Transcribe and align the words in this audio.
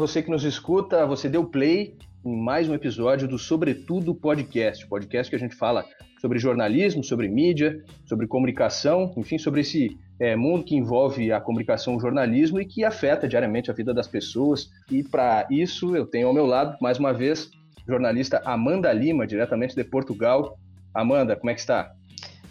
Você 0.00 0.22
que 0.22 0.30
nos 0.30 0.44
escuta. 0.44 1.04
Você 1.04 1.28
deu 1.28 1.44
play 1.44 1.94
em 2.24 2.34
mais 2.34 2.66
um 2.66 2.72
episódio 2.72 3.28
do 3.28 3.38
Sobretudo 3.38 4.14
Podcast, 4.14 4.86
podcast 4.86 5.28
que 5.28 5.36
a 5.36 5.38
gente 5.38 5.54
fala 5.54 5.84
sobre 6.18 6.38
jornalismo, 6.38 7.04
sobre 7.04 7.28
mídia, 7.28 7.84
sobre 8.06 8.26
comunicação, 8.26 9.12
enfim, 9.18 9.36
sobre 9.36 9.60
esse 9.60 9.98
é, 10.18 10.34
mundo 10.34 10.64
que 10.64 10.74
envolve 10.74 11.30
a 11.30 11.38
comunicação 11.38 11.96
o 11.96 12.00
jornalismo 12.00 12.58
e 12.58 12.64
que 12.64 12.82
afeta 12.82 13.28
diariamente 13.28 13.70
a 13.70 13.74
vida 13.74 13.92
das 13.92 14.08
pessoas. 14.08 14.70
E 14.90 15.02
para 15.02 15.46
isso 15.50 15.94
eu 15.94 16.06
tenho 16.06 16.28
ao 16.28 16.32
meu 16.32 16.46
lado, 16.46 16.78
mais 16.80 16.98
uma 16.98 17.12
vez, 17.12 17.50
jornalista 17.86 18.40
Amanda 18.46 18.90
Lima, 18.94 19.26
diretamente 19.26 19.76
de 19.76 19.84
Portugal. 19.84 20.58
Amanda, 20.94 21.36
como 21.36 21.50
é 21.50 21.54
que 21.54 21.60
está? 21.60 21.92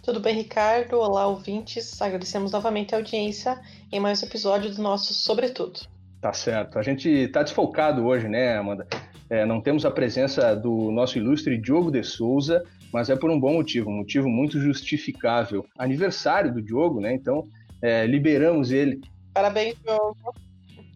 Tudo 0.03 0.19
bem, 0.19 0.35
Ricardo? 0.35 0.99
Olá, 0.99 1.25
ouvintes. 1.25 1.99
Agradecemos 1.99 2.51
novamente 2.51 2.93
a 2.93 2.99
audiência 2.99 3.59
em 3.91 3.99
mais 3.99 4.21
um 4.21 4.27
episódio 4.27 4.69
do 4.69 4.83
nosso 4.83 5.15
Sobretudo. 5.15 5.79
Tá 6.21 6.33
certo. 6.33 6.77
A 6.77 6.81
gente 6.81 7.09
está 7.09 7.43
desfocado 7.43 8.05
hoje, 8.05 8.27
né, 8.27 8.57
Amanda? 8.57 8.85
É, 9.29 9.45
não 9.45 9.61
temos 9.61 9.85
a 9.85 9.91
presença 9.91 10.55
do 10.55 10.91
nosso 10.91 11.17
ilustre 11.17 11.57
Diogo 11.57 11.91
de 11.91 12.03
Souza, 12.03 12.63
mas 12.91 13.09
é 13.09 13.15
por 13.15 13.29
um 13.29 13.39
bom 13.39 13.53
motivo, 13.53 13.89
um 13.89 13.97
motivo 13.97 14.27
muito 14.27 14.59
justificável. 14.59 15.65
Aniversário 15.77 16.53
do 16.53 16.61
Diogo, 16.61 16.99
né? 16.99 17.13
Então, 17.13 17.47
é, 17.81 18.05
liberamos 18.05 18.71
ele. 18.71 18.99
Parabéns, 19.33 19.75
Diogo. 19.81 20.15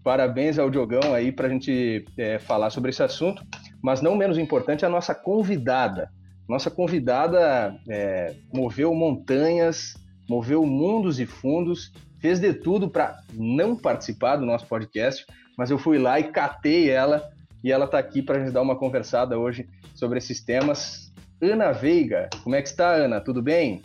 Parabéns 0.03 0.59
ao 0.59 0.69
Diogão 0.69 1.13
aí 1.13 1.31
para 1.31 1.47
a 1.47 1.49
gente 1.49 2.03
é, 2.17 2.37
falar 2.37 2.69
sobre 2.69 2.89
esse 2.89 3.01
assunto. 3.01 3.45
Mas 3.81 4.01
não 4.01 4.15
menos 4.15 4.37
importante, 4.37 4.85
a 4.85 4.89
nossa 4.89 5.15
convidada. 5.15 6.09
Nossa 6.47 6.69
convidada 6.69 7.73
é, 7.87 8.33
moveu 8.53 8.93
montanhas, 8.93 9.93
moveu 10.27 10.65
mundos 10.65 11.19
e 11.19 11.25
fundos, 11.25 11.93
fez 12.23 12.39
de 12.39 12.53
tudo 12.53 12.89
para 12.89 13.19
não 13.33 13.75
participar 13.75 14.37
do 14.37 14.45
nosso 14.45 14.65
podcast, 14.65 15.25
mas 15.57 15.69
eu 15.69 15.77
fui 15.77 15.97
lá 15.97 16.21
e 16.21 16.31
catei 16.31 16.89
ela 16.89 17.21
e 17.61 17.69
ela 17.69 17.83
está 17.83 17.99
aqui 17.99 18.21
para 18.21 18.37
a 18.37 18.39
gente 18.39 18.53
dar 18.53 18.61
uma 18.61 18.77
conversada 18.77 19.37
hoje 19.37 19.67
sobre 19.93 20.19
esses 20.19 20.41
temas. 20.41 21.11
Ana 21.41 21.73
Veiga, 21.73 22.29
como 22.41 22.55
é 22.55 22.61
que 22.61 22.69
está, 22.69 22.93
Ana? 22.93 23.19
Tudo 23.19 23.41
bem? 23.41 23.81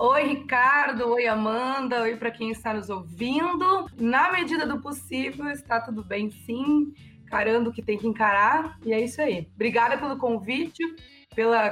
Oi, 0.00 0.22
Ricardo. 0.24 1.10
Oi, 1.10 1.28
Amanda. 1.28 2.02
Oi, 2.02 2.16
para 2.16 2.32
quem 2.32 2.50
está 2.50 2.74
nos 2.74 2.90
ouvindo. 2.90 3.88
Na 4.00 4.32
medida 4.32 4.66
do 4.66 4.80
possível, 4.80 5.48
está 5.50 5.80
tudo 5.80 6.02
bem, 6.02 6.28
sim. 6.28 6.92
Carando 7.28 7.70
o 7.70 7.72
que 7.72 7.82
tem 7.82 7.96
que 7.96 8.08
encarar. 8.08 8.80
E 8.84 8.92
é 8.92 9.00
isso 9.00 9.22
aí. 9.22 9.46
Obrigada 9.54 9.96
pelo 9.96 10.18
convite 10.18 10.82
pela, 11.34 11.70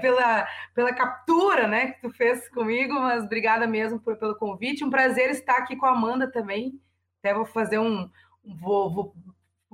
pela, 0.00 0.48
pela 0.74 0.94
captura 0.94 1.66
né, 1.66 1.92
que 1.92 2.00
tu 2.00 2.10
fez 2.10 2.48
comigo, 2.48 2.94
mas 2.94 3.24
obrigada 3.24 3.66
mesmo 3.66 4.00
por, 4.00 4.16
pelo 4.16 4.36
convite. 4.36 4.84
Um 4.84 4.90
prazer 4.90 5.30
estar 5.30 5.58
aqui 5.58 5.76
com 5.76 5.86
a 5.86 5.90
Amanda 5.90 6.30
também. 6.30 6.80
Até 7.20 7.34
vou 7.34 7.44
fazer 7.44 7.78
um. 7.78 8.08
Vou, 8.44 8.90
vou 8.90 9.14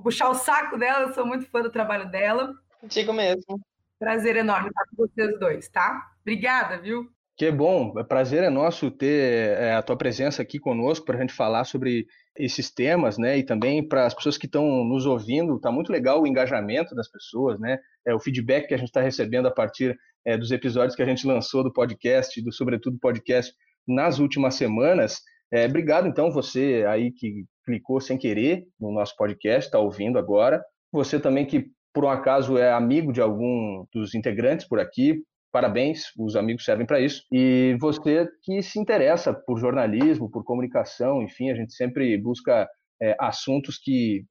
puxar 0.01 0.29
o 0.29 0.35
saco 0.35 0.77
dela, 0.77 1.07
eu 1.07 1.13
sou 1.13 1.25
muito 1.25 1.45
fã 1.49 1.61
do 1.61 1.71
trabalho 1.71 2.09
dela. 2.09 2.53
Digo 2.83 3.13
mesmo. 3.13 3.59
Prazer 3.99 4.35
enorme 4.35 4.69
estar 4.69 4.83
com 4.89 5.07
vocês 5.07 5.39
dois, 5.39 5.69
tá? 5.69 6.11
Obrigada, 6.21 6.77
viu? 6.77 7.09
Que 7.35 7.49
bom, 7.51 7.97
é 7.97 8.03
prazer 8.03 8.43
é 8.43 8.49
nosso 8.49 8.91
ter 8.91 9.57
é, 9.57 9.73
a 9.73 9.81
tua 9.81 9.97
presença 9.97 10.41
aqui 10.41 10.59
conosco 10.59 11.05
para 11.05 11.17
a 11.17 11.21
gente 11.21 11.33
falar 11.33 11.63
sobre 11.63 12.07
esses 12.37 12.71
temas, 12.71 13.17
né? 13.17 13.37
E 13.37 13.43
também 13.43 13.87
para 13.87 14.05
as 14.05 14.13
pessoas 14.13 14.37
que 14.37 14.45
estão 14.45 14.83
nos 14.83 15.05
ouvindo, 15.05 15.59
tá 15.59 15.71
muito 15.71 15.91
legal 15.91 16.21
o 16.21 16.27
engajamento 16.27 16.95
das 16.95 17.09
pessoas, 17.09 17.59
né? 17.59 17.77
É 18.05 18.13
o 18.13 18.19
feedback 18.19 18.67
que 18.67 18.73
a 18.73 18.77
gente 18.77 18.87
está 18.87 19.01
recebendo 19.01 19.47
a 19.47 19.51
partir 19.51 19.97
é, 20.25 20.37
dos 20.37 20.51
episódios 20.51 20.95
que 20.95 21.01
a 21.01 21.05
gente 21.05 21.27
lançou 21.27 21.63
do 21.63 21.71
podcast, 21.71 22.41
do 22.41 22.51
Sobretudo 22.51 22.97
Podcast, 22.99 23.53
nas 23.87 24.19
últimas 24.19 24.55
semanas. 24.55 25.21
É, 25.51 25.65
obrigado, 25.65 26.07
então, 26.07 26.31
você 26.31 26.85
aí 26.87 27.11
que 27.11 27.45
clicou 27.65 28.01
sem 28.01 28.17
querer 28.17 28.65
no 28.79 28.91
nosso 28.91 29.15
podcast, 29.15 29.67
está 29.67 29.79
ouvindo 29.79 30.17
agora. 30.17 30.63
Você 30.91 31.19
também 31.19 31.45
que, 31.45 31.67
por 31.93 32.05
um 32.05 32.09
acaso, 32.09 32.57
é 32.57 32.71
amigo 32.71 33.13
de 33.13 33.21
algum 33.21 33.85
dos 33.93 34.15
integrantes 34.15 34.67
por 34.67 34.79
aqui, 34.79 35.21
parabéns, 35.53 36.05
os 36.17 36.35
amigos 36.35 36.65
servem 36.65 36.85
para 36.85 36.99
isso. 36.99 37.23
E 37.31 37.77
você 37.79 38.27
que 38.41 38.63
se 38.63 38.79
interessa 38.79 39.31
por 39.31 39.59
jornalismo, 39.59 40.29
por 40.29 40.43
comunicação, 40.43 41.21
enfim, 41.21 41.51
a 41.51 41.55
gente 41.55 41.73
sempre 41.73 42.17
busca 42.17 42.67
é, 42.99 43.15
assuntos 43.19 43.77
que 43.77 44.25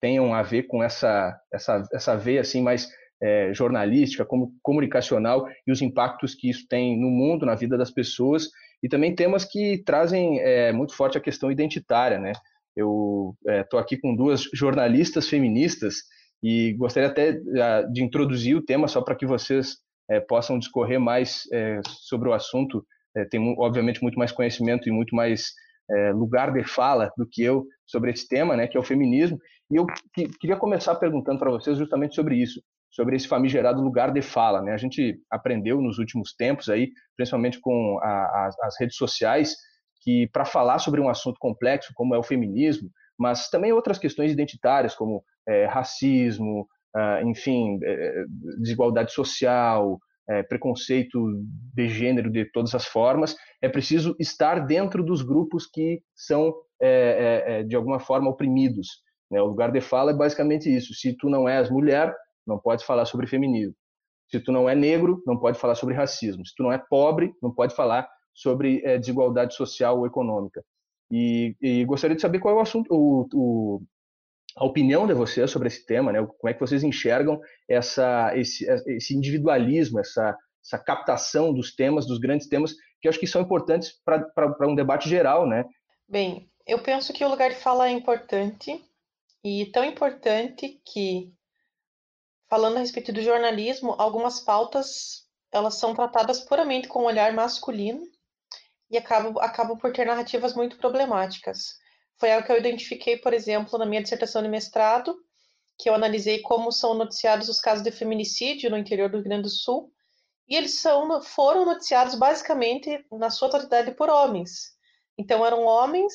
tenham 0.00 0.34
a 0.34 0.42
ver 0.42 0.64
com 0.64 0.82
essa, 0.82 1.38
essa, 1.52 1.84
essa 1.92 2.16
veia 2.16 2.40
assim 2.40 2.60
mais 2.60 2.88
é, 3.22 3.54
jornalística, 3.54 4.24
como 4.24 4.52
comunicacional 4.60 5.48
e 5.64 5.70
os 5.70 5.80
impactos 5.80 6.34
que 6.34 6.50
isso 6.50 6.66
tem 6.68 7.00
no 7.00 7.08
mundo, 7.08 7.46
na 7.46 7.54
vida 7.54 7.78
das 7.78 7.92
pessoas, 7.92 8.48
e 8.82 8.88
também 8.88 9.14
temas 9.14 9.44
que 9.44 9.82
trazem 9.84 10.40
é, 10.40 10.72
muito 10.72 10.94
forte 10.94 11.16
a 11.16 11.20
questão 11.20 11.52
identitária, 11.52 12.18
né? 12.18 12.32
Eu 12.76 13.36
estou 13.46 13.78
é, 13.78 13.82
aqui 13.82 13.96
com 13.96 14.14
duas 14.14 14.42
jornalistas 14.52 15.28
feministas 15.28 15.96
e 16.42 16.72
gostaria 16.74 17.08
até 17.08 17.32
de 17.90 18.02
introduzir 18.02 18.56
o 18.56 18.64
tema 18.64 18.86
só 18.86 19.02
para 19.02 19.16
que 19.16 19.26
vocês 19.26 19.78
é, 20.10 20.20
possam 20.20 20.58
discorrer 20.58 21.00
mais 21.00 21.42
é, 21.52 21.80
sobre 21.86 22.28
o 22.28 22.32
assunto. 22.32 22.84
É, 23.16 23.24
tem, 23.24 23.54
obviamente, 23.58 24.02
muito 24.02 24.18
mais 24.18 24.32
conhecimento 24.32 24.88
e 24.88 24.92
muito 24.92 25.14
mais 25.14 25.52
é, 25.90 26.12
lugar 26.12 26.52
de 26.52 26.64
fala 26.64 27.10
do 27.16 27.26
que 27.26 27.42
eu 27.42 27.64
sobre 27.86 28.10
esse 28.10 28.28
tema, 28.28 28.56
né, 28.56 28.66
que 28.66 28.76
é 28.76 28.80
o 28.80 28.84
feminismo. 28.84 29.38
E 29.70 29.76
eu 29.76 29.86
que, 30.14 30.28
queria 30.40 30.56
começar 30.56 30.94
perguntando 30.96 31.38
para 31.38 31.50
vocês 31.50 31.76
justamente 31.76 32.14
sobre 32.14 32.36
isso, 32.36 32.62
sobre 32.90 33.16
esse 33.16 33.28
famigerado 33.28 33.82
lugar 33.82 34.12
de 34.12 34.22
fala. 34.22 34.62
Né? 34.62 34.72
A 34.72 34.78
gente 34.78 35.18
aprendeu 35.30 35.80
nos 35.80 35.98
últimos 35.98 36.34
tempos, 36.34 36.68
aí, 36.68 36.90
principalmente 37.16 37.60
com 37.60 37.98
a, 38.02 38.08
a, 38.08 38.50
as 38.62 38.80
redes 38.80 38.96
sociais, 38.96 39.54
que 40.02 40.28
para 40.32 40.44
falar 40.44 40.78
sobre 40.78 41.00
um 41.00 41.08
assunto 41.08 41.36
complexo 41.38 41.92
como 41.94 42.14
é 42.14 42.18
o 42.18 42.22
feminismo, 42.22 42.90
mas 43.18 43.50
também 43.50 43.72
outras 43.72 43.98
questões 43.98 44.32
identitárias 44.32 44.94
como 44.94 45.24
é, 45.46 45.66
racismo, 45.66 46.66
enfim, 47.24 47.78
é, 47.82 48.24
desigualdade 48.58 49.12
social, 49.12 49.98
é, 50.28 50.42
preconceito 50.42 51.42
de 51.74 51.88
gênero 51.88 52.30
de 52.30 52.44
todas 52.44 52.74
as 52.74 52.86
formas, 52.86 53.34
é 53.62 53.68
preciso 53.68 54.14
estar 54.18 54.66
dentro 54.66 55.02
dos 55.02 55.22
grupos 55.22 55.66
que 55.66 56.02
são, 56.14 56.54
é, 56.80 56.88
é, 56.88 57.60
é, 57.60 57.62
de 57.62 57.74
alguma 57.74 57.98
forma, 57.98 58.28
oprimidos. 58.28 58.88
Né? 59.30 59.40
O 59.40 59.46
lugar 59.46 59.72
de 59.72 59.80
fala 59.80 60.10
é 60.10 60.14
basicamente 60.14 60.74
isso. 60.74 60.94
Se 60.94 61.16
tu 61.16 61.30
não 61.30 61.48
és 61.48 61.70
mulher, 61.70 62.14
não 62.46 62.58
pode 62.58 62.84
falar 62.84 63.06
sobre 63.06 63.26
feminismo. 63.26 63.74
Se 64.30 64.38
tu 64.38 64.52
não 64.52 64.68
é 64.68 64.74
negro, 64.74 65.22
não 65.26 65.38
pode 65.38 65.58
falar 65.58 65.74
sobre 65.74 65.94
racismo. 65.94 66.46
Se 66.46 66.54
tu 66.54 66.62
não 66.62 66.72
é 66.72 66.78
pobre, 66.78 67.32
não 67.42 67.52
pode 67.52 67.74
falar 67.74 68.06
sobre 68.34 68.82
é, 68.84 68.98
desigualdade 68.98 69.54
social 69.54 69.98
ou 69.98 70.06
econômica. 70.06 70.62
E, 71.10 71.56
e, 71.60 71.84
gostaria 71.86 72.14
de 72.14 72.20
saber 72.20 72.38
qual 72.38 72.54
é 72.54 72.58
o 72.58 72.60
assunto, 72.60 72.86
o, 72.90 73.26
o, 73.32 73.82
a 74.58 74.64
opinião 74.64 75.06
de 75.06 75.14
vocês 75.14 75.50
sobre 75.50 75.68
esse 75.68 75.86
tema, 75.86 76.12
né? 76.12 76.18
Como 76.26 76.50
é 76.50 76.52
que 76.52 76.60
vocês 76.60 76.82
enxergam 76.82 77.40
essa, 77.68 78.36
esse, 78.36 78.66
esse 78.88 79.14
individualismo, 79.14 80.00
essa, 80.00 80.36
essa 80.64 80.78
captação 80.78 81.54
dos 81.54 81.74
temas, 81.74 82.06
dos 82.06 82.18
grandes 82.18 82.48
temas, 82.48 82.74
que 83.00 83.08
acho 83.08 83.20
que 83.20 83.26
são 83.26 83.42
importantes 83.42 83.92
para 84.04 84.68
um 84.68 84.74
debate 84.74 85.08
geral, 85.08 85.46
né? 85.46 85.64
Bem, 86.08 86.50
eu 86.66 86.80
penso 86.82 87.12
que 87.12 87.24
o 87.24 87.28
lugar 87.28 87.50
de 87.50 87.56
fala 87.56 87.88
é 87.88 87.92
importante 87.92 88.84
e 89.44 89.66
tão 89.66 89.84
importante 89.84 90.80
que, 90.84 91.32
falando 92.50 92.76
a 92.76 92.80
respeito 92.80 93.12
do 93.12 93.22
jornalismo, 93.22 93.94
algumas 93.96 94.40
pautas 94.40 95.26
elas 95.52 95.78
são 95.78 95.94
tratadas 95.94 96.40
puramente 96.40 96.88
com 96.88 97.02
um 97.02 97.06
olhar 97.06 97.32
masculino 97.32 98.02
e 98.90 98.98
acabam, 98.98 99.38
acabam 99.38 99.78
por 99.78 99.92
ter 99.92 100.04
narrativas 100.04 100.54
muito 100.54 100.76
problemáticas. 100.76 101.78
Foi 102.18 102.32
algo 102.32 102.46
que 102.46 102.52
eu 102.52 102.58
identifiquei, 102.58 103.16
por 103.16 103.32
exemplo, 103.32 103.78
na 103.78 103.86
minha 103.86 104.02
dissertação 104.02 104.42
de 104.42 104.48
mestrado, 104.48 105.16
que 105.78 105.88
eu 105.88 105.94
analisei 105.94 106.40
como 106.40 106.72
são 106.72 106.94
noticiados 106.94 107.48
os 107.48 107.60
casos 107.60 107.84
de 107.84 107.92
feminicídio 107.92 108.70
no 108.70 108.76
interior 108.76 109.08
do 109.08 109.18
Rio 109.18 109.24
Grande 109.24 109.42
do 109.44 109.48
Sul, 109.48 109.92
e 110.48 110.56
eles 110.56 110.80
são, 110.80 111.22
foram 111.22 111.64
noticiados 111.64 112.14
basicamente, 112.14 113.04
na 113.12 113.30
sua 113.30 113.48
totalidade, 113.48 113.94
por 113.94 114.08
homens. 114.08 114.72
Então, 115.16 115.44
eram 115.46 115.64
homens 115.64 116.12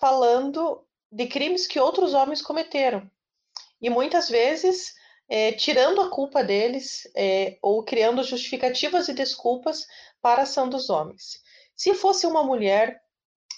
falando 0.00 0.84
de 1.12 1.26
crimes 1.26 1.66
que 1.66 1.78
outros 1.78 2.14
homens 2.14 2.42
cometeram. 2.42 3.08
E 3.80 3.88
muitas 3.88 4.28
vezes, 4.28 4.92
é, 5.28 5.52
tirando 5.52 6.00
a 6.00 6.10
culpa 6.10 6.42
deles, 6.42 7.02
é, 7.16 7.58
ou 7.62 7.84
criando 7.84 8.24
justificativas 8.24 9.08
e 9.08 9.14
desculpas 9.14 9.86
para 10.20 10.40
a 10.40 10.44
ação 10.44 10.68
dos 10.68 10.90
homens. 10.90 11.40
Se 11.76 11.94
fosse 11.94 12.26
uma 12.26 12.42
mulher 12.42 13.00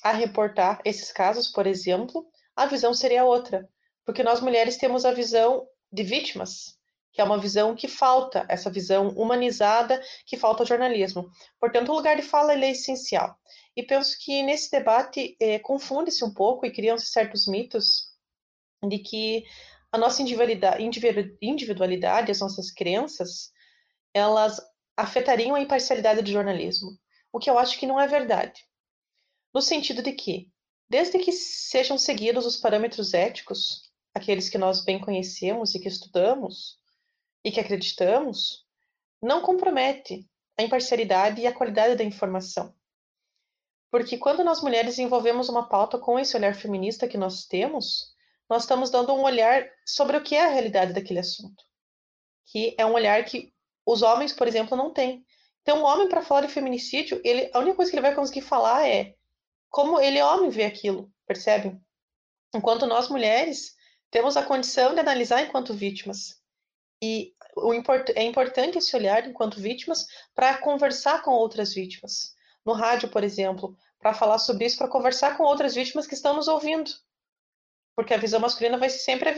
a 0.02 0.12
reportar 0.12 0.81
esses 0.85 1.12
casos, 1.12 1.49
por 1.49 1.67
exemplo, 1.67 2.26
a 2.56 2.67
visão 2.67 2.94
seria 2.94 3.25
outra, 3.25 3.69
porque 4.05 4.23
nós 4.23 4.41
mulheres 4.41 4.76
temos 4.76 5.05
a 5.05 5.12
visão 5.12 5.67
de 5.93 6.02
vítimas, 6.02 6.79
que 7.12 7.20
é 7.20 7.25
uma 7.25 7.38
visão 7.38 7.75
que 7.75 7.88
falta, 7.88 8.47
essa 8.49 8.70
visão 8.70 9.08
humanizada 9.11 10.00
que 10.25 10.37
falta 10.37 10.62
ao 10.62 10.67
jornalismo. 10.67 11.31
Portanto, 11.58 11.91
o 11.91 11.94
lugar 11.94 12.17
de 12.17 12.23
fala 12.23 12.52
é 12.52 12.70
essencial. 12.70 13.37
E 13.76 13.82
penso 13.82 14.17
que 14.20 14.43
nesse 14.43 14.70
debate 14.70 15.37
é, 15.41 15.58
confunde-se 15.58 16.25
um 16.25 16.32
pouco 16.32 16.64
e 16.64 16.73
criam-se 16.73 17.06
certos 17.06 17.47
mitos 17.47 18.11
de 18.88 18.99
que 18.99 19.44
a 19.93 19.99
nossa 19.99 20.23
individualidade, 20.23 22.31
as 22.31 22.41
nossas 22.41 22.70
crenças, 22.70 23.50
elas 24.14 24.61
afetariam 24.97 25.55
a 25.55 25.61
imparcialidade 25.61 26.23
do 26.23 26.31
jornalismo, 26.31 26.91
o 27.32 27.38
que 27.38 27.50
eu 27.50 27.58
acho 27.58 27.79
que 27.79 27.87
não 27.87 28.00
é 28.00 28.06
verdade 28.06 28.64
no 29.55 29.61
sentido 29.61 30.02
de 30.02 30.12
que, 30.12 30.50
desde 30.88 31.19
que 31.19 31.32
sejam 31.32 31.99
seguidos 31.99 32.47
os 32.47 32.56
parâmetros 32.56 33.14
éticos, 33.14 33.91
aqueles 34.14 34.49
que 34.49 34.58
nós 34.58 34.85
bem 34.85 35.00
conhecemos 35.00 35.75
e 35.75 35.81
que 35.81 35.88
estudamos 35.88 36.79
e 37.44 37.50
que 37.50 37.61
acreditamos, 37.61 38.64
não 39.23 39.41
compromete 39.41 40.29
a 40.58 40.62
imparcialidade 40.62 41.41
e 41.41 41.47
a 41.47 41.52
qualidade 41.52 41.94
da 41.94 42.05
informação. 42.05 42.75
Porque 43.91 44.17
quando 44.17 44.44
nós 44.44 44.62
mulheres 44.62 44.99
envolvemos 44.99 45.49
uma 45.49 45.69
pauta 45.69 45.99
com 45.99 46.19
esse 46.19 46.37
olhar 46.37 46.55
feminista 46.55 47.08
que 47.08 47.19
nós 47.19 47.44
temos, 47.44 48.14
nós 48.49 48.62
estamos 48.62 48.91
dando 48.91 49.12
um 49.12 49.23
olhar 49.23 49.69
sobre 49.85 50.17
o 50.17 50.23
que 50.23 50.35
é 50.35 50.44
a 50.44 50.49
realidade 50.49 50.93
daquele 50.93 51.19
assunto. 51.19 51.64
Que 52.47 52.75
é 52.79 52.87
um 52.87 52.93
olhar 52.93 53.25
que 53.25 53.52
os 53.85 54.02
homens, 54.02 54.32
por 54.32 54.47
exemplo, 54.47 54.76
não 54.76 54.93
têm. 54.93 55.25
Então, 55.62 55.82
o 55.82 55.85
homem, 55.85 56.08
para 56.08 56.23
falar 56.23 56.43
de 56.43 56.52
feminicídio, 56.52 57.20
ele, 57.25 57.50
a 57.52 57.58
única 57.58 57.76
coisa 57.76 57.91
que 57.91 57.97
ele 57.97 58.06
vai 58.06 58.14
conseguir 58.14 58.43
falar 58.43 58.88
é 58.88 59.14
como 59.70 60.00
ele, 60.00 60.20
homem, 60.20 60.50
vê 60.50 60.64
aquilo, 60.64 61.11
percebe? 61.26 61.81
Enquanto 62.55 62.87
nós, 62.87 63.08
mulheres, 63.08 63.75
temos 64.11 64.37
a 64.37 64.44
condição 64.44 64.93
de 64.93 65.00
analisar 65.00 65.43
enquanto 65.43 65.72
vítimas. 65.72 66.40
E 67.02 67.34
import, 67.75 68.11
é 68.11 68.25
importante 68.25 68.78
esse 68.78 68.94
olhar 68.94 69.26
enquanto 69.26 69.61
vítimas 69.61 70.06
para 70.34 70.58
conversar 70.58 71.22
com 71.22 71.31
outras 71.31 71.72
vítimas. 71.72 72.34
No 72.67 72.72
rádio, 72.72 73.08
por 73.08 73.25
exemplo, 73.25 73.76
para 73.99 74.12
falar 74.12 74.38
sobre 74.38 74.67
isso, 74.67 74.76
para 74.76 74.88
conversar 74.88 75.37
com 75.37 75.44
outras 75.44 75.75
vítimas 75.75 76.06
que 76.06 76.14
estão 76.14 76.34
nos 76.34 76.49
ouvindo. 76.49 76.90
Porque 77.94 78.12
a 78.12 78.19
visão 78.19 78.40
masculina 78.40 78.76
vai 78.76 78.90
ser 78.90 78.99
sempre, 78.99 79.31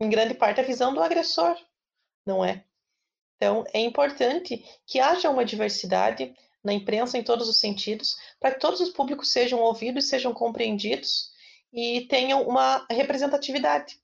em 0.00 0.10
grande 0.10 0.34
parte, 0.34 0.60
a 0.60 0.64
visão 0.64 0.92
do 0.92 1.02
agressor, 1.02 1.56
não 2.26 2.44
é? 2.44 2.64
Então, 3.40 3.64
é 3.72 3.80
importante 3.80 4.62
que 4.86 5.00
haja 5.00 5.30
uma 5.30 5.46
diversidade 5.46 6.34
na 6.62 6.74
imprensa 6.74 7.16
em 7.16 7.24
todos 7.24 7.48
os 7.48 7.58
sentidos, 7.58 8.14
para 8.38 8.50
que 8.50 8.60
todos 8.60 8.80
os 8.80 8.90
públicos 8.90 9.32
sejam 9.32 9.60
ouvidos, 9.60 10.10
sejam 10.10 10.34
compreendidos 10.34 11.30
e 11.72 12.02
tenham 12.02 12.42
uma 12.42 12.84
representatividade, 12.90 13.94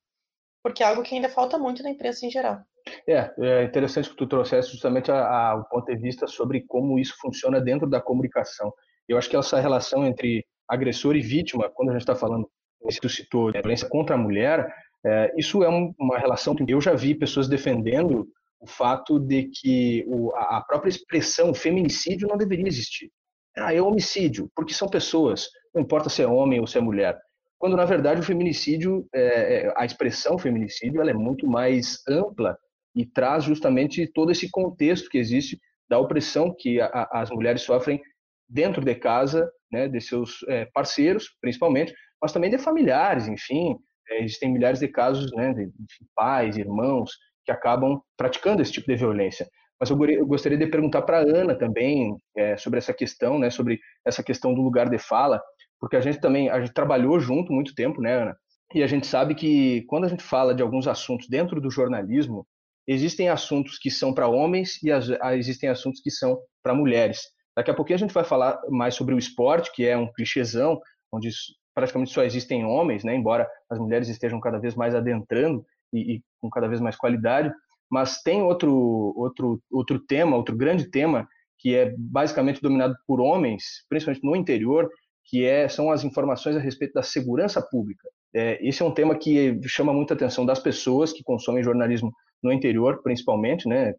porque 0.62 0.83
é 0.83 0.87
algo 0.87 1.03
que 1.03 1.15
ainda 1.15 1.29
falta 1.29 1.59
muito 1.59 1.83
na 1.83 1.91
imprensa 1.91 2.25
em 2.25 2.31
geral. 2.31 2.61
É, 3.06 3.31
é 3.38 3.65
interessante 3.65 4.09
que 4.09 4.17
tu 4.17 4.27
trouxesse 4.27 4.71
justamente 4.71 5.11
o 5.11 5.65
ponto 5.65 5.85
de 5.85 6.00
vista 6.00 6.27
sobre 6.27 6.62
como 6.62 6.99
isso 6.99 7.15
funciona 7.21 7.61
dentro 7.61 7.87
da 7.87 8.00
comunicação. 8.00 8.73
Eu 9.06 9.19
acho 9.19 9.29
que 9.29 9.37
essa 9.37 9.61
relação 9.61 10.06
entre 10.06 10.47
agressor 10.67 11.15
e 11.15 11.21
vítima, 11.21 11.69
quando 11.69 11.91
a 11.91 11.93
gente 11.93 12.03
está 12.03 12.15
falando, 12.15 12.50
tu 13.03 13.09
citou, 13.11 13.53
de 13.53 13.61
violência 13.61 13.87
contra 13.87 14.15
a 14.15 14.19
mulher, 14.19 14.67
é, 15.05 15.31
isso 15.37 15.62
é 15.62 15.69
um, 15.69 15.93
uma 15.99 16.19
relação 16.19 16.55
que 16.55 16.65
eu 16.73 16.81
já 16.81 16.94
vi 16.94 17.15
pessoas 17.15 17.49
defendendo 17.49 18.27
o 18.67 18.69
fato 18.69 19.21
de 19.21 19.45
que 19.45 20.05
o, 20.09 20.35
a 20.35 20.61
própria 20.61 20.91
expressão 20.91 21.55
feminicídio 21.55 22.27
não 22.27 22.37
deveria 22.37 22.67
existir. 22.67 23.11
Ah, 23.57 23.73
é 23.73 23.81
homicídio, 23.81 24.51
porque 24.55 24.75
são 24.75 24.89
pessoas, 24.89 25.49
não 25.73 25.81
importa 25.83 26.11
se 26.11 26.21
é 26.21 26.27
homem 26.27 26.61
ou 26.61 26.67
se 26.67 26.77
é 26.77 26.81
mulher. 26.81 27.17
Quando, 27.59 27.77
na 27.77 27.85
verdade, 27.85 28.21
o 28.21 28.25
feminicídio, 28.25 29.07
é, 29.15 29.67
é, 29.69 29.75
a 29.77 29.85
expressão 29.85 30.37
feminicídio, 30.37 31.01
ela 31.01 31.11
é 31.11 31.15
muito 31.15 31.47
mais 31.47 32.03
ampla 32.09 32.59
e 32.95 33.07
traz 33.07 33.45
justamente 33.45 34.07
todo 34.13 34.33
esse 34.33 34.51
contexto 34.51 35.09
que 35.09 35.17
existe 35.17 35.59
da 35.89 35.99
opressão 35.99 36.55
que 36.59 36.81
a, 36.81 37.09
as 37.12 37.31
mulheres 37.31 37.62
sofrem 37.62 38.03
dentro 38.49 38.85
de 38.85 38.95
casa, 38.97 39.49
né, 39.71 39.89
de 39.89 40.01
seus 40.01 40.45
é, 40.49 40.67
parceiros, 40.67 41.31
principalmente, 41.41 41.95
mas 42.21 42.33
também 42.33 42.51
de 42.51 42.59
familiares, 42.59 43.29
enfim. 43.29 43.77
É, 44.11 44.25
existem 44.25 44.53
milhares 44.53 44.81
de 44.81 44.89
casos 44.89 45.33
né, 45.33 45.55
de, 45.55 45.67
de 45.67 46.07
pais, 46.15 46.57
irmãos, 46.59 47.12
que 47.47 47.53
acabam 47.53 48.01
praticando 48.17 48.61
esse 48.61 48.73
tipo 48.73 48.89
de 48.89 48.97
violência. 48.97 49.47
Mas 49.81 49.91
eu 49.91 50.27
gostaria 50.27 50.59
de 50.59 50.67
perguntar 50.67 51.03
para 51.03 51.19
a 51.19 51.23
Ana 51.23 51.55
também 51.55 52.17
é, 52.37 52.57
sobre 52.57 52.79
essa 52.79 52.93
questão, 52.93 53.39
né, 53.39 53.51
sobre 53.51 53.79
essa 54.05 54.23
questão 54.23 54.53
do 54.53 54.63
lugar 54.63 54.89
de 54.89 54.99
fala, 54.99 55.41
porque 55.79 55.97
a 55.97 56.01
gente 56.01 56.21
também 56.21 56.49
a 56.49 56.59
gente 56.59 56.73
trabalhou 56.73 57.21
junto 57.21 57.53
muito 57.53 57.75
tempo, 57.75 58.01
né, 58.01 58.15
Ana? 58.15 58.37
E 58.75 58.83
a 58.83 58.87
gente 58.87 59.07
sabe 59.07 59.35
que 59.35 59.83
quando 59.83 60.05
a 60.05 60.09
gente 60.09 60.23
fala 60.23 60.55
de 60.55 60.63
alguns 60.63 60.89
assuntos 60.89 61.29
dentro 61.29 61.61
do 61.61 61.71
jornalismo, 61.71 62.47
existem 62.87 63.29
assuntos 63.29 63.79
que 63.79 63.91
são 63.91 64.13
para 64.13 64.29
homens 64.29 64.83
e 64.83 64.91
as, 64.91 65.09
existem 65.35 65.69
assuntos 65.69 66.01
que 66.01 66.11
são 66.11 66.39
para 66.63 66.75
mulheres. 66.75 67.21
Daqui 67.55 67.71
a 67.71 67.75
pouquinho 67.75 67.97
a 67.97 68.01
gente 68.01 68.15
vai 68.15 68.25
falar 68.25 68.59
mais 68.69 68.95
sobre 68.95 69.15
o 69.15 69.19
esporte, 69.19 69.71
que 69.73 69.87
é 69.87 69.97
um 69.97 70.11
clichêzão, 70.13 70.81
onde 71.13 71.31
praticamente 71.75 72.13
só 72.13 72.23
existem 72.23 72.65
homens, 72.65 73.05
né, 73.05 73.15
embora 73.15 73.47
as 73.71 73.79
mulheres 73.79 74.09
estejam 74.09 74.41
cada 74.41 74.59
vez 74.59 74.75
mais 74.75 74.95
adentrando 74.95 75.65
e, 75.93 76.17
e 76.17 76.23
com 76.41 76.50
cada 76.50 76.69
vez 76.69 76.81
mais 76.81 76.97
qualidade. 76.97 77.53
Mas 77.91 78.23
tem 78.23 78.43
outro, 78.43 78.73
outro, 79.17 79.61
outro 79.71 79.99
tema, 79.99 80.37
outro 80.37 80.56
grande 80.56 80.91
tema, 80.91 81.27
que 81.59 81.75
é 81.75 81.94
basicamente 81.97 82.61
dominado 82.61 82.94
por 83.06 83.21
homens, 83.21 83.85
principalmente 83.88 84.25
no 84.25 84.37
interior, 84.37 84.88
que 85.25 85.44
é, 85.44 85.69
são 85.69 85.91
as 85.91 86.05
informações 86.05 86.56
a 86.56 86.61
respeito 86.61 86.94
da 86.94 87.03
segurança 87.03 87.61
pública. 87.61 88.09
É, 88.35 88.59
esse 88.67 88.83
é 88.83 88.85
um 88.85 88.93
tema 88.93 89.17
que 89.17 89.59
chama 89.67 89.93
muita 89.93 90.15
atenção 90.15 90.44
das 90.44 90.61
pessoas 90.61 91.12
que 91.12 91.23
consomem 91.23 91.62
jornalismo 91.62 92.12
no 92.43 92.53
interior, 92.53 93.03
principalmente, 93.03 93.69
né? 93.69 93.94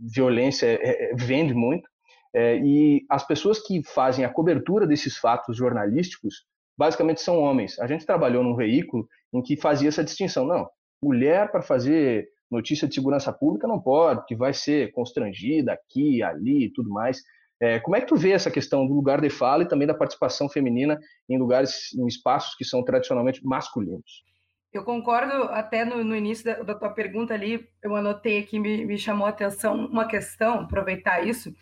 Violência 0.00 0.66
é, 0.66 1.10
é, 1.10 1.14
vende 1.14 1.52
muito. 1.52 1.88
É, 2.34 2.56
e 2.58 3.04
as 3.08 3.26
pessoas 3.26 3.60
que 3.60 3.82
fazem 3.84 4.24
a 4.24 4.32
cobertura 4.32 4.86
desses 4.86 5.16
fatos 5.16 5.56
jornalísticos, 5.56 6.46
basicamente 6.76 7.20
são 7.20 7.38
homens. 7.38 7.78
A 7.78 7.86
gente 7.86 8.06
trabalhou 8.06 8.42
num 8.42 8.56
veículo 8.56 9.06
em 9.32 9.42
que 9.42 9.56
fazia 9.56 9.88
essa 9.88 10.04
distinção. 10.04 10.46
Não, 10.46 10.66
mulher 11.02 11.50
para 11.50 11.62
fazer 11.62 12.28
notícia 12.50 12.88
de 12.88 12.94
segurança 12.94 13.32
pública 13.32 13.68
não 13.68 13.80
pode, 13.80 14.24
que 14.26 14.34
vai 14.34 14.54
ser 14.54 14.90
constrangida 14.92 15.72
aqui, 15.72 16.22
ali 16.22 16.64
e 16.64 16.72
tudo 16.72 16.90
mais. 16.90 17.22
É, 17.60 17.80
como 17.80 17.96
é 17.96 18.00
que 18.00 18.06
tu 18.06 18.16
vê 18.16 18.30
essa 18.30 18.50
questão 18.50 18.86
do 18.86 18.94
lugar 18.94 19.20
de 19.20 19.28
fala 19.28 19.64
e 19.64 19.68
também 19.68 19.86
da 19.86 19.94
participação 19.94 20.48
feminina 20.48 20.98
em 21.28 21.38
lugares, 21.38 21.92
em 21.94 22.06
espaços 22.06 22.54
que 22.54 22.64
são 22.64 22.84
tradicionalmente 22.84 23.44
masculinos? 23.44 24.24
Eu 24.72 24.84
concordo 24.84 25.44
até 25.44 25.84
no, 25.84 26.04
no 26.04 26.14
início 26.14 26.44
da, 26.44 26.62
da, 26.62 26.74
tua 26.74 26.90
pergunta 26.90 27.32
ali, 27.32 27.66
eu 27.82 27.96
anotei 27.96 28.38
aqui, 28.40 28.60
me, 28.60 28.84
me 28.84 28.98
chamou 28.98 29.26
a 29.26 29.30
atenção 29.30 29.86
uma 29.86 30.06
questão, 30.06 30.60
aproveitar 30.60 31.26
isso, 31.26 31.54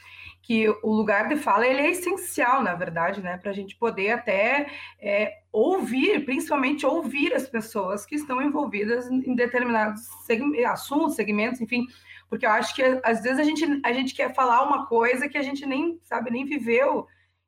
que 0.43 0.69
o 0.83 0.93
lugar 0.93 1.29
de 1.29 1.37
fala 1.37 1.67
ele 1.67 1.81
é 1.81 1.91
essencial, 1.91 2.63
na 2.63 2.75
verdade, 2.75 3.21
né, 3.21 3.37
para 3.37 3.51
a 3.51 3.55
gente 3.55 3.77
poder 3.77 4.11
até 4.11 4.67
é, 5.01 5.41
ouvir, 5.53 6.25
principalmente 6.25 6.85
ouvir 6.85 7.33
as 7.33 7.49
pessoas 7.49 8.05
que 8.05 8.17
estão 8.17 8.43
envolvidas 8.43 9.09
em 9.09 9.35
determinados 9.35 10.03
assuntos, 10.69 11.15
segmentos, 11.15 11.61
enfim, 11.61 11.87
porque 12.29 12.45
eu 12.45 12.51
acho 12.51 12.75
que 12.75 12.83
às 13.05 13.23
vezes 13.23 13.39
a 13.39 13.45
gente, 13.45 13.81
a 13.85 13.93
gente 13.93 14.15
quer 14.15 14.35
falar 14.35 14.63
uma 14.63 14.87
coisa 14.87 15.29
que 15.29 15.39
a 15.39 15.43
gente 15.43 15.65
nem 15.65 15.99
sabe, 16.03 16.31
nem 16.31 16.45
viveu, 16.45 17.07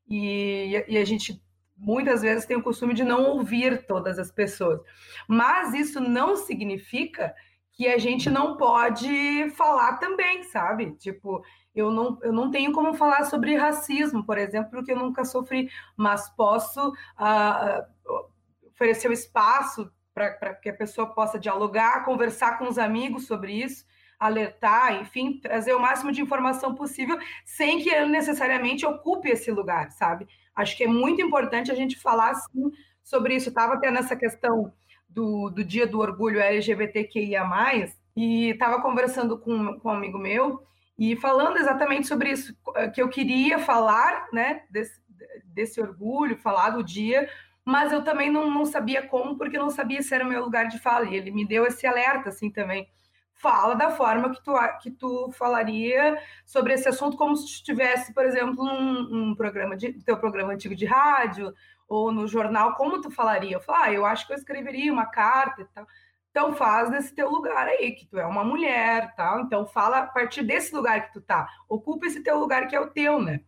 e, 0.08 0.84
e 0.88 0.96
a 0.96 1.04
gente 1.04 1.40
muitas 1.78 2.22
vezes 2.22 2.44
tem 2.44 2.56
o 2.56 2.62
costume 2.62 2.92
de 2.92 3.04
não 3.04 3.24
ouvir 3.24 3.86
todas 3.86 4.18
as 4.18 4.30
pessoas. 4.30 4.80
Mas 5.26 5.72
isso 5.74 6.00
não 6.00 6.36
significa 6.36 7.34
que 7.72 7.86
a 7.86 7.96
gente 7.96 8.28
não 8.28 8.56
pode 8.56 9.50
falar 9.50 9.98
também, 9.98 10.42
sabe? 10.42 10.92
Tipo, 10.96 11.42
eu 11.74 11.92
não, 11.92 12.18
eu 12.22 12.32
não 12.32 12.50
tenho 12.50 12.72
como 12.72 12.92
falar 12.94 13.24
sobre 13.24 13.54
racismo, 13.54 14.24
por 14.24 14.36
exemplo, 14.36 14.70
porque 14.72 14.92
eu 14.92 14.98
nunca 14.98 15.24
sofri, 15.24 15.70
mas 15.96 16.28
posso 16.30 16.88
uh, 16.90 18.26
oferecer 18.66 19.08
o 19.08 19.12
espaço 19.12 19.88
para 20.12 20.54
que 20.54 20.68
a 20.68 20.74
pessoa 20.74 21.14
possa 21.14 21.38
dialogar, 21.38 22.04
conversar 22.04 22.58
com 22.58 22.68
os 22.68 22.78
amigos 22.78 23.28
sobre 23.28 23.52
isso, 23.52 23.86
alertar, 24.18 25.00
enfim, 25.00 25.38
trazer 25.38 25.72
o 25.74 25.80
máximo 25.80 26.10
de 26.10 26.20
informação 26.20 26.74
possível, 26.74 27.16
sem 27.44 27.80
que 27.80 27.88
ele 27.88 28.10
necessariamente 28.10 28.84
ocupe 28.84 29.28
esse 29.28 29.52
lugar, 29.52 29.92
sabe? 29.92 30.26
Acho 30.58 30.76
que 30.76 30.82
é 30.82 30.88
muito 30.88 31.22
importante 31.22 31.70
a 31.70 31.74
gente 31.74 31.96
falar 31.96 32.32
assim, 32.32 32.72
sobre 33.00 33.36
isso. 33.36 33.48
Estava 33.48 33.74
até 33.74 33.92
nessa 33.92 34.16
questão 34.16 34.72
do, 35.08 35.50
do 35.50 35.62
Dia 35.62 35.86
do 35.86 36.00
Orgulho 36.00 36.40
LGBTQIA, 36.40 37.44
e 38.16 38.50
estava 38.50 38.82
conversando 38.82 39.38
com, 39.38 39.78
com 39.78 39.88
um 39.88 39.92
amigo 39.92 40.18
meu 40.18 40.60
e 40.98 41.14
falando 41.14 41.58
exatamente 41.58 42.08
sobre 42.08 42.32
isso, 42.32 42.52
que 42.92 43.00
eu 43.00 43.08
queria 43.08 43.60
falar 43.60 44.26
né, 44.32 44.64
desse, 44.68 45.00
desse 45.44 45.80
orgulho, 45.80 46.36
falar 46.36 46.70
do 46.70 46.82
dia, 46.82 47.30
mas 47.64 47.92
eu 47.92 48.02
também 48.02 48.32
não, 48.32 48.50
não 48.50 48.64
sabia 48.64 49.06
como, 49.06 49.38
porque 49.38 49.56
não 49.56 49.70
sabia 49.70 50.02
se 50.02 50.12
era 50.12 50.24
o 50.24 50.28
meu 50.28 50.42
lugar 50.42 50.66
de 50.66 50.80
fala. 50.80 51.06
E 51.06 51.14
ele 51.14 51.30
me 51.30 51.46
deu 51.46 51.64
esse 51.64 51.86
alerta 51.86 52.30
assim 52.30 52.50
também 52.50 52.88
fala 53.38 53.74
da 53.74 53.90
forma 53.90 54.30
que 54.30 54.42
tu, 54.42 54.52
que 54.82 54.90
tu 54.90 55.30
falaria 55.32 56.20
sobre 56.44 56.74
esse 56.74 56.88
assunto, 56.88 57.16
como 57.16 57.36
se 57.36 57.46
estivesse, 57.46 58.12
por 58.12 58.24
exemplo, 58.24 58.64
num, 58.64 59.34
programa 59.34 59.76
de 59.76 59.92
teu 60.04 60.16
programa 60.18 60.52
antigo 60.52 60.74
de 60.74 60.84
rádio 60.84 61.54
ou 61.88 62.12
no 62.12 62.26
jornal, 62.26 62.74
como 62.74 63.00
tu 63.00 63.10
falaria? 63.10 63.56
Eu 63.56 63.60
falo, 63.60 63.84
ah, 63.84 63.92
eu 63.92 64.04
acho 64.04 64.26
que 64.26 64.32
eu 64.32 64.36
escreveria 64.36 64.92
uma 64.92 65.06
carta 65.06 65.62
e 65.62 65.64
tal. 65.66 65.86
Então 66.30 66.52
faz 66.52 66.90
desse 66.90 67.14
teu 67.14 67.30
lugar 67.30 67.66
aí, 67.66 67.92
que 67.92 68.06
tu 68.06 68.18
é 68.18 68.26
uma 68.26 68.44
mulher, 68.44 69.14
tal. 69.16 69.40
Então 69.40 69.66
fala 69.66 69.98
a 69.98 70.06
partir 70.06 70.42
desse 70.42 70.74
lugar 70.74 71.06
que 71.06 71.12
tu 71.12 71.20
tá. 71.20 71.48
Ocupa 71.68 72.06
esse 72.06 72.22
teu 72.22 72.38
lugar 72.38 72.66
que 72.66 72.76
é 72.76 72.80
o 72.80 72.90
teu, 72.90 73.20
né? 73.20 73.40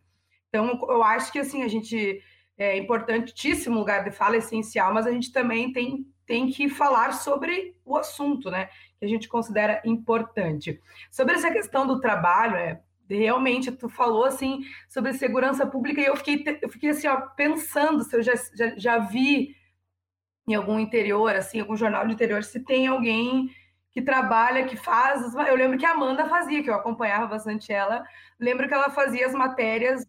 Então 0.49 0.79
eu 0.89 1.03
acho 1.03 1.31
que 1.31 1.39
assim 1.39 1.63
a 1.63 1.67
gente 1.67 2.21
é 2.57 2.77
importantíssimo 2.77 3.77
lugar 3.77 4.03
de 4.03 4.11
fala 4.11 4.35
é 4.35 4.39
essencial, 4.39 4.93
mas 4.93 5.07
a 5.07 5.11
gente 5.11 5.31
também 5.31 5.71
tem 5.71 6.05
tem 6.25 6.49
que 6.49 6.69
falar 6.69 7.13
sobre 7.13 7.75
o 7.85 7.97
assunto, 7.97 8.49
né? 8.49 8.69
Que 8.99 9.05
a 9.05 9.07
gente 9.07 9.27
considera 9.27 9.81
importante. 9.85 10.79
Sobre 11.09 11.35
essa 11.35 11.51
questão 11.51 11.85
do 11.85 11.99
trabalho, 11.99 12.55
é, 12.55 12.81
realmente 13.09 13.71
tu 13.71 13.89
falou 13.89 14.25
assim 14.25 14.61
sobre 14.87 15.13
segurança 15.13 15.65
pública 15.65 15.99
e 15.99 16.05
eu 16.05 16.15
fiquei, 16.15 16.59
eu 16.61 16.69
fiquei 16.69 16.91
assim 16.91 17.07
ó, 17.07 17.21
pensando 17.35 18.03
se 18.03 18.15
eu 18.15 18.23
já, 18.23 18.33
já, 18.55 18.77
já 18.77 18.97
vi 18.99 19.55
em 20.47 20.55
algum 20.55 20.79
interior, 20.79 21.35
assim, 21.35 21.59
algum 21.59 21.75
jornal 21.75 22.05
de 22.05 22.13
interior, 22.13 22.43
se 22.43 22.59
tem 22.59 22.87
alguém 22.87 23.49
que 23.91 24.01
trabalha, 24.01 24.65
que 24.65 24.75
faz. 24.75 25.33
Eu 25.33 25.55
lembro 25.55 25.77
que 25.77 25.85
a 25.85 25.91
Amanda 25.91 26.27
fazia, 26.27 26.63
que 26.63 26.69
eu 26.69 26.75
acompanhava 26.75 27.27
bastante 27.27 27.71
ela. 27.71 28.03
Lembro 28.39 28.67
que 28.67 28.73
ela 28.73 28.89
fazia 28.89 29.27
as 29.27 29.33
matérias, 29.33 30.05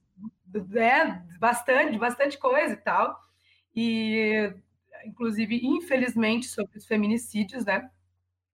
né, 0.69 1.23
bastante, 1.39 1.99
bastante 1.99 2.39
coisa 2.39 2.75
e 2.75 2.77
tal. 2.77 3.19
E, 3.75 4.53
inclusive, 5.07 5.61
infelizmente, 5.65 6.47
sobre 6.47 6.79
os 6.79 6.87
feminicídios, 6.87 7.65
né? 7.65 7.91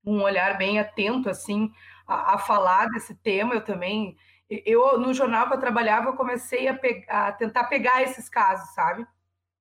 Um 0.04 0.22
olhar 0.22 0.58
bem 0.58 0.78
atento, 0.78 1.28
assim, 1.30 1.72
a, 2.06 2.34
a 2.34 2.38
falar 2.38 2.86
desse 2.90 3.14
tema. 3.16 3.54
Eu 3.54 3.64
também, 3.64 4.16
eu 4.50 4.98
no 4.98 5.14
jornal 5.14 5.48
que 5.48 5.54
eu 5.54 5.60
trabalhava, 5.60 6.08
eu 6.08 6.16
comecei 6.16 6.68
a, 6.68 6.78
a 7.08 7.32
tentar 7.32 7.64
pegar 7.64 8.02
esses 8.02 8.28
casos, 8.28 8.74
sabe? 8.74 9.06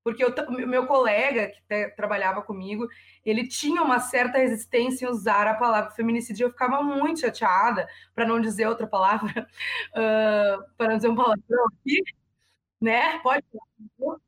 porque 0.07 0.23
o 0.23 0.51
meu 0.65 0.87
colega 0.87 1.49
que 1.49 1.89
trabalhava 1.97 2.41
comigo, 2.41 2.87
ele 3.25 3.45
tinha 3.45 3.83
uma 3.83 3.99
certa 3.99 4.37
resistência 4.37 5.05
em 5.05 5.09
usar 5.09 5.45
a 5.47 5.53
palavra 5.55 5.91
feminicídio. 5.91 6.45
Eu 6.45 6.51
ficava 6.51 6.81
muito 6.81 7.19
chateada, 7.19 7.89
para 8.15 8.25
não 8.25 8.39
dizer 8.39 8.67
outra 8.67 8.87
palavra, 8.87 9.45
uh, 9.91 10.63
para 10.77 10.91
não 10.91 10.95
dizer 10.95 11.09
um 11.09 11.15
palavrão 11.15 11.65
aqui, 11.67 12.01
né? 12.81 13.19
Pode 13.19 13.43
falar. 13.99 14.26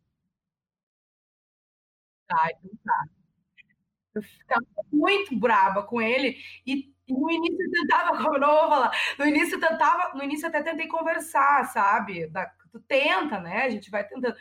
Tá, 2.29 2.47
então 2.51 2.71
tá. 2.85 3.09
Eu 4.13 4.21
ficava 4.23 4.65
muito 4.91 5.37
brava 5.37 5.83
com 5.83 6.01
ele 6.01 6.37
e, 6.65 6.91
no 7.07 7.29
início 7.31 7.57
eu 7.63 7.71
tentava, 7.71 8.17
como 8.23 8.37
não 8.39 8.47
vou 8.51 8.69
falar, 8.69 8.91
no 9.17 9.25
início 9.25 9.55
eu 9.55 9.59
tentava, 9.59 10.13
no 10.15 10.23
início 10.23 10.47
até 10.47 10.61
tentei 10.63 10.87
conversar, 10.87 11.65
sabe? 11.65 12.27
Da, 12.27 12.45
tu 12.71 12.79
tenta, 12.81 13.39
né? 13.39 13.63
A 13.63 13.69
gente 13.69 13.89
vai 13.91 14.03
tentando 14.07 14.35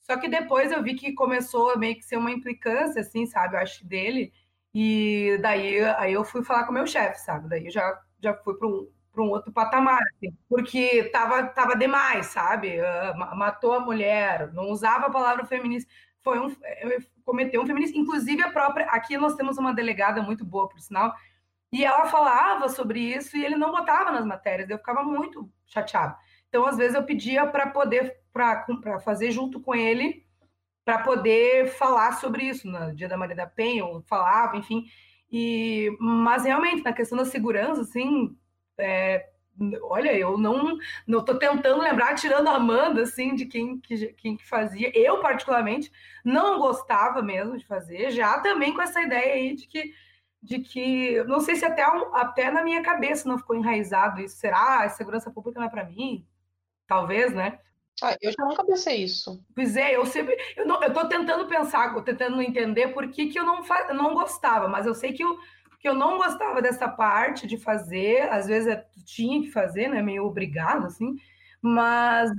só 0.00 0.18
que 0.18 0.28
depois 0.28 0.72
eu 0.72 0.82
vi 0.82 0.94
que 0.96 1.14
começou 1.14 1.70
a 1.72 1.76
meio 1.78 1.96
que 1.96 2.02
ser 2.04 2.16
uma 2.18 2.30
implicância, 2.32 3.02
assim, 3.02 3.26
sabe? 3.26 3.56
Eu 3.56 3.60
acho 3.60 3.86
dele. 3.86 4.32
E 4.74 5.38
daí 5.42 5.80
aí 5.98 6.12
eu 6.14 6.24
fui 6.24 6.44
falar 6.44 6.66
com 6.66 6.72
meu 6.72 6.86
chefe, 6.86 7.20
sabe? 7.20 7.48
Daí 7.48 7.70
já, 7.70 8.00
já 8.22 8.34
fui 8.34 8.54
para 8.58 8.68
um, 8.68 8.90
um 9.18 9.30
outro 9.30 9.52
patamar, 9.52 10.00
assim, 10.16 10.36
porque 10.48 11.04
tava, 11.10 11.44
tava 11.48 11.76
demais, 11.76 12.26
sabe? 12.26 12.80
Uh, 12.80 13.16
matou 13.36 13.72
a 13.74 13.80
mulher, 13.80 14.52
não 14.52 14.70
usava 14.70 15.06
a 15.06 15.10
palavra 15.10 15.44
feminista. 15.46 15.90
Foi 16.24 16.40
um, 16.40 16.56
cometeu 17.24 17.62
um 17.62 17.66
feminismo. 17.66 17.98
Inclusive, 17.98 18.42
a 18.42 18.50
própria. 18.50 18.86
Aqui 18.86 19.16
nós 19.16 19.36
temos 19.36 19.58
uma 19.58 19.72
delegada 19.72 20.20
muito 20.22 20.44
boa, 20.44 20.68
por 20.68 20.80
sinal, 20.80 21.14
e 21.70 21.84
ela 21.84 22.06
falava 22.06 22.68
sobre 22.68 22.98
isso 23.00 23.36
e 23.36 23.44
ele 23.44 23.56
não 23.56 23.70
botava 23.70 24.10
nas 24.10 24.24
matérias. 24.24 24.68
Eu 24.68 24.78
ficava 24.78 25.02
muito 25.04 25.48
chateada. 25.66 26.16
Então, 26.48 26.66
às 26.66 26.76
vezes, 26.76 26.94
eu 26.94 27.04
pedia 27.04 27.46
para 27.46 27.68
poder 27.68 28.18
para 28.32 28.98
fazer 28.98 29.30
junto 29.30 29.60
com 29.60 29.74
ele 29.76 30.24
para 30.84 30.98
poder 30.98 31.68
falar 31.68 32.12
sobre 32.20 32.44
isso 32.44 32.68
no 32.68 32.94
dia 32.94 33.08
da 33.08 33.16
Maria 33.16 33.34
da 33.34 33.46
Penha, 33.46 33.80
eu 33.80 34.02
falava, 34.06 34.56
enfim. 34.56 34.84
E, 35.32 35.96
mas 35.98 36.44
realmente, 36.44 36.84
na 36.84 36.92
questão 36.92 37.16
da 37.16 37.24
segurança, 37.24 37.80
assim, 37.80 38.36
é, 38.78 39.30
olha, 39.82 40.16
eu 40.16 40.36
não 40.38 40.76
não 41.06 41.20
estou 41.20 41.38
tentando 41.38 41.82
lembrar, 41.82 42.14
tirando 42.14 42.48
a 42.48 42.56
Amanda, 42.56 43.02
assim, 43.02 43.34
de 43.34 43.46
quem 43.46 43.78
que, 43.80 44.08
quem 44.14 44.36
que 44.36 44.46
fazia. 44.46 44.90
Eu, 44.98 45.20
particularmente, 45.20 45.90
não 46.24 46.58
gostava 46.58 47.22
mesmo 47.22 47.56
de 47.58 47.66
fazer, 47.66 48.10
já 48.10 48.40
também 48.40 48.74
com 48.74 48.82
essa 48.82 49.00
ideia 49.00 49.34
aí 49.34 49.54
de 49.54 49.66
que 49.66 49.94
de 50.42 50.58
que 50.58 51.24
não 51.24 51.40
sei 51.40 51.56
se 51.56 51.64
até, 51.64 51.82
até 52.12 52.50
na 52.50 52.62
minha 52.62 52.82
cabeça 52.82 53.26
não 53.26 53.38
ficou 53.38 53.56
enraizado 53.56 54.20
isso. 54.20 54.36
Será? 54.36 54.84
A 54.84 54.88
segurança 54.90 55.30
pública 55.30 55.58
não 55.58 55.66
é 55.66 55.70
para 55.70 55.84
mim? 55.84 56.26
talvez, 56.86 57.32
né? 57.32 57.58
Ah, 58.02 58.16
eu 58.20 58.32
já 58.32 58.44
nunca 58.44 58.64
pensei 58.64 59.04
isso. 59.04 59.44
Pois 59.54 59.76
é, 59.76 59.94
eu 59.96 60.04
sempre. 60.04 60.36
Eu, 60.56 60.66
não, 60.66 60.82
eu 60.82 60.92
tô 60.92 61.06
tentando 61.06 61.46
pensar, 61.46 61.94
tentando 62.02 62.42
entender 62.42 62.88
por 62.88 63.08
que, 63.08 63.26
que 63.26 63.38
eu 63.38 63.44
não, 63.44 63.62
não 63.94 64.14
gostava, 64.14 64.68
mas 64.68 64.84
eu 64.84 64.94
sei 64.94 65.12
que 65.12 65.22
eu, 65.22 65.38
que 65.84 65.88
eu 65.90 65.94
não 65.94 66.16
gostava 66.16 66.62
dessa 66.62 66.88
parte 66.88 67.46
de 67.46 67.58
fazer, 67.58 68.22
às 68.32 68.46
vezes 68.46 68.74
eu 68.74 68.82
tinha 69.04 69.42
que 69.42 69.50
fazer, 69.50 69.86
né? 69.86 70.00
Meio 70.00 70.24
obrigado, 70.24 70.86
assim, 70.86 71.14
mas 71.60 72.30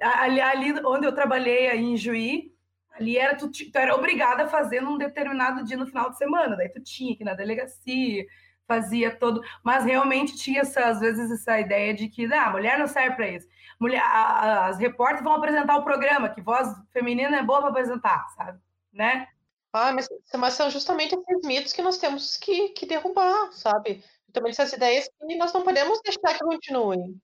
ali, 0.00 0.40
ali 0.40 0.72
onde 0.86 1.06
eu 1.06 1.14
trabalhei 1.14 1.68
aí 1.68 1.84
em 1.84 1.98
Juí, 1.98 2.54
ali 2.92 3.18
era 3.18 3.36
tu, 3.36 3.50
tu 3.50 3.76
era 3.76 3.94
obrigada 3.94 4.44
a 4.44 4.48
fazer 4.48 4.80
num 4.80 4.96
determinado 4.96 5.62
dia 5.64 5.76
no 5.76 5.86
final 5.86 6.08
de 6.08 6.16
semana, 6.16 6.56
daí 6.56 6.70
tu 6.70 6.80
tinha 6.80 7.14
que 7.14 7.22
ir 7.22 7.26
na 7.26 7.34
delegacia, 7.34 8.24
fazia 8.66 9.14
todo, 9.14 9.42
mas 9.62 9.84
realmente 9.84 10.34
tinha 10.36 10.62
essa, 10.62 10.86
às 10.86 11.00
vezes 11.00 11.30
essa 11.30 11.60
ideia 11.60 11.92
de 11.92 12.08
que 12.08 12.24
ah, 12.32 12.46
a 12.46 12.52
mulher 12.52 12.78
não 12.78 12.86
serve 12.86 13.16
para 13.16 13.28
isso. 13.28 13.46
Mulher, 13.78 14.02
a, 14.02 14.68
as 14.68 14.78
repórteres 14.78 15.24
vão 15.24 15.34
apresentar 15.34 15.76
o 15.76 15.84
programa, 15.84 16.30
que 16.30 16.40
voz 16.40 16.74
feminina 16.90 17.36
é 17.36 17.42
boa 17.42 17.60
para 17.60 17.68
apresentar, 17.68 18.26
sabe? 18.30 18.58
Né? 18.90 19.28
Ah, 19.74 19.92
mas, 19.92 20.08
mas 20.38 20.54
são 20.54 20.70
justamente 20.70 21.16
esses 21.16 21.46
mitos 21.46 21.72
que 21.72 21.82
nós 21.82 21.98
temos 21.98 22.36
que, 22.36 22.68
que 22.70 22.86
derrubar, 22.86 23.50
sabe? 23.52 24.04
Também 24.32 24.50
essas 24.50 24.72
ideias 24.72 25.08
que 25.08 25.36
nós 25.36 25.52
não 25.52 25.62
podemos 25.62 26.00
deixar 26.02 26.38
que 26.38 26.44
continuem 26.44 27.20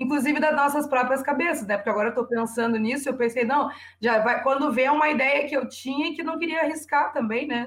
inclusive 0.00 0.40
das 0.40 0.56
nossas 0.56 0.88
próprias 0.88 1.22
cabeças, 1.22 1.66
né? 1.66 1.76
Porque 1.76 1.90
agora 1.90 2.08
eu 2.08 2.12
estou 2.12 2.26
pensando 2.26 2.78
nisso, 2.78 3.06
eu 3.06 3.16
pensei, 3.18 3.44
não, 3.44 3.70
já 4.00 4.18
vai, 4.20 4.42
quando 4.42 4.72
vê 4.72 4.88
uma 4.88 5.10
ideia 5.10 5.46
que 5.46 5.54
eu 5.54 5.68
tinha 5.68 6.08
e 6.08 6.14
que 6.14 6.22
não 6.22 6.38
queria 6.38 6.62
arriscar 6.62 7.12
também, 7.12 7.46
né? 7.46 7.66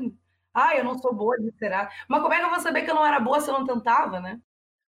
Ah, 0.51 0.75
eu 0.75 0.83
não 0.83 0.97
sou 0.97 1.13
boa 1.13 1.37
de 1.37 1.51
será. 1.59 1.91
Mas 2.07 2.21
como 2.21 2.33
é 2.33 2.39
que 2.39 2.45
eu 2.45 2.49
vou 2.49 2.59
saber 2.59 2.81
que 2.81 2.89
eu 2.89 2.95
não 2.95 3.05
era 3.05 3.19
boa 3.19 3.39
se 3.39 3.49
eu 3.49 3.53
não 3.53 3.65
tentava, 3.65 4.19
né? 4.19 4.39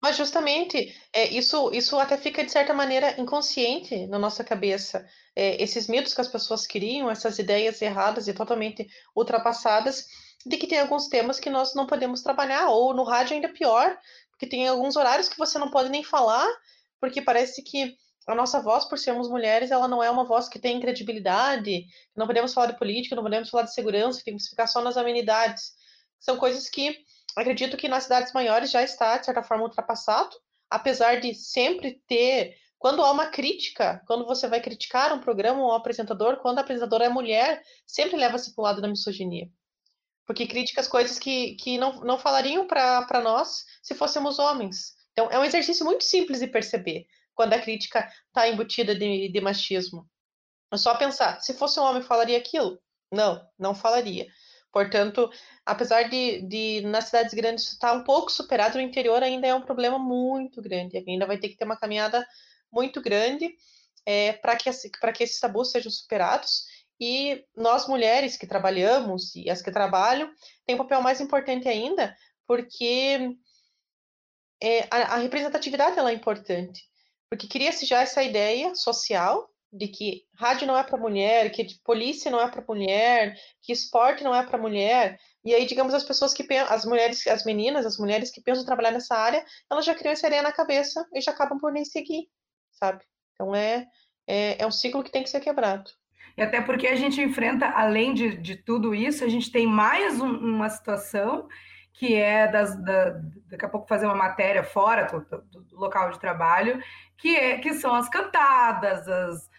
Mas 0.01 0.17
justamente, 0.17 0.95
é, 1.13 1.27
isso, 1.29 1.69
isso 1.71 1.97
até 1.99 2.17
fica, 2.17 2.43
de 2.43 2.51
certa 2.51 2.73
maneira, 2.73 3.19
inconsciente 3.21 4.07
na 4.07 4.17
nossa 4.17 4.43
cabeça. 4.43 5.07
É, 5.35 5.61
esses 5.61 5.87
mitos 5.87 6.13
que 6.13 6.21
as 6.21 6.27
pessoas 6.27 6.65
criam, 6.65 7.09
essas 7.09 7.37
ideias 7.37 7.81
erradas 7.81 8.27
e 8.27 8.33
totalmente 8.33 8.87
ultrapassadas, 9.15 10.07
de 10.43 10.57
que 10.57 10.65
tem 10.65 10.79
alguns 10.79 11.07
temas 11.07 11.39
que 11.39 11.51
nós 11.51 11.75
não 11.75 11.85
podemos 11.85 12.23
trabalhar, 12.23 12.69
ou 12.69 12.95
no 12.95 13.03
rádio 13.03 13.35
ainda 13.35 13.49
pior, 13.49 13.95
porque 14.31 14.47
tem 14.47 14.67
alguns 14.67 14.95
horários 14.95 15.29
que 15.29 15.37
você 15.37 15.59
não 15.59 15.69
pode 15.69 15.89
nem 15.89 16.03
falar, 16.03 16.47
porque 16.99 17.21
parece 17.21 17.61
que 17.61 17.95
a 18.27 18.33
nossa 18.33 18.59
voz, 18.59 18.85
por 18.85 18.97
sermos 18.97 19.29
mulheres, 19.29 19.69
ela 19.69 19.87
não 19.87 20.01
é 20.03 20.09
uma 20.09 20.23
voz 20.23 20.49
que 20.49 20.59
tem 20.59 20.79
credibilidade, 20.79 21.85
não 22.15 22.25
podemos 22.25 22.53
falar 22.53 22.67
de 22.67 22.77
política, 22.77 23.15
não 23.15 23.23
podemos 23.23 23.49
falar 23.49 23.63
de 23.63 23.73
segurança, 23.73 24.21
temos 24.23 24.43
que 24.45 24.49
ficar 24.51 24.65
só 24.65 24.81
nas 24.81 24.97
amenidades. 24.97 25.73
São 26.19 26.37
coisas 26.37 26.69
que 26.69 26.97
acredito 27.35 27.77
que 27.77 27.87
nas 27.87 28.03
cidades 28.03 28.33
maiores 28.33 28.71
já 28.71 28.83
está, 28.83 29.17
de 29.17 29.25
certa 29.25 29.43
forma, 29.43 29.63
ultrapassado, 29.63 30.35
apesar 30.69 31.19
de 31.19 31.33
sempre 31.33 32.01
ter. 32.07 32.55
Quando 32.77 33.03
há 33.03 33.11
uma 33.11 33.27
crítica, 33.27 34.01
quando 34.07 34.25
você 34.25 34.47
vai 34.47 34.59
criticar 34.59 35.13
um 35.13 35.19
programa 35.19 35.61
ou 35.61 35.71
um 35.71 35.75
apresentador, 35.75 36.37
quando 36.37 36.57
a 36.57 36.61
apresentadora 36.61 37.05
é 37.05 37.09
mulher, 37.09 37.61
sempre 37.85 38.17
leva-se 38.17 38.55
para 38.55 38.61
o 38.61 38.65
lado 38.65 38.81
da 38.81 38.87
misoginia. 38.87 39.49
Porque 40.25 40.47
critica 40.47 40.81
as 40.81 40.87
coisas 40.87 41.19
que, 41.19 41.55
que 41.55 41.77
não, 41.77 41.99
não 42.01 42.17
falariam 42.17 42.65
para 42.65 43.21
nós 43.23 43.65
se 43.83 43.93
fôssemos 43.93 44.39
homens. 44.39 44.95
Então, 45.11 45.29
é 45.29 45.37
um 45.37 45.43
exercício 45.43 45.85
muito 45.85 46.03
simples 46.03 46.39
de 46.39 46.47
perceber 46.47 47.05
quando 47.35 47.53
a 47.53 47.59
crítica 47.59 48.09
está 48.27 48.47
embutida 48.47 48.95
de, 48.95 49.29
de 49.29 49.41
machismo. 49.41 50.09
É 50.71 50.77
só 50.77 50.95
pensar, 50.95 51.41
se 51.41 51.53
fosse 51.53 51.79
um 51.79 51.83
homem, 51.83 52.01
falaria 52.01 52.37
aquilo? 52.37 52.79
Não, 53.11 53.45
não 53.59 53.75
falaria. 53.75 54.27
Portanto, 54.71 55.29
apesar 55.65 56.03
de, 56.03 56.41
de 56.43 56.81
nas 56.81 57.05
cidades 57.05 57.33
grandes 57.33 57.71
estar 57.73 57.93
um 57.93 58.03
pouco 58.03 58.31
superado, 58.31 58.77
no 58.77 58.83
interior 58.83 59.21
ainda 59.21 59.47
é 59.47 59.53
um 59.53 59.61
problema 59.61 59.99
muito 59.99 60.61
grande. 60.61 61.03
Ainda 61.07 61.25
vai 61.25 61.37
ter 61.37 61.49
que 61.49 61.57
ter 61.57 61.65
uma 61.65 61.77
caminhada 61.77 62.25
muito 62.71 63.01
grande 63.01 63.53
é, 64.05 64.33
para 64.33 64.55
que, 64.55 64.69
que 64.71 65.23
esses 65.23 65.39
tabus 65.39 65.71
sejam 65.71 65.91
superados. 65.91 66.65
E 66.99 67.43
nós, 67.55 67.87
mulheres 67.87 68.37
que 68.37 68.47
trabalhamos 68.47 69.35
e 69.35 69.49
as 69.49 69.61
que 69.61 69.71
trabalham, 69.71 70.31
tem 70.65 70.75
um 70.75 70.79
papel 70.79 71.01
mais 71.01 71.19
importante 71.19 71.67
ainda, 71.67 72.15
porque 72.47 73.35
é, 74.61 74.87
a, 74.91 75.15
a, 75.15 75.17
representatividade 75.17 75.97
ela 75.97 76.11
é 76.11 76.13
importante. 76.13 76.83
Porque 77.29 77.47
cria-se 77.47 77.85
já 77.85 78.01
essa 78.01 78.21
ideia 78.21 78.75
social 78.75 79.50
de 79.71 79.87
que 79.87 80.23
rádio 80.35 80.67
não 80.67 80.77
é 80.77 80.83
para 80.83 80.97
mulher, 80.97 81.49
que 81.51 81.79
polícia 81.83 82.29
não 82.29 82.41
é 82.41 82.49
para 82.49 82.63
mulher, 82.67 83.35
que 83.61 83.71
esporte 83.71 84.23
não 84.23 84.35
é 84.35 84.45
para 84.45 84.57
mulher. 84.57 85.17
E 85.45 85.55
aí, 85.55 85.65
digamos, 85.65 85.93
as 85.93 86.03
pessoas 86.03 86.33
que 86.33 86.45
as 86.53 86.85
mulheres, 86.85 87.25
as 87.27 87.45
meninas, 87.45 87.85
as 87.85 87.97
mulheres 87.97 88.29
que 88.29 88.41
pensam 88.41 88.65
trabalhar 88.65 88.91
nessa 88.91 89.15
área, 89.15 89.43
elas 89.71 89.85
já 89.85 89.95
criam 89.95 90.11
essa 90.11 90.27
ideia 90.27 90.41
na 90.41 90.51
cabeça 90.51 91.05
e 91.13 91.21
já 91.21 91.31
acabam 91.31 91.57
por 91.59 91.71
nem 91.71 91.85
seguir, 91.85 92.27
sabe? 92.71 93.03
Então 93.33 93.55
é, 93.55 93.87
é, 94.27 94.61
é 94.61 94.67
um 94.67 94.71
ciclo 94.71 95.03
que 95.03 95.11
tem 95.11 95.23
que 95.23 95.29
ser 95.29 95.39
quebrado. 95.39 95.89
E 96.37 96.41
até 96.41 96.61
porque 96.61 96.87
a 96.87 96.95
gente 96.95 97.21
enfrenta, 97.21 97.67
além 97.67 98.13
de, 98.13 98.37
de 98.37 98.55
tudo 98.55 98.93
isso, 98.93 99.23
a 99.23 99.29
gente 99.29 99.51
tem 99.51 99.67
mais 99.67 100.19
um, 100.19 100.29
uma 100.29 100.69
situação 100.69 101.47
que 101.93 102.15
é 102.15 102.47
das, 102.47 102.75
da, 102.83 103.09
daqui 103.47 103.65
a 103.65 103.69
pouco 103.69 103.87
fazer 103.87 104.05
uma 104.05 104.15
matéria 104.15 104.63
fora 104.63 105.05
do, 105.05 105.19
do, 105.21 105.61
do, 105.63 105.77
local 105.77 106.09
de 106.09 106.19
trabalho, 106.19 106.81
que, 107.17 107.35
é, 107.35 107.57
que 107.57 107.73
são 107.73 107.93
as 107.93 108.09
cantadas, 108.09 109.07
as, 109.07 109.50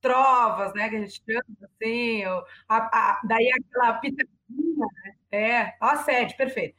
trovas, 0.00 0.72
né, 0.74 0.88
que 0.88 0.96
a 0.96 1.00
gente 1.00 1.22
chama 1.24 1.44
assim, 1.62 2.24
a, 2.68 2.76
a, 2.76 3.20
daí 3.24 3.50
aquela 3.52 3.94
pitadinha, 3.94 4.86
né? 5.04 5.14
é, 5.30 5.74
ó, 5.80 5.96
sede, 5.96 6.36
perfeito, 6.36 6.74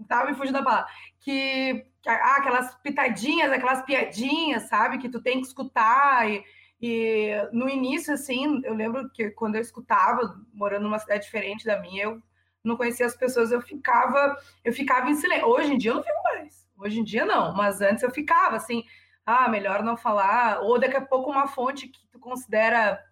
estava 0.00 0.30
me 0.30 0.36
fugindo 0.36 0.54
da 0.54 0.62
palavra, 0.62 0.90
que, 1.20 1.84
que 2.00 2.08
ah, 2.08 2.36
aquelas 2.36 2.74
pitadinhas, 2.76 3.52
aquelas 3.52 3.82
piadinhas, 3.84 4.68
sabe, 4.68 4.98
que 4.98 5.08
tu 5.08 5.20
tem 5.20 5.40
que 5.40 5.46
escutar, 5.46 6.30
e, 6.30 6.44
e 6.80 7.30
no 7.52 7.68
início, 7.68 8.14
assim, 8.14 8.60
eu 8.64 8.74
lembro 8.74 9.10
que 9.10 9.30
quando 9.30 9.56
eu 9.56 9.60
escutava, 9.60 10.40
morando 10.52 10.84
numa 10.84 10.98
cidade 10.98 11.24
diferente 11.24 11.64
da 11.64 11.80
minha, 11.80 12.04
eu 12.04 12.22
não 12.64 12.76
conhecia 12.76 13.06
as 13.06 13.16
pessoas, 13.16 13.50
eu 13.50 13.60
ficava, 13.60 14.36
eu 14.64 14.72
ficava 14.72 15.10
em 15.10 15.14
silêncio. 15.14 15.46
Hoje 15.46 15.72
em 15.72 15.78
dia 15.78 15.90
eu 15.90 15.96
não 15.96 16.02
fico 16.02 16.22
mais. 16.22 16.68
Hoje 16.76 17.00
em 17.00 17.04
dia 17.04 17.24
não, 17.24 17.54
mas 17.54 17.80
antes 17.80 18.02
eu 18.02 18.10
ficava 18.10 18.56
assim, 18.56 18.84
ah, 19.26 19.48
melhor 19.48 19.82
não 19.82 19.96
falar, 19.96 20.60
ou 20.62 20.78
daqui 20.78 20.96
a 20.96 21.00
pouco 21.00 21.30
uma 21.30 21.46
fonte 21.46 21.88
que 21.88 22.06
tu 22.10 22.18
considera 22.18 23.02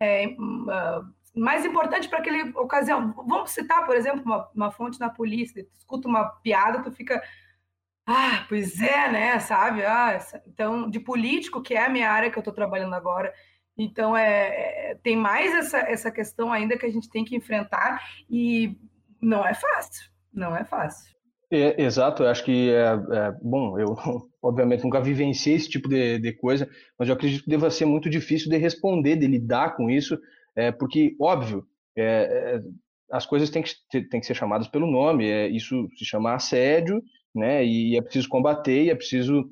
é, 0.00 0.28
uh, 0.28 1.16
mais 1.34 1.64
importante 1.64 2.08
para 2.08 2.18
aquela 2.18 2.50
ocasião. 2.60 3.12
Vamos 3.12 3.50
citar, 3.50 3.84
por 3.86 3.94
exemplo, 3.94 4.22
uma, 4.24 4.50
uma 4.54 4.70
fonte 4.70 5.00
na 5.00 5.08
polícia, 5.08 5.64
tu 5.64 5.76
escuta 5.76 6.08
uma 6.08 6.28
piada, 6.42 6.82
tu 6.82 6.92
fica, 6.92 7.22
ah, 8.06 8.44
pois 8.48 8.80
é, 8.80 9.10
né, 9.10 9.38
sabe? 9.38 9.84
Ah, 9.84 10.18
então, 10.46 10.88
de 10.88 11.00
político, 11.00 11.62
que 11.62 11.74
é 11.74 11.84
a 11.84 11.88
minha 11.88 12.10
área 12.10 12.30
que 12.30 12.38
eu 12.38 12.40
estou 12.40 12.54
trabalhando 12.54 12.94
agora, 12.94 13.32
então, 13.78 14.16
é, 14.16 14.92
é, 14.92 14.94
tem 15.02 15.16
mais 15.16 15.54
essa, 15.54 15.78
essa 15.78 16.10
questão 16.10 16.50
ainda 16.52 16.78
que 16.78 16.86
a 16.86 16.90
gente 16.90 17.10
tem 17.10 17.24
que 17.24 17.36
enfrentar 17.36 18.02
e 18.28 18.78
não 19.20 19.44
é 19.44 19.52
fácil, 19.52 20.10
não 20.32 20.56
é 20.56 20.64
fácil. 20.64 21.15
É, 21.50 21.80
exato, 21.80 22.24
eu 22.24 22.28
acho 22.28 22.44
que 22.44 22.70
é, 22.70 22.86
é, 22.86 23.32
bom, 23.40 23.78
eu 23.78 23.94
obviamente 24.42 24.82
nunca 24.82 25.00
vivenciei 25.00 25.54
esse 25.54 25.68
tipo 25.68 25.88
de, 25.88 26.18
de, 26.18 26.32
coisa, 26.32 26.68
mas 26.98 27.08
eu 27.08 27.14
acredito 27.14 27.44
que 27.44 27.50
deva 27.50 27.70
ser 27.70 27.84
muito 27.84 28.10
difícil 28.10 28.50
de 28.50 28.56
responder, 28.56 29.14
de 29.14 29.28
lidar 29.28 29.76
com 29.76 29.88
isso, 29.88 30.18
é, 30.56 30.72
porque, 30.72 31.14
óbvio, 31.20 31.64
é, 31.96 32.02
é, 32.02 32.60
as 33.12 33.24
coisas 33.24 33.48
têm 33.48 33.62
que, 33.62 34.00
têm 34.08 34.20
que 34.20 34.26
ser 34.26 34.34
chamadas 34.34 34.66
pelo 34.66 34.90
nome, 34.90 35.30
é, 35.30 35.46
isso 35.46 35.88
se 35.96 36.04
chama 36.04 36.34
assédio, 36.34 37.00
né, 37.32 37.64
e 37.64 37.96
é 37.96 38.02
preciso 38.02 38.28
combater, 38.28 38.88
é 38.88 38.94
preciso 38.94 39.48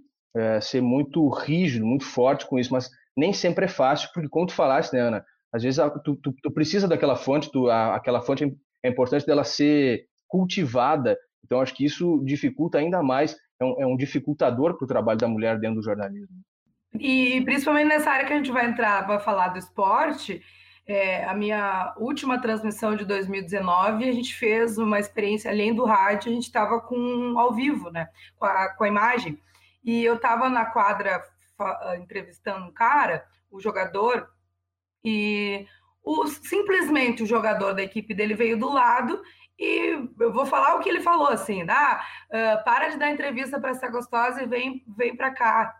ser 0.62 0.80
muito 0.80 1.28
rígido, 1.28 1.86
muito 1.86 2.04
forte 2.04 2.44
com 2.44 2.58
isso, 2.58 2.72
mas 2.72 2.90
nem 3.16 3.32
sempre 3.32 3.66
é 3.66 3.68
fácil, 3.68 4.08
porque 4.12 4.28
como 4.28 4.46
tu 4.46 4.52
falaste, 4.52 4.92
né, 4.92 4.98
Ana, 4.98 5.24
às 5.52 5.62
vezes 5.62 5.80
tu, 6.02 6.16
tu, 6.16 6.34
tu 6.42 6.50
precisa 6.50 6.88
daquela 6.88 7.14
fonte, 7.14 7.52
tu, 7.52 7.68
a, 7.68 7.94
aquela 7.94 8.20
fonte 8.20 8.52
é 8.82 8.88
importante 8.88 9.24
dela 9.24 9.44
ser 9.44 10.06
cultivada, 10.26 11.16
então 11.44 11.60
acho 11.60 11.74
que 11.74 11.84
isso 11.84 12.20
dificulta 12.24 12.78
ainda 12.78 13.02
mais, 13.02 13.36
é 13.60 13.64
um, 13.64 13.82
é 13.82 13.86
um 13.86 13.96
dificultador 13.96 14.76
para 14.76 14.84
o 14.84 14.88
trabalho 14.88 15.18
da 15.18 15.28
mulher 15.28 15.58
dentro 15.58 15.76
do 15.76 15.84
jornalismo. 15.84 16.36
E 16.98 17.40
principalmente 17.44 17.88
nessa 17.88 18.10
área 18.10 18.26
que 18.26 18.32
a 18.32 18.36
gente 18.36 18.52
vai 18.52 18.66
entrar, 18.66 19.06
vai 19.06 19.18
falar 19.18 19.48
do 19.48 19.58
esporte, 19.58 20.42
é, 20.86 21.24
a 21.24 21.34
minha 21.34 21.94
última 21.96 22.40
transmissão 22.40 22.94
de 22.94 23.04
2019, 23.04 24.08
a 24.08 24.12
gente 24.12 24.34
fez 24.34 24.78
uma 24.78 25.00
experiência 25.00 25.50
além 25.50 25.74
do 25.74 25.84
rádio, 25.84 26.30
a 26.30 26.34
gente 26.34 26.44
estava 26.44 26.80
com 26.80 27.38
ao 27.38 27.54
vivo, 27.54 27.90
né, 27.90 28.08
com 28.36 28.44
a, 28.44 28.68
com 28.68 28.84
a 28.84 28.88
imagem, 28.88 29.38
e 29.82 30.04
eu 30.04 30.14
estava 30.14 30.48
na 30.48 30.66
quadra 30.66 31.22
ah, 31.58 31.96
entrevistando 31.98 32.66
um 32.66 32.72
cara, 32.72 33.24
o 33.50 33.60
jogador, 33.60 34.28
e 35.04 35.66
o, 36.02 36.26
simplesmente 36.26 37.22
o 37.22 37.26
jogador 37.26 37.72
da 37.72 37.82
equipe 37.82 38.14
dele 38.14 38.34
veio 38.34 38.58
do 38.58 38.70
lado 38.70 39.20
e 39.58 40.08
eu 40.18 40.32
vou 40.32 40.46
falar 40.46 40.74
o 40.74 40.80
que 40.80 40.88
ele 40.88 41.00
falou 41.00 41.28
assim, 41.28 41.64
ah, 41.68 42.04
uh, 42.28 42.64
para 42.64 42.88
de 42.88 42.98
dar 42.98 43.10
entrevista 43.10 43.60
para 43.60 43.70
essa 43.70 43.88
gostosa 43.88 44.42
e 44.42 44.46
vem, 44.46 44.84
vem 44.96 45.16
para 45.16 45.32
cá. 45.32 45.74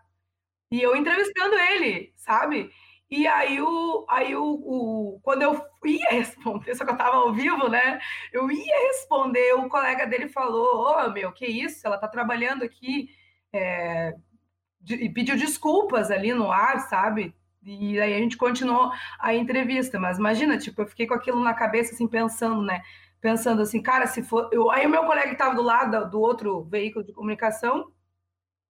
E 0.71 0.81
eu 0.81 0.95
entrevistando 0.95 1.55
ele, 1.55 2.13
sabe? 2.15 2.71
E 3.09 3.27
aí, 3.27 3.61
o, 3.61 4.05
aí 4.09 4.35
o, 4.35 4.43
o, 4.43 5.19
quando 5.21 5.43
eu 5.43 5.63
ia 5.85 6.09
responder, 6.09 6.73
só 6.75 6.83
que 6.83 6.89
eu 6.89 6.95
estava 6.95 7.17
ao 7.17 7.33
vivo, 7.33 7.69
né? 7.69 7.99
Eu 8.33 8.49
ia 8.49 8.87
responder, 8.87 9.53
o 9.53 9.69
colega 9.69 10.07
dele 10.07 10.27
falou: 10.27 10.77
Ô 10.77 11.05
oh, 11.05 11.11
meu, 11.11 11.31
que 11.31 11.45
isso? 11.45 11.85
Ela 11.85 11.95
está 11.95 12.07
trabalhando 12.07 12.63
aqui, 12.63 13.09
é, 13.53 14.13
e 14.89 15.09
pediu 15.09 15.37
desculpas 15.37 16.11
ali 16.11 16.33
no 16.33 16.51
ar, 16.51 16.79
sabe? 16.89 17.35
E 17.63 17.99
aí 17.99 18.13
a 18.13 18.19
gente 18.19 18.37
continuou 18.37 18.91
a 19.19 19.33
entrevista, 19.33 19.99
mas 19.99 20.17
imagina, 20.17 20.57
tipo, 20.57 20.81
eu 20.81 20.87
fiquei 20.87 21.07
com 21.07 21.15
aquilo 21.15 21.43
na 21.43 21.53
cabeça, 21.53 21.93
assim, 21.93 22.07
pensando, 22.07 22.61
né? 22.61 22.81
Pensando 23.25 23.63
assim, 23.63 23.81
cara, 23.81 24.05
se 24.05 24.21
for. 24.21 24.51
Eu... 24.53 24.69
Aí 24.69 24.85
o 24.85 24.89
meu 24.89 25.03
colega 25.03 25.29
que 25.29 25.33
estava 25.33 25.55
do 25.55 25.63
lado 25.63 26.11
do 26.11 26.21
outro 26.21 26.63
veículo 26.65 27.03
de 27.03 27.11
comunicação, 27.11 27.91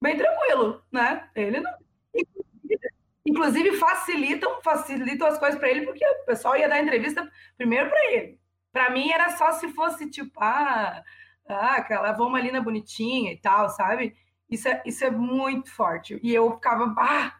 bem 0.01 0.15
tranquilo, 0.15 0.81
né? 0.89 1.29
Ele 1.35 1.59
não. 1.59 1.73
Inclusive, 3.25 3.75
facilitam, 3.75 4.61
facilitam 4.61 5.27
as 5.27 5.37
coisas 5.37 5.59
para 5.59 5.69
ele, 5.69 5.81
porque 5.81 6.07
o 6.07 6.25
pessoal 6.25 6.55
ia 6.55 6.69
dar 6.69 6.81
entrevista 6.81 7.29
primeiro 7.57 7.89
para 7.89 8.13
ele. 8.13 8.39
Para 8.71 8.89
mim 8.91 9.11
era 9.11 9.31
só 9.31 9.51
se 9.51 9.67
fosse 9.73 10.09
tipo, 10.09 10.41
ah, 10.41 11.03
ah, 11.49 11.75
aquela 11.75 12.13
na 12.13 12.61
bonitinha 12.61 13.33
e 13.33 13.37
tal, 13.37 13.67
sabe? 13.67 14.15
Isso 14.49 14.69
é, 14.69 14.81
isso 14.85 15.03
é 15.03 15.11
muito 15.11 15.69
forte. 15.69 16.17
E 16.23 16.33
eu 16.33 16.49
ficava, 16.53 16.95
ah! 16.97 17.35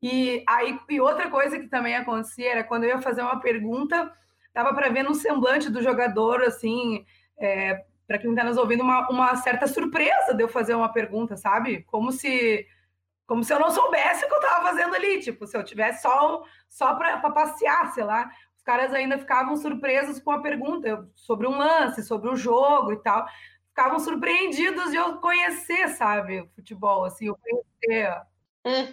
E 0.00 0.44
aí, 0.48 0.78
e 0.88 1.00
outra 1.00 1.28
coisa 1.28 1.58
que 1.58 1.66
também 1.66 1.96
acontecia 1.96 2.48
era 2.48 2.62
quando 2.62 2.84
eu 2.84 2.90
ia 2.90 3.02
fazer 3.02 3.22
uma 3.22 3.40
pergunta, 3.40 4.16
dava 4.54 4.74
para 4.74 4.88
ver 4.88 5.02
no 5.02 5.14
semblante 5.14 5.70
do 5.70 5.82
jogador, 5.82 6.42
assim, 6.42 7.04
é, 7.38 7.84
para 8.06 8.18
quem 8.18 8.30
está 8.30 8.44
nos 8.44 8.56
ouvindo, 8.56 8.82
uma, 8.82 9.08
uma 9.08 9.36
certa 9.36 9.66
surpresa 9.66 10.34
de 10.34 10.42
eu 10.42 10.48
fazer 10.48 10.74
uma 10.74 10.92
pergunta, 10.92 11.36
sabe? 11.36 11.82
Como 11.84 12.12
se 12.12 12.66
como 13.26 13.44
se 13.44 13.54
eu 13.54 13.60
não 13.60 13.70
soubesse 13.70 14.24
o 14.24 14.28
que 14.28 14.34
eu 14.34 14.40
estava 14.40 14.64
fazendo 14.66 14.92
ali, 14.92 15.20
tipo, 15.20 15.46
se 15.46 15.56
eu 15.56 15.62
tivesse 15.62 16.02
só, 16.02 16.42
só 16.68 16.96
para 16.96 17.30
passear, 17.30 17.92
sei 17.92 18.02
lá. 18.02 18.28
Os 18.56 18.62
caras 18.64 18.92
ainda 18.92 19.16
ficavam 19.18 19.56
surpresos 19.56 20.18
com 20.18 20.32
a 20.32 20.42
pergunta 20.42 21.08
sobre 21.14 21.46
um 21.46 21.56
lance, 21.56 22.02
sobre 22.02 22.28
o 22.28 22.34
jogo 22.34 22.92
e 22.92 22.96
tal 22.96 23.24
ficavam 23.80 23.98
surpreendidos 23.98 24.90
de 24.90 24.96
eu 24.96 25.16
conhecer, 25.18 25.88
sabe, 25.88 26.40
o 26.40 26.48
futebol, 26.48 27.04
assim, 27.04 27.28
eu 27.28 27.38
conhecer. 27.38 28.14
Hum, 28.66 28.92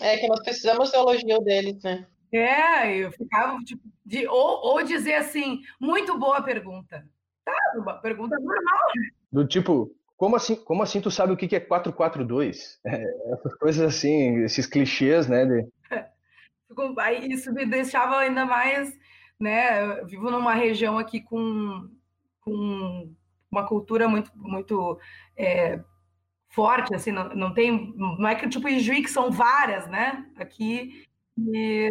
é 0.00 0.16
que 0.16 0.28
nós 0.28 0.40
precisamos 0.44 0.92
do 0.92 0.96
elogio 0.96 1.40
deles, 1.40 1.82
né? 1.82 2.06
É, 2.30 2.96
eu 2.96 3.10
ficava, 3.10 3.58
tipo, 3.64 3.82
de, 4.08 4.26
ou, 4.26 4.64
ou 4.64 4.82
dizer 4.82 5.16
assim, 5.16 5.60
muito 5.78 6.18
boa 6.18 6.42
pergunta. 6.42 7.06
Tá, 7.44 7.54
uma 7.76 7.92
pergunta 7.94 8.38
normal. 8.40 8.88
Do 9.30 9.46
tipo, 9.46 9.94
como 10.16 10.34
assim, 10.34 10.56
como 10.56 10.82
assim 10.82 10.98
tu 10.98 11.10
sabe 11.10 11.34
o 11.34 11.36
que 11.36 11.54
é 11.54 11.60
442? 11.60 12.80
É, 12.86 13.04
essas 13.34 13.54
coisas 13.56 13.94
assim, 13.94 14.42
esses 14.44 14.66
clichês, 14.66 15.28
né? 15.28 15.44
De... 15.44 15.68
Isso 17.28 17.52
me 17.52 17.66
deixava 17.66 18.16
ainda 18.16 18.46
mais, 18.46 18.98
né? 19.38 20.00
Eu 20.00 20.06
vivo 20.06 20.30
numa 20.30 20.54
região 20.54 20.98
aqui 20.98 21.20
com, 21.20 21.86
com 22.40 23.14
uma 23.50 23.66
cultura 23.66 24.08
muito, 24.08 24.32
muito 24.34 24.98
é, 25.36 25.80
forte, 26.48 26.94
assim, 26.94 27.12
não, 27.12 27.28
não 27.34 27.52
tem, 27.52 27.92
não 27.94 28.26
é 28.26 28.34
que 28.34 28.48
tipo 28.48 28.68
Ijuí, 28.68 29.02
que 29.02 29.10
são 29.10 29.30
várias, 29.30 29.86
né, 29.86 30.26
aqui, 30.36 31.04
e, 31.38 31.90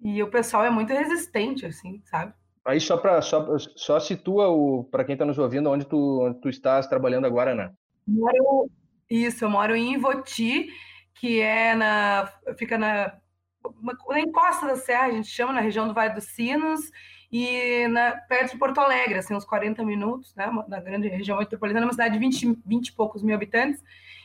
e 0.00 0.22
o 0.22 0.30
pessoal 0.30 0.64
é 0.64 0.70
muito 0.70 0.92
resistente, 0.92 1.66
assim, 1.66 2.00
sabe? 2.04 2.32
Aí 2.64 2.80
só 2.80 2.96
para 2.96 3.22
só, 3.22 3.56
só 3.58 3.98
situa 3.98 4.48
o 4.48 4.84
para 4.84 5.04
quem 5.04 5.14
está 5.14 5.24
nos 5.24 5.38
ouvindo 5.38 5.70
onde 5.70 5.86
tu, 5.86 6.20
onde 6.22 6.40
tu 6.40 6.48
estás 6.48 6.86
trabalhando 6.86 7.26
agora, 7.26 7.54
né? 7.54 7.72
Moro, 8.06 8.70
isso, 9.08 9.44
eu 9.44 9.50
moro 9.50 9.74
em 9.74 9.94
Ivoti, 9.94 10.68
que 11.14 11.40
é 11.40 11.74
na 11.74 12.30
fica 12.56 12.76
na, 12.76 13.16
na 14.08 14.20
encosta 14.20 14.66
da 14.66 14.76
serra, 14.76 15.06
a 15.06 15.10
gente 15.10 15.28
chama 15.28 15.52
na 15.52 15.60
região 15.60 15.88
do 15.88 15.94
Vale 15.94 16.14
dos 16.14 16.24
Sinos, 16.24 16.90
e 17.30 17.86
na, 17.88 18.12
perto 18.12 18.52
de 18.52 18.58
Porto 18.58 18.78
Alegre, 18.78 19.18
assim, 19.18 19.34
uns 19.34 19.44
40 19.44 19.84
minutos, 19.84 20.34
né, 20.34 20.50
na 20.66 20.80
grande 20.80 21.08
região 21.08 21.38
metropolitana, 21.38 21.86
uma 21.86 21.92
cidade 21.92 22.14
de 22.14 22.20
20, 22.20 22.58
20 22.64 22.88
e 22.88 22.92
poucos 22.92 23.22
mil 23.22 23.34
habitantes, 23.34 23.82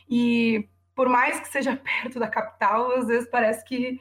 e 0.08 0.68
por 0.94 1.08
mais 1.08 1.40
que 1.40 1.48
seja 1.48 1.76
perto 2.02 2.18
da 2.18 2.28
capital, 2.28 2.92
às 2.92 3.06
vezes 3.06 3.28
parece 3.28 3.64
que 3.64 4.00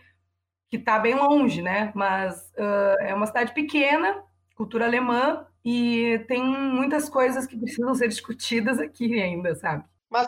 que 0.73 0.77
está 0.77 0.97
bem 0.97 1.13
longe, 1.13 1.61
né? 1.61 1.91
Mas 1.93 2.51
uh, 2.57 2.97
é 2.99 3.13
uma 3.13 3.27
cidade 3.27 3.53
pequena, 3.53 4.23
cultura 4.55 4.85
alemã, 4.85 5.45
e 5.63 6.17
tem 6.27 6.43
muitas 6.43 7.07
coisas 7.07 7.45
que 7.45 7.55
precisam 7.55 7.93
ser 7.93 8.07
discutidas 8.07 8.79
aqui 8.79 9.21
ainda, 9.21 9.53
sabe? 9.53 9.85
Mas 10.09 10.27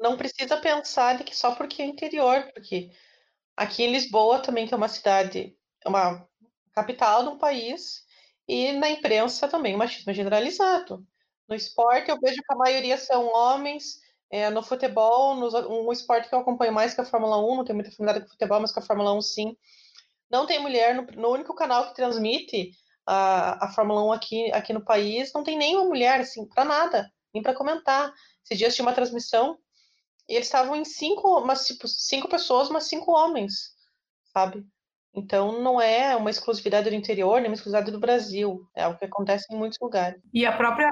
não 0.00 0.16
precisa 0.16 0.56
pensar 0.56 1.22
que 1.22 1.36
só 1.36 1.54
porque 1.54 1.82
é 1.82 1.84
interior, 1.84 2.42
porque 2.54 2.90
aqui 3.54 3.82
em 3.82 3.92
Lisboa 3.92 4.38
também, 4.38 4.66
que 4.66 4.72
é 4.72 4.76
uma 4.78 4.88
cidade, 4.88 5.54
uma 5.84 6.26
capital 6.72 7.24
de 7.24 7.28
um 7.28 7.36
país, 7.36 8.02
e 8.48 8.72
na 8.72 8.88
imprensa 8.88 9.46
também 9.46 9.74
o 9.74 9.78
machismo 9.78 10.10
é 10.10 10.14
generalizado. 10.14 11.06
No 11.46 11.54
esporte, 11.54 12.10
eu 12.10 12.18
vejo 12.18 12.40
que 12.40 12.54
a 12.54 12.56
maioria 12.56 12.96
são 12.96 13.26
homens. 13.26 14.00
É, 14.30 14.48
no 14.48 14.62
futebol, 14.62 15.36
um 15.68 15.92
esporte 15.92 16.30
que 16.30 16.34
eu 16.34 16.38
acompanho 16.38 16.72
mais 16.72 16.94
que 16.94 17.02
a 17.02 17.04
Fórmula 17.04 17.36
1, 17.36 17.56
não 17.56 17.64
tenho 17.66 17.76
muita 17.76 17.90
afinidade 17.90 18.20
com 18.20 18.30
futebol, 18.30 18.58
mas 18.58 18.72
com 18.72 18.80
a 18.80 18.82
Fórmula 18.82 19.12
1 19.12 19.20
sim. 19.20 19.56
Não 20.32 20.46
tem 20.46 20.58
mulher, 20.58 20.94
no, 20.94 21.02
no 21.02 21.28
único 21.28 21.54
canal 21.54 21.88
que 21.88 21.94
transmite 21.94 22.70
a, 23.06 23.66
a 23.66 23.68
Fórmula 23.72 24.02
1 24.04 24.12
aqui, 24.12 24.52
aqui 24.52 24.72
no 24.72 24.84
país, 24.84 25.30
não 25.34 25.44
tem 25.44 25.58
nenhuma 25.58 25.84
mulher, 25.84 26.20
assim, 26.20 26.46
para 26.48 26.64
nada, 26.64 27.12
nem 27.34 27.42
para 27.42 27.54
comentar. 27.54 28.12
Esses 28.42 28.58
dias 28.58 28.74
tinha 28.74 28.86
uma 28.86 28.94
transmissão 28.94 29.58
e 30.28 30.34
eles 30.34 30.46
estavam 30.46 30.74
em 30.74 30.84
cinco, 30.84 31.40
mas, 31.42 31.66
tipo, 31.66 31.86
cinco 31.86 32.28
pessoas, 32.28 32.70
mas 32.70 32.84
cinco 32.84 33.12
homens, 33.12 33.74
sabe? 34.32 34.64
Então, 35.14 35.60
não 35.60 35.78
é 35.78 36.16
uma 36.16 36.30
exclusividade 36.30 36.88
do 36.88 36.96
interior, 36.96 37.38
nem 37.38 37.50
uma 37.50 37.54
exclusividade 37.54 37.90
do 37.90 38.00
Brasil. 38.00 38.66
É 38.74 38.84
algo 38.84 38.98
que 38.98 39.04
acontece 39.04 39.52
em 39.52 39.58
muitos 39.58 39.78
lugares. 39.78 40.18
E 40.32 40.46
a 40.46 40.56
própria 40.56 40.88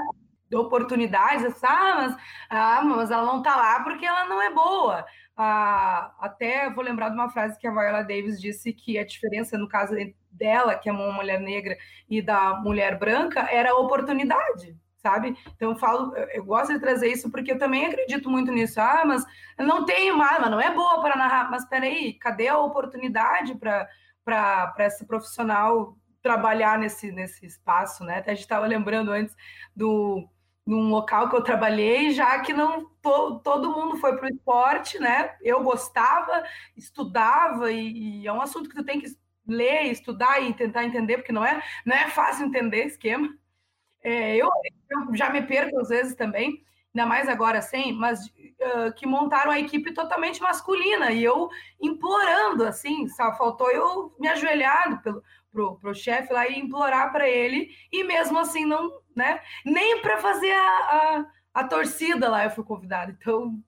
oportunidade, 0.59 1.47
ah, 1.63 1.95
mas, 1.97 2.17
ah, 2.49 2.83
mas 2.85 3.11
ela 3.11 3.25
não 3.25 3.39
está 3.39 3.57
lá 3.57 3.81
porque 3.83 4.05
ela 4.05 4.25
não 4.25 4.41
é 4.43 4.51
boa. 4.51 5.05
Ah, 5.37 6.13
até 6.21 6.69
vou 6.71 6.85
lembrar 6.85 7.09
de 7.09 7.15
uma 7.15 7.31
frase 7.31 7.59
que 7.59 7.67
a 7.67 7.71
Viola 7.71 8.03
Davis 8.03 8.41
disse 8.41 8.73
que 8.73 8.99
a 8.99 9.07
diferença, 9.07 9.57
no 9.57 9.69
caso 9.69 9.95
dela, 10.31 10.75
que 10.75 10.89
é 10.89 10.93
uma 10.93 11.13
mulher 11.13 11.41
negra, 11.41 11.77
e 12.09 12.21
da 12.21 12.55
mulher 12.55 12.99
branca, 12.99 13.49
era 13.51 13.75
oportunidade, 13.75 14.77
sabe? 14.97 15.37
Então 15.57 15.71
eu 15.71 15.77
falo, 15.77 16.15
eu 16.17 16.45
gosto 16.45 16.73
de 16.75 16.81
trazer 16.81 17.09
isso 17.09 17.31
porque 17.31 17.53
eu 17.53 17.59
também 17.59 17.87
acredito 17.87 18.29
muito 18.29 18.53
nisso. 18.53 18.81
Ah, 18.81 19.03
mas 19.07 19.25
não 19.59 19.85
tenho 19.85 20.17
mais, 20.17 20.41
mas 20.41 20.51
não 20.51 20.61
é 20.61 20.75
boa 20.75 21.01
para 21.01 21.17
narrar. 21.17 21.51
Mas 21.51 21.65
peraí, 21.67 22.15
cadê 22.15 22.49
a 22.49 22.59
oportunidade 22.59 23.55
para 23.57 23.89
esse 24.79 25.07
profissional 25.07 25.97
trabalhar 26.23 26.79
nesse, 26.79 27.11
nesse 27.13 27.47
espaço, 27.47 28.05
né? 28.05 28.19
Até 28.19 28.33
a 28.33 28.35
gente 28.35 28.43
estava 28.43 28.67
lembrando 28.67 29.11
antes 29.11 29.35
do 29.75 30.29
num 30.71 30.89
local 30.89 31.29
que 31.29 31.35
eu 31.35 31.43
trabalhei, 31.43 32.13
já 32.13 32.39
que 32.41 32.53
não 32.53 32.85
to, 33.03 33.41
todo 33.41 33.73
mundo 33.73 33.97
foi 33.97 34.17
para 34.17 34.27
o 34.27 34.31
esporte, 34.33 35.01
né? 35.01 35.37
Eu 35.43 35.65
gostava, 35.65 36.45
estudava, 36.77 37.73
e, 37.73 38.23
e, 38.23 38.27
é 38.29 38.33
um 38.33 38.41
assunto 38.41 38.69
que 38.69 38.77
tu 38.77 38.85
tem 38.85 39.01
que 39.01 39.09
ler, 39.47 39.87
estudar 39.87 40.41
e 40.41 40.55
tentar 40.55 40.85
entender, 40.85 41.17
porque 41.17 41.33
não 41.33 41.45
é, 41.45 41.61
não 41.85 41.97
é 41.97 42.09
fácil 42.09 42.47
entender 42.47 42.85
esquema. 42.85 43.29
É, 44.03 44.37
eu, 44.37 44.49
eu, 44.91 45.15
já 45.17 45.29
me 45.31 45.43
perco 45.43 45.79
às 45.81 45.89
vezes 45.89 46.15
também, 46.15 46.65
ainda 46.95 47.07
mais 47.07 47.29
agora 47.29 47.63
sem, 47.63 47.93
mas 47.93 48.27
uh, 48.27 48.93
que 48.97 49.07
montaram 49.07 49.51
a 49.51 49.61
equipe 49.61 49.93
totalmente 49.93 50.43
masculina, 50.43 51.13
e 51.13 51.23
eu 51.23 51.49
implorando, 51.81 52.65
assim, 52.65 53.09
só 53.09 53.33
faltou 53.35 53.71
eu 53.71 54.15
me 54.19 54.29
ajoelhado 54.29 55.01
pelo 55.03 55.23
pro, 55.51 55.77
pro 55.77 55.95
chefe 55.95 56.33
lá 56.33 56.49
e 56.49 56.59
implorar 56.59 57.13
para 57.13 57.29
ele, 57.29 57.71
e 57.93 58.05
mesmo 58.05 58.39
assim 58.39 58.65
não, 58.65 59.01
né? 59.15 59.41
Nem 59.65 60.01
para 60.01 60.19
fazer 60.19 60.53
a, 60.53 60.61
a, 60.63 61.27
a, 61.55 61.65
torcida 61.65 62.29
lá 62.29 62.45
eu 62.45 62.51
fui 62.51 62.65
convidada. 62.65 63.17
Então, 63.19 63.61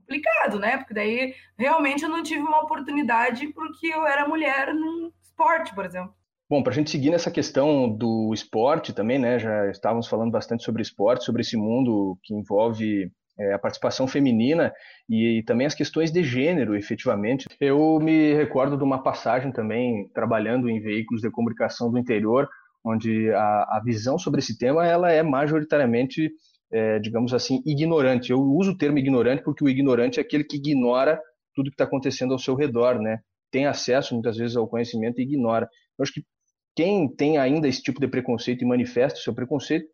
complicado, 0.00 0.58
né? 0.58 0.76
Porque 0.78 0.94
daí 0.94 1.34
realmente 1.56 2.02
eu 2.02 2.08
não 2.08 2.22
tive 2.22 2.42
uma 2.42 2.62
oportunidade 2.62 3.48
porque 3.48 3.86
eu 3.86 4.06
era 4.06 4.28
mulher 4.28 4.74
no 4.74 5.12
esporte, 5.22 5.74
por 5.74 5.84
exemplo. 5.84 6.14
Bom, 6.50 6.64
para 6.64 6.72
a 6.72 6.74
gente 6.74 6.90
seguir 6.90 7.10
nessa 7.10 7.30
questão 7.30 7.88
do 7.88 8.34
esporte 8.34 8.92
também, 8.92 9.20
né? 9.20 9.38
Já 9.38 9.70
estávamos 9.70 10.08
falando 10.08 10.32
bastante 10.32 10.64
sobre 10.64 10.82
esporte, 10.82 11.24
sobre 11.24 11.42
esse 11.42 11.56
mundo 11.56 12.18
que 12.24 12.34
envolve 12.34 13.08
é, 13.38 13.52
a 13.52 13.58
participação 13.58 14.08
feminina 14.08 14.72
e, 15.08 15.38
e, 15.38 15.44
também 15.44 15.64
as 15.64 15.76
questões 15.76 16.10
de 16.10 16.24
gênero, 16.24 16.74
efetivamente. 16.74 17.46
Eu 17.60 18.00
me 18.00 18.34
recordo 18.34 18.76
de 18.76 18.82
uma 18.82 19.00
passagem 19.00 19.52
também 19.52 20.10
trabalhando 20.12 20.68
em 20.68 20.80
veículos 20.80 21.22
de 21.22 21.30
comunicação 21.30 21.88
do 21.88 21.96
interior, 21.96 22.48
onde 22.84 23.30
a, 23.32 23.76
a 23.76 23.82
visão 23.84 24.18
sobre 24.18 24.40
esse 24.40 24.58
tema 24.58 24.84
ela 24.84 25.12
é 25.12 25.22
majoritariamente, 25.22 26.32
é, 26.72 26.98
digamos 26.98 27.32
assim, 27.32 27.62
ignorante. 27.64 28.32
Eu 28.32 28.40
uso 28.40 28.72
o 28.72 28.76
termo 28.76 28.98
ignorante 28.98 29.44
porque 29.44 29.62
o 29.62 29.68
ignorante 29.68 30.18
é 30.18 30.22
aquele 30.22 30.42
que 30.42 30.56
ignora 30.56 31.20
tudo 31.54 31.70
que 31.70 31.74
está 31.74 31.84
acontecendo 31.84 32.32
ao 32.32 32.40
seu 32.40 32.56
redor, 32.56 32.98
né? 33.00 33.20
Tem 33.52 33.66
acesso 33.66 34.14
muitas 34.14 34.36
vezes 34.36 34.56
ao 34.56 34.66
conhecimento 34.66 35.20
e 35.20 35.22
ignora. 35.22 35.68
Eu 35.96 36.02
acho 36.02 36.12
que 36.12 36.24
quem 36.74 37.08
tem 37.08 37.38
ainda 37.38 37.68
esse 37.68 37.82
tipo 37.82 38.00
de 38.00 38.08
preconceito 38.08 38.62
e 38.62 38.66
manifesta 38.66 39.18
o 39.18 39.22
seu 39.22 39.34
preconceito 39.34 39.88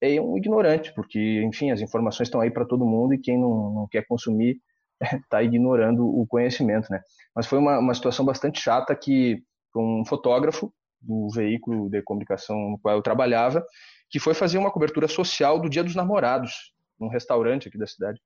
é 0.00 0.20
um 0.20 0.36
ignorante, 0.36 0.92
porque, 0.94 1.42
enfim, 1.42 1.70
as 1.70 1.80
informações 1.80 2.28
estão 2.28 2.40
aí 2.40 2.50
para 2.50 2.64
todo 2.64 2.86
mundo 2.86 3.14
e 3.14 3.18
quem 3.18 3.38
não, 3.38 3.72
não 3.72 3.88
quer 3.88 4.06
consumir 4.06 4.60
está 5.00 5.42
ignorando 5.42 6.06
o 6.06 6.26
conhecimento, 6.26 6.90
né? 6.90 7.00
Mas 7.34 7.46
foi 7.46 7.58
uma, 7.58 7.78
uma 7.78 7.94
situação 7.94 8.24
bastante 8.24 8.60
chata 8.60 8.94
que 8.94 9.42
um 9.74 10.04
fotógrafo 10.04 10.72
do 11.00 11.28
veículo 11.30 11.88
de 11.88 12.02
comunicação 12.02 12.70
no 12.70 12.78
qual 12.78 12.96
eu 12.96 13.02
trabalhava, 13.02 13.64
que 14.10 14.18
foi 14.18 14.34
fazer 14.34 14.58
uma 14.58 14.70
cobertura 14.70 15.08
social 15.08 15.58
do 15.58 15.70
Dia 15.70 15.84
dos 15.84 15.94
Namorados, 15.94 16.74
num 16.98 17.08
restaurante 17.08 17.68
aqui 17.68 17.78
da 17.78 17.86
cidade. 17.86 18.20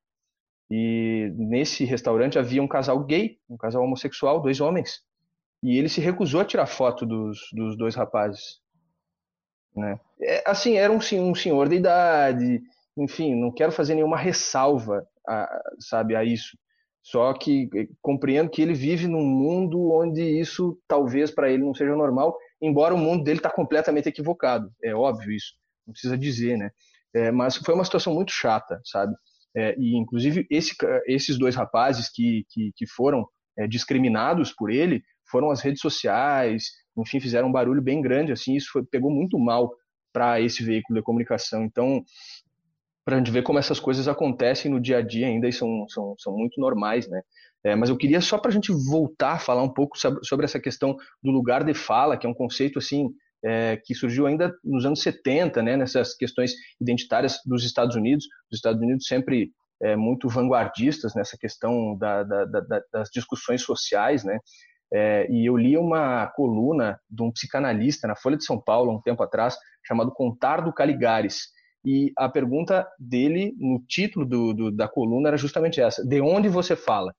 E 0.70 1.30
nesse 1.36 1.84
restaurante 1.84 2.38
havia 2.38 2.62
um 2.62 2.68
casal 2.68 3.04
gay, 3.04 3.38
um 3.48 3.56
casal 3.56 3.84
homossexual, 3.84 4.40
dois 4.40 4.60
homens. 4.60 5.00
E 5.64 5.78
ele 5.78 5.88
se 5.88 5.98
recusou 5.98 6.42
a 6.42 6.44
tirar 6.44 6.66
foto 6.66 7.06
dos, 7.06 7.38
dos 7.54 7.74
dois 7.74 7.94
rapazes. 7.94 8.60
Né? 9.74 9.98
É, 10.20 10.44
assim, 10.46 10.76
era 10.76 10.92
um, 10.92 10.98
um 10.98 11.34
senhor 11.34 11.70
de 11.70 11.76
idade, 11.76 12.62
enfim, 12.96 13.34
não 13.34 13.50
quero 13.50 13.72
fazer 13.72 13.94
nenhuma 13.94 14.18
ressalva, 14.18 15.06
a, 15.26 15.62
sabe, 15.80 16.14
a 16.14 16.22
isso. 16.22 16.56
Só 17.02 17.32
que 17.32 17.68
eh, 17.74 17.88
compreendo 18.02 18.50
que 18.50 18.60
ele 18.60 18.74
vive 18.74 19.08
num 19.08 19.24
mundo 19.24 19.90
onde 19.90 20.22
isso 20.22 20.78
talvez 20.86 21.30
para 21.30 21.50
ele 21.50 21.64
não 21.64 21.74
seja 21.74 21.96
normal, 21.96 22.36
embora 22.60 22.94
o 22.94 22.98
mundo 22.98 23.24
dele 23.24 23.38
está 23.38 23.50
completamente 23.50 24.08
equivocado. 24.08 24.70
É 24.82 24.94
óbvio 24.94 25.32
isso, 25.32 25.54
não 25.86 25.92
precisa 25.92 26.16
dizer, 26.16 26.58
né? 26.58 26.70
É, 27.14 27.30
mas 27.30 27.56
foi 27.56 27.74
uma 27.74 27.84
situação 27.84 28.12
muito 28.12 28.32
chata, 28.32 28.80
sabe? 28.84 29.14
É, 29.56 29.74
e 29.78 29.96
inclusive 29.96 30.46
esse, 30.50 30.74
esses 31.06 31.38
dois 31.38 31.54
rapazes 31.54 32.10
que, 32.10 32.44
que, 32.50 32.70
que 32.76 32.86
foram 32.86 33.26
é, 33.56 33.66
discriminados 33.66 34.52
por 34.52 34.70
ele 34.70 35.02
foram 35.26 35.50
às 35.50 35.60
redes 35.60 35.80
sociais, 35.80 36.64
enfim, 36.96 37.20
fizeram 37.20 37.48
um 37.48 37.52
barulho 37.52 37.82
bem 37.82 38.00
grande, 38.00 38.32
assim, 38.32 38.54
isso 38.54 38.68
foi, 38.72 38.84
pegou 38.84 39.10
muito 39.10 39.38
mal 39.38 39.72
para 40.12 40.40
esse 40.40 40.62
veículo 40.62 40.98
de 40.98 41.04
comunicação. 41.04 41.64
Então, 41.64 42.04
para 43.04 43.16
a 43.16 43.18
gente 43.18 43.30
ver 43.30 43.42
como 43.42 43.58
essas 43.58 43.78
coisas 43.78 44.08
acontecem 44.08 44.70
no 44.70 44.80
dia 44.80 44.98
a 44.98 45.02
dia 45.02 45.26
ainda 45.26 45.48
e 45.48 45.52
são, 45.52 45.86
são, 45.88 46.14
são 46.18 46.36
muito 46.36 46.60
normais, 46.60 47.08
né? 47.08 47.20
É, 47.64 47.74
mas 47.74 47.88
eu 47.88 47.96
queria 47.96 48.20
só 48.20 48.38
para 48.38 48.50
a 48.50 48.52
gente 48.52 48.72
voltar 48.72 49.32
a 49.32 49.38
falar 49.38 49.62
um 49.62 49.72
pouco 49.72 49.96
sobre 50.22 50.44
essa 50.44 50.60
questão 50.60 50.96
do 51.22 51.30
lugar 51.30 51.64
de 51.64 51.74
fala, 51.74 52.16
que 52.16 52.26
é 52.26 52.30
um 52.30 52.34
conceito 52.34 52.78
assim 52.78 53.08
é, 53.42 53.78
que 53.84 53.94
surgiu 53.94 54.26
ainda 54.26 54.54
nos 54.62 54.84
anos 54.86 55.02
70, 55.02 55.62
né, 55.62 55.76
nessas 55.76 56.14
questões 56.14 56.54
identitárias 56.80 57.38
dos 57.44 57.64
Estados 57.64 57.96
Unidos. 57.96 58.26
Os 58.50 58.58
Estados 58.58 58.80
Unidos 58.80 59.06
sempre 59.06 59.50
é, 59.82 59.96
muito 59.96 60.28
vanguardistas 60.28 61.14
nessa 61.14 61.36
questão 61.38 61.96
da, 61.96 62.22
da, 62.22 62.44
da, 62.44 62.82
das 62.92 63.10
discussões 63.10 63.62
sociais, 63.62 64.24
né? 64.24 64.38
É, 64.92 65.26
e 65.30 65.46
eu 65.48 65.56
li 65.56 65.76
uma 65.76 66.26
coluna 66.28 66.98
de 67.10 67.22
um 67.22 67.32
psicanalista 67.32 68.06
na 68.06 68.16
Folha 68.16 68.36
de 68.36 68.44
São 68.44 68.60
Paulo, 68.60 68.92
um 68.92 69.00
tempo 69.00 69.22
atrás, 69.22 69.56
chamado 69.84 70.12
Contardo 70.12 70.72
Caligares. 70.72 71.52
E 71.84 72.12
a 72.16 72.28
pergunta 72.28 72.86
dele, 72.98 73.54
no 73.58 73.82
título 73.86 74.24
do, 74.24 74.54
do, 74.54 74.70
da 74.70 74.88
coluna, 74.88 75.28
era 75.28 75.36
justamente 75.36 75.80
essa: 75.80 76.04
de 76.06 76.20
onde 76.20 76.48
você 76.48 76.74
fala? 76.74 77.12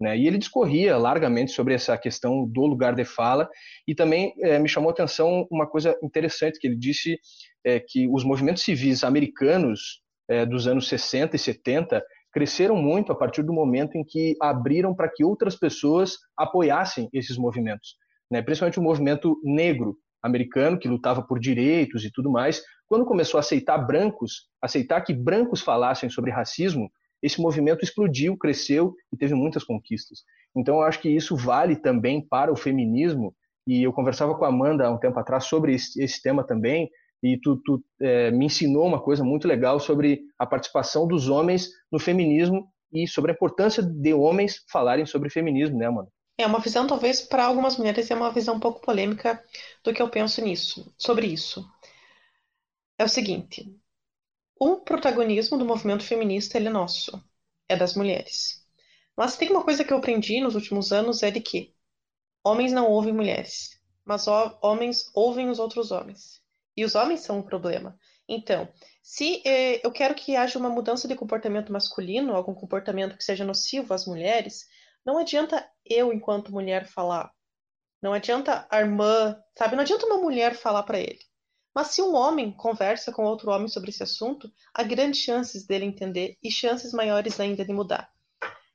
Né? 0.00 0.16
E 0.16 0.26
ele 0.26 0.38
discorria 0.38 0.96
largamente 0.96 1.52
sobre 1.52 1.74
essa 1.74 1.96
questão 1.96 2.46
do 2.46 2.66
lugar 2.66 2.94
de 2.94 3.04
fala, 3.04 3.48
e 3.86 3.94
também 3.94 4.34
é, 4.42 4.58
me 4.58 4.68
chamou 4.68 4.90
a 4.90 4.92
atenção 4.92 5.46
uma 5.50 5.66
coisa 5.66 5.98
interessante 6.02 6.58
que 6.58 6.66
ele 6.66 6.76
disse 6.76 7.18
é, 7.64 7.80
que 7.80 8.08
os 8.08 8.24
movimentos 8.24 8.62
civis 8.62 9.02
americanos 9.02 10.02
é, 10.28 10.44
dos 10.44 10.66
anos 10.66 10.88
60 10.88 11.36
e 11.36 11.38
70 11.38 12.02
cresceram 12.36 12.76
muito 12.76 13.10
a 13.10 13.14
partir 13.14 13.42
do 13.42 13.50
momento 13.50 13.96
em 13.96 14.04
que 14.04 14.36
abriram 14.42 14.94
para 14.94 15.08
que 15.08 15.24
outras 15.24 15.56
pessoas 15.56 16.18
apoiassem 16.36 17.08
esses 17.10 17.38
movimentos, 17.38 17.96
né? 18.30 18.42
principalmente 18.42 18.78
o 18.78 18.82
movimento 18.82 19.40
negro 19.42 19.96
americano, 20.22 20.78
que 20.78 20.86
lutava 20.86 21.22
por 21.22 21.40
direitos 21.40 22.04
e 22.04 22.10
tudo 22.12 22.30
mais. 22.30 22.62
Quando 22.86 23.06
começou 23.06 23.38
a 23.38 23.40
aceitar 23.40 23.78
brancos, 23.78 24.50
aceitar 24.60 25.00
que 25.00 25.14
brancos 25.14 25.62
falassem 25.62 26.10
sobre 26.10 26.30
racismo, 26.30 26.90
esse 27.22 27.40
movimento 27.40 27.82
explodiu, 27.82 28.36
cresceu 28.36 28.94
e 29.10 29.16
teve 29.16 29.32
muitas 29.32 29.64
conquistas. 29.64 30.18
Então, 30.54 30.74
eu 30.74 30.82
acho 30.82 31.00
que 31.00 31.08
isso 31.08 31.34
vale 31.34 31.74
também 31.74 32.20
para 32.20 32.52
o 32.52 32.56
feminismo. 32.56 33.34
E 33.66 33.82
eu 33.82 33.94
conversava 33.94 34.34
com 34.34 34.44
a 34.44 34.48
Amanda 34.48 34.86
há 34.86 34.90
um 34.90 34.98
tempo 34.98 35.18
atrás 35.18 35.46
sobre 35.46 35.74
esse, 35.74 36.02
esse 36.02 36.20
tema 36.20 36.46
também, 36.46 36.90
e 37.22 37.38
tu, 37.40 37.56
tu 37.64 37.82
é, 38.00 38.30
me 38.30 38.46
ensinou 38.46 38.86
uma 38.86 39.00
coisa 39.00 39.24
muito 39.24 39.48
legal 39.48 39.80
sobre 39.80 40.22
a 40.38 40.46
participação 40.46 41.06
dos 41.06 41.28
homens 41.28 41.70
no 41.90 41.98
feminismo 41.98 42.70
e 42.92 43.06
sobre 43.06 43.32
a 43.32 43.34
importância 43.34 43.82
de 43.82 44.14
homens 44.14 44.64
falarem 44.70 45.06
sobre 45.06 45.30
feminismo, 45.30 45.78
né, 45.78 45.88
mano? 45.88 46.08
É 46.38 46.46
uma 46.46 46.60
visão, 46.60 46.86
talvez, 46.86 47.22
para 47.22 47.46
algumas 47.46 47.78
mulheres, 47.78 48.10
é 48.10 48.14
uma 48.14 48.30
visão 48.30 48.56
um 48.56 48.60
pouco 48.60 48.80
polêmica 48.80 49.42
do 49.82 49.92
que 49.92 50.02
eu 50.02 50.10
penso 50.10 50.42
nisso, 50.42 50.94
sobre 50.98 51.26
isso. 51.26 51.66
É 52.98 53.04
o 53.04 53.08
seguinte: 53.08 53.74
o 54.58 54.76
protagonismo 54.76 55.58
do 55.58 55.64
movimento 55.64 56.04
feminista 56.04 56.58
ele 56.58 56.68
é 56.68 56.70
nosso, 56.70 57.22
é 57.68 57.76
das 57.76 57.96
mulheres. 57.96 58.64
Mas 59.16 59.36
tem 59.36 59.50
uma 59.50 59.64
coisa 59.64 59.82
que 59.82 59.92
eu 59.92 59.96
aprendi 59.96 60.40
nos 60.40 60.54
últimos 60.54 60.92
anos 60.92 61.22
é 61.22 61.30
de 61.30 61.40
que 61.40 61.74
homens 62.44 62.72
não 62.72 62.86
ouvem 62.86 63.14
mulheres, 63.14 63.80
mas 64.04 64.26
homens 64.62 65.10
ouvem 65.14 65.48
os 65.48 65.58
outros 65.58 65.90
homens. 65.90 66.40
E 66.76 66.84
os 66.84 66.94
homens 66.94 67.20
são 67.20 67.38
um 67.38 67.42
problema. 67.42 67.98
Então, 68.28 68.68
se 69.02 69.42
eh, 69.46 69.80
eu 69.84 69.92
quero 69.92 70.14
que 70.14 70.36
haja 70.36 70.58
uma 70.58 70.68
mudança 70.68 71.06
de 71.06 71.14
comportamento 71.14 71.72
masculino, 71.72 72.34
algum 72.34 72.54
comportamento 72.54 73.16
que 73.16 73.24
seja 73.24 73.44
nocivo 73.44 73.94
às 73.94 74.06
mulheres, 74.06 74.66
não 75.04 75.18
adianta 75.18 75.64
eu, 75.84 76.12
enquanto 76.12 76.52
mulher, 76.52 76.86
falar. 76.86 77.30
Não 78.02 78.12
adianta 78.12 78.66
a 78.70 78.80
irmã, 78.80 79.40
sabe? 79.56 79.76
Não 79.76 79.82
adianta 79.82 80.06
uma 80.06 80.18
mulher 80.18 80.54
falar 80.54 80.82
para 80.82 80.98
ele. 80.98 81.20
Mas 81.74 81.88
se 81.88 82.02
um 82.02 82.14
homem 82.14 82.50
conversa 82.50 83.12
com 83.12 83.24
outro 83.24 83.50
homem 83.50 83.68
sobre 83.68 83.90
esse 83.90 84.02
assunto, 84.02 84.50
há 84.74 84.82
grandes 84.82 85.20
chances 85.20 85.66
dele 85.66 85.84
entender 85.84 86.36
e 86.42 86.50
chances 86.50 86.92
maiores 86.92 87.38
ainda 87.38 87.64
de 87.64 87.72
mudar. 87.72 88.10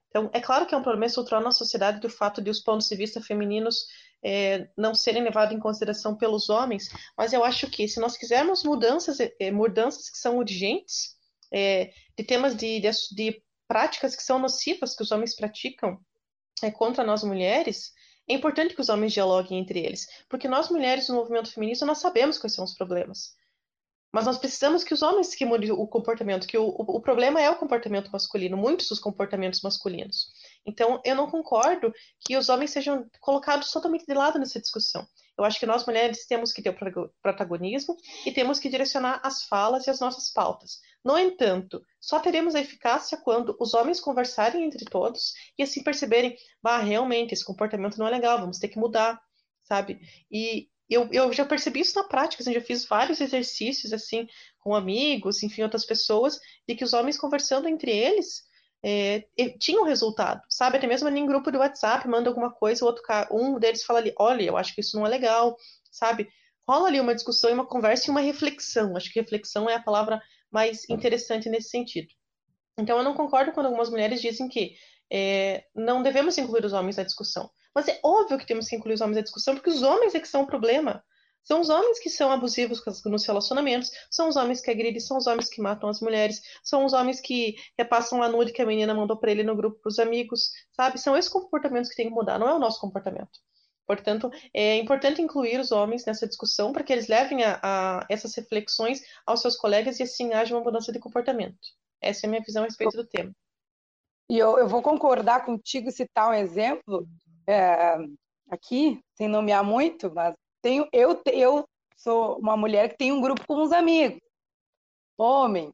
Então, 0.08 0.30
é 0.34 0.40
claro 0.40 0.66
que 0.66 0.76
é 0.76 0.78
um 0.78 0.84
problema 0.84 1.06
estrutural 1.06 1.42
na 1.42 1.52
sociedade 1.52 2.00
do 2.00 2.10
fato 2.10 2.42
de 2.42 2.50
os 2.50 2.60
pontos 2.60 2.88
de 2.88 2.96
vista 2.96 3.22
femininos 3.22 3.88
é, 4.24 4.70
não 4.78 4.94
serem 4.94 5.24
levados 5.24 5.56
em 5.56 5.60
consideração 5.60 6.16
pelos 6.16 6.50
homens, 6.50 6.90
mas 7.18 7.34
eu 7.34 7.44
acho 7.44 7.70
que 7.70 7.88
se 7.88 8.00
nós 8.00 8.18
quisermos 8.18 8.64
mudanças, 8.64 9.18
é, 9.20 9.52
mudanças 9.52 10.10
que 10.10 10.18
são 10.18 10.38
urgentes, 10.38 11.16
é, 11.52 11.92
de 12.18 12.24
temas 12.24 12.56
de, 12.56 12.80
de, 12.80 12.90
de, 13.12 13.44
práticas 13.68 14.16
que 14.16 14.24
são 14.24 14.40
nocivas 14.40 14.96
que 14.96 15.04
os 15.04 15.12
homens 15.12 15.36
praticam 15.36 16.00
é, 16.62 16.70
contra 16.70 17.04
nós 17.04 17.24
mulheres, 17.24 17.94
É 18.28 18.34
importante 18.34 18.76
que 18.76 18.82
os 18.82 18.90
homens 18.90 19.14
dialoguem 19.14 19.60
entre 19.60 19.80
eles, 19.80 20.08
porque 20.30 20.48
nós 20.48 20.70
mulheres 20.70 21.08
do 21.08 21.16
movimento 21.16 21.52
feminista 21.52 21.86
nós 21.86 21.98
sabemos 22.00 22.38
quais 22.38 22.54
são 22.54 22.64
os 22.64 22.76
problemas. 22.76 23.36
Mas 24.14 24.26
nós 24.26 24.38
precisamos 24.38 24.84
que 24.84 24.94
os 24.94 25.02
homens 25.02 25.34
que 25.34 25.46
mudem 25.46 25.72
o 25.72 25.88
comportamento, 25.88 26.48
que 26.48 26.58
o, 26.58 26.66
o, 26.66 26.98
o 26.98 27.02
problema 27.02 27.42
é 27.42 27.50
o 27.50 27.56
comportamento 27.56 28.12
masculino, 28.12 28.58
muitos 28.58 28.90
dos 28.90 29.00
comportamentos 29.00 29.62
masculinos. 29.62 30.28
Então, 30.66 31.02
eu 31.04 31.16
não 31.16 31.30
concordo 31.30 31.94
que 32.20 32.38
os 32.38 32.50
homens 32.50 32.72
sejam 32.72 33.06
colocados 33.20 33.72
totalmente 33.72 34.06
de 34.06 34.14
lado 34.14 34.38
nessa 34.38 34.60
discussão. 34.60 35.08
Eu 35.38 35.44
acho 35.44 35.60
que 35.60 35.66
nós 35.66 35.86
mulheres 35.86 36.26
temos 36.28 36.54
que 36.54 36.62
ter 36.62 36.70
o 36.70 37.10
protagonismo 37.22 37.96
e 38.26 38.32
temos 38.32 38.60
que 38.60 38.70
direcionar 38.70 39.20
as 39.24 39.44
falas 39.44 39.88
e 39.88 39.90
as 39.90 40.00
nossas 40.00 40.32
pautas. 40.32 40.80
No 41.04 41.18
entanto, 41.18 41.84
só 42.00 42.20
teremos 42.20 42.54
a 42.54 42.62
eficácia 42.62 43.18
quando 43.18 43.56
os 43.60 43.74
homens 43.74 44.00
conversarem 44.00 44.64
entre 44.64 44.86
todos 44.86 45.34
e 45.58 45.64
assim 45.64 45.82
perceberem, 45.84 46.36
bah, 46.62 46.78
realmente 46.78 47.34
esse 47.34 47.44
comportamento 47.44 47.98
não 47.98 48.08
é 48.08 48.12
legal, 48.12 48.40
vamos 48.40 48.60
ter 48.60 48.68
que 48.68 48.78
mudar, 48.78 49.20
sabe? 49.64 50.00
E 50.32 50.70
eu, 50.88 51.10
eu 51.12 51.34
já 51.34 51.46
percebi 51.46 51.80
isso 51.80 51.98
na 51.98 52.04
prática, 52.04 52.44
assim, 52.44 52.54
já 52.54 52.62
fiz 52.62 52.86
vários 52.86 53.20
exercícios 53.20 53.94
assim 53.94 54.28
com 54.60 54.76
amigos, 54.76 55.42
enfim, 55.42 55.64
outras 55.64 55.86
pessoas, 55.86 56.40
de 56.68 56.76
que 56.76 56.84
os 56.84 56.94
homens 56.94 57.18
conversando 57.18 57.68
entre 57.68 57.90
eles 57.90 58.44
é, 58.84 59.26
tinha 59.60 59.80
um 59.80 59.86
resultado, 59.86 60.42
sabe? 60.50 60.78
Até 60.78 60.88
mesmo 60.88 61.08
ali 61.08 61.20
em 61.20 61.26
grupo 61.26 61.52
do 61.52 61.60
WhatsApp, 61.60 62.08
manda 62.08 62.30
alguma 62.30 62.52
coisa, 62.52 62.84
o 62.84 62.88
outro 62.88 63.04
um 63.32 63.60
deles 63.60 63.84
fala 63.84 64.00
ali, 64.00 64.14
olha, 64.18 64.44
eu 64.44 64.58
acho 64.58 64.74
que 64.74 64.82
isso 64.82 64.98
não 64.98 65.06
é 65.06 65.10
legal, 65.10 65.56
sabe? 65.92 66.28
Rola 66.68 66.88
ali 66.88 67.00
uma 67.00 67.16
discussão 67.16 67.50
e 67.50 67.54
uma 67.54 67.66
conversa 67.66 68.08
e 68.08 68.12
uma 68.12 68.22
reflexão. 68.22 68.96
Acho 68.96 69.12
que 69.12 69.20
reflexão 69.20 69.70
é 69.70 69.76
a 69.76 69.82
palavra 69.82 70.22
mais 70.50 70.90
interessante 70.90 71.50
nesse 71.50 71.70
sentido. 71.70 72.10
Então, 72.78 72.98
eu 72.98 73.04
não 73.04 73.14
concordo 73.14 73.52
quando 73.52 73.68
algumas 73.68 73.90
mulheres 73.90 74.22
dizem 74.22 74.48
que 74.48 74.76
é, 75.12 75.66
não 75.76 76.02
devemos 76.02 76.38
incluir 76.38 76.66
os 76.66 76.74
homens 76.74 76.98
na 76.98 77.04
discussão. 77.04 77.50
Mas 77.76 77.88
é 77.88 78.00
óbvio 78.04 78.38
que 78.38 78.46
temos 78.46 78.68
que 78.68 78.76
incluir 78.76 78.96
os 78.96 79.02
homens 79.02 79.18
na 79.18 79.24
discussão, 79.24 79.56
porque 79.56 79.70
os 79.70 79.82
homens 79.82 80.16
é 80.16 80.20
que 80.20 80.28
são 80.28 80.44
o 80.44 80.48
problema. 80.48 81.04
São 81.44 81.60
os 81.60 81.70
homens 81.70 82.00
que 82.00 82.10
são 82.10 82.32
abusivos 82.32 82.82
nos 83.06 83.26
relacionamentos, 83.26 83.92
são 84.10 84.30
os 84.30 84.36
homens 84.36 84.62
que 84.62 84.70
agridem, 84.70 85.00
são 85.00 85.18
os 85.18 85.28
homens 85.28 85.50
que 85.50 85.62
matam 85.62 85.90
as 85.90 86.00
mulheres, 86.00 86.42
são 86.64 86.86
os 86.86 86.94
homens 86.94 87.20
que 87.20 87.56
repassam 87.78 88.22
a 88.22 88.30
nude 88.30 88.54
que 88.54 88.62
a 88.62 88.66
menina 88.66 88.94
mandou 88.94 89.18
para 89.18 89.32
ele 89.32 89.44
no 89.44 89.56
grupo 89.56 89.80
para 89.82 89.90
os 89.90 90.00
amigos, 90.00 90.52
sabe? 90.72 91.00
São 91.00 91.18
esses 91.18 91.32
comportamentos 91.32 91.90
que 91.90 91.96
tem 91.96 92.08
que 92.08 92.14
mudar, 92.14 92.38
não 92.38 92.48
é 92.48 92.54
o 92.54 92.60
nosso 92.60 92.80
comportamento. 92.80 93.40
Portanto, 93.88 94.32
é 94.54 94.78
importante 94.78 95.22
incluir 95.22 95.60
os 95.60 95.72
homens 95.72 96.06
nessa 96.06 96.28
discussão 96.28 96.72
para 96.72 96.84
que 96.84 96.94
eles 96.94 97.08
levem 97.08 97.44
a, 97.44 97.60
a 97.62 98.06
essas 98.10 98.34
reflexões 98.36 99.02
aos 99.26 99.42
seus 99.42 99.58
colegas 99.58 100.00
e 100.00 100.04
assim 100.04 100.32
haja 100.34 100.56
uma 100.56 100.64
mudança 100.64 100.92
de 100.92 101.00
comportamento. 101.00 101.58
Essa 102.00 102.26
é 102.26 102.28
a 102.28 102.30
minha 102.30 102.42
visão 102.42 102.64
a 102.64 102.68
respeito 102.68 102.96
do 102.96 103.06
tema. 103.06 103.32
E 104.30 104.38
eu, 104.38 104.58
eu 104.58 104.68
vou 104.68 104.82
concordar 104.82 105.46
contigo 105.46 105.92
citar 105.92 106.30
um 106.30 106.34
exemplo 106.34 107.06
é, 107.46 107.98
aqui, 108.50 109.02
sem 109.16 109.28
nomear 109.28 109.64
muito, 109.64 110.10
mas 110.14 110.34
tenho, 110.62 110.88
eu, 110.92 111.22
eu 111.26 111.68
sou 111.98 112.38
uma 112.38 112.56
mulher 112.58 112.90
que 112.90 112.98
tem 112.98 113.12
um 113.12 113.22
grupo 113.22 113.46
com 113.46 113.62
uns 113.62 113.72
amigos, 113.72 114.20
homem, 115.18 115.72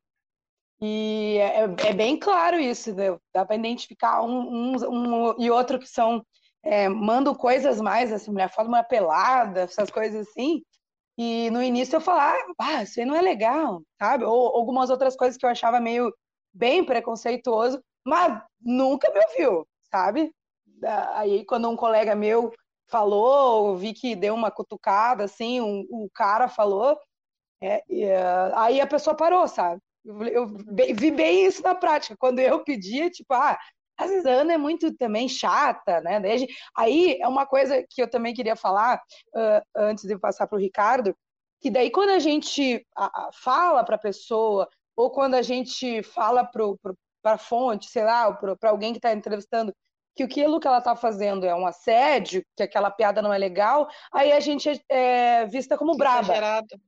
e 0.79 1.37
é, 1.39 1.63
é 1.89 1.93
bem 1.93 2.17
claro 2.17 2.59
isso, 2.59 2.93
né? 2.93 3.17
dá 3.33 3.45
para 3.45 3.55
identificar 3.55 4.21
um, 4.21 4.75
um, 4.75 4.75
um, 4.89 5.35
e 5.39 5.49
outro 5.49 5.79
que 5.79 5.87
são 5.87 6.23
é, 6.63 6.89
mandam 6.89 7.33
coisas 7.33 7.79
mais, 7.79 8.11
assim, 8.11 8.31
mulher 8.31 8.49
fala 8.53 8.67
uma 8.67 8.83
pelada, 8.83 9.61
essas 9.61 9.89
coisas 9.89 10.27
assim, 10.27 10.61
e 11.17 11.49
no 11.49 11.63
início 11.63 11.95
eu 11.95 12.01
falava, 12.01 12.37
ah, 12.59 12.83
isso 12.83 12.99
aí 12.99 13.05
não 13.05 13.15
é 13.15 13.21
legal, 13.21 13.81
sabe? 13.97 14.23
Ou 14.23 14.55
algumas 14.55 14.89
outras 14.89 15.15
coisas 15.15 15.37
que 15.37 15.45
eu 15.45 15.49
achava 15.49 15.79
meio 15.79 16.13
bem 16.53 16.83
preconceituoso, 16.83 17.81
mas 18.05 18.39
nunca 18.61 19.11
me 19.11 19.19
ouviu, 19.19 19.67
sabe? 19.91 20.31
Aí 21.15 21.43
quando 21.45 21.69
um 21.69 21.75
colega 21.75 22.15
meu 22.15 22.53
falou, 22.87 23.75
vi 23.77 23.93
que 23.93 24.15
deu 24.15 24.33
uma 24.33 24.51
cutucada, 24.51 25.25
assim, 25.25 25.61
um, 25.61 25.85
o 25.89 26.09
cara 26.13 26.47
falou, 26.47 26.97
é, 27.61 27.83
uh, 27.89 28.55
aí 28.55 28.79
a 28.79 28.87
pessoa 28.87 29.15
parou, 29.15 29.47
sabe? 29.47 29.81
Eu, 30.05 30.23
eu, 30.23 30.47
vi 30.47 31.11
bem 31.11 31.45
isso 31.45 31.61
na 31.61 31.75
prática. 31.75 32.15
Quando 32.17 32.39
eu 32.39 32.63
pedia, 32.63 33.09
tipo, 33.09 33.33
ah, 33.33 33.57
às 33.97 34.09
vezes 34.09 34.25
a 34.25 34.31
Ana 34.31 34.53
é 34.53 34.57
muito 34.57 34.95
também 34.95 35.27
chata, 35.27 35.99
né? 36.01 36.21
Aí 36.77 37.17
é 37.19 37.27
uma 37.27 37.45
coisa 37.45 37.83
que 37.89 38.01
eu 38.01 38.09
também 38.09 38.33
queria 38.33 38.55
falar 38.55 39.01
uh, 39.35 39.61
antes 39.75 40.05
de 40.05 40.17
passar 40.17 40.47
para 40.47 40.55
o 40.55 40.61
Ricardo, 40.61 41.15
que 41.59 41.71
daí 41.71 41.89
quando 41.89 42.11
a 42.11 42.19
gente 42.19 42.85
a, 42.95 43.05
a, 43.05 43.29
fala 43.33 43.83
para 43.83 43.95
a 43.95 43.99
pessoa, 43.99 44.67
ou 44.95 45.09
quando 45.11 45.33
a 45.33 45.41
gente 45.41 46.03
fala 46.03 46.45
para 46.45 47.33
a 47.33 47.37
fonte, 47.37 47.89
sei 47.89 48.03
lá, 48.03 48.31
para 48.31 48.69
alguém 48.69 48.93
que 48.93 48.99
está 48.99 49.11
entrevistando, 49.11 49.73
que 50.17 50.23
aquilo 50.23 50.59
que 50.59 50.67
ela 50.67 50.79
está 50.79 50.95
fazendo 50.95 51.45
é 51.45 51.53
um 51.53 51.67
assédio, 51.67 52.43
que 52.55 52.63
aquela 52.63 52.89
piada 52.89 53.21
não 53.21 53.31
é 53.31 53.37
legal, 53.37 53.87
aí 54.11 54.31
a 54.31 54.39
gente 54.39 54.67
é, 54.67 54.81
é 54.89 55.45
vista 55.45 55.77
como 55.77 55.95
braba. 55.95 56.21
Exagerada. 56.21 56.79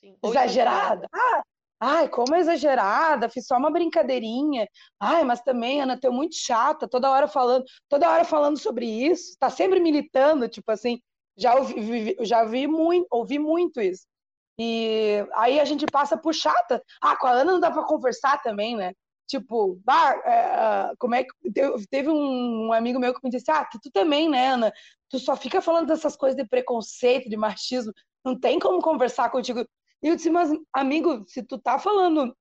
Sim. 0.00 0.16
Exagerada. 0.24 1.08
Ah, 1.14 1.42
ai, 1.78 2.08
como 2.08 2.34
é 2.34 2.40
exagerada, 2.40 3.28
fiz 3.28 3.46
só 3.46 3.58
uma 3.58 3.70
brincadeirinha. 3.70 4.66
Ai, 4.98 5.24
mas 5.24 5.42
também, 5.42 5.82
Ana, 5.82 6.00
tu 6.00 6.10
muito 6.10 6.34
chata, 6.34 6.88
toda 6.88 7.10
hora 7.10 7.28
falando, 7.28 7.64
toda 7.86 8.10
hora 8.10 8.24
falando 8.24 8.58
sobre 8.58 8.86
isso, 8.86 9.36
tá 9.38 9.50
sempre 9.50 9.78
militando, 9.78 10.48
tipo 10.48 10.72
assim, 10.72 10.98
já 11.36 11.54
ouvi, 11.56 12.16
já 12.20 12.44
vi 12.44 12.66
muito, 12.66 13.06
ouvi 13.10 13.38
muito 13.38 13.78
isso. 13.78 14.06
E 14.58 15.26
aí 15.34 15.60
a 15.60 15.64
gente 15.66 15.86
passa 15.86 16.16
por 16.16 16.34
chata. 16.34 16.82
Ah, 17.00 17.16
com 17.16 17.26
a 17.26 17.32
Ana 17.32 17.52
não 17.52 17.60
dá 17.60 17.70
para 17.70 17.84
conversar 17.84 18.42
também, 18.42 18.76
né? 18.76 18.92
Tipo, 19.30 19.80
bah, 19.84 20.12
é, 20.24 20.92
como 20.98 21.14
é 21.14 21.22
que. 21.22 21.30
Teve 21.88 22.08
um 22.08 22.72
amigo 22.72 22.98
meu 22.98 23.14
que 23.14 23.20
me 23.22 23.30
disse: 23.30 23.48
Ah, 23.48 23.64
tu 23.64 23.78
também, 23.92 24.28
né, 24.28 24.48
Ana? 24.48 24.72
Tu 25.08 25.20
só 25.20 25.36
fica 25.36 25.62
falando 25.62 25.86
dessas 25.86 26.16
coisas 26.16 26.36
de 26.36 26.44
preconceito, 26.48 27.30
de 27.30 27.36
machismo, 27.36 27.92
não 28.24 28.38
tem 28.38 28.58
como 28.58 28.82
conversar 28.82 29.30
contigo. 29.30 29.64
E 30.02 30.08
eu 30.08 30.16
disse: 30.16 30.30
Mas, 30.30 30.50
amigo, 30.72 31.24
se 31.28 31.44
tu 31.44 31.58
tá 31.58 31.78
falando 31.78 32.36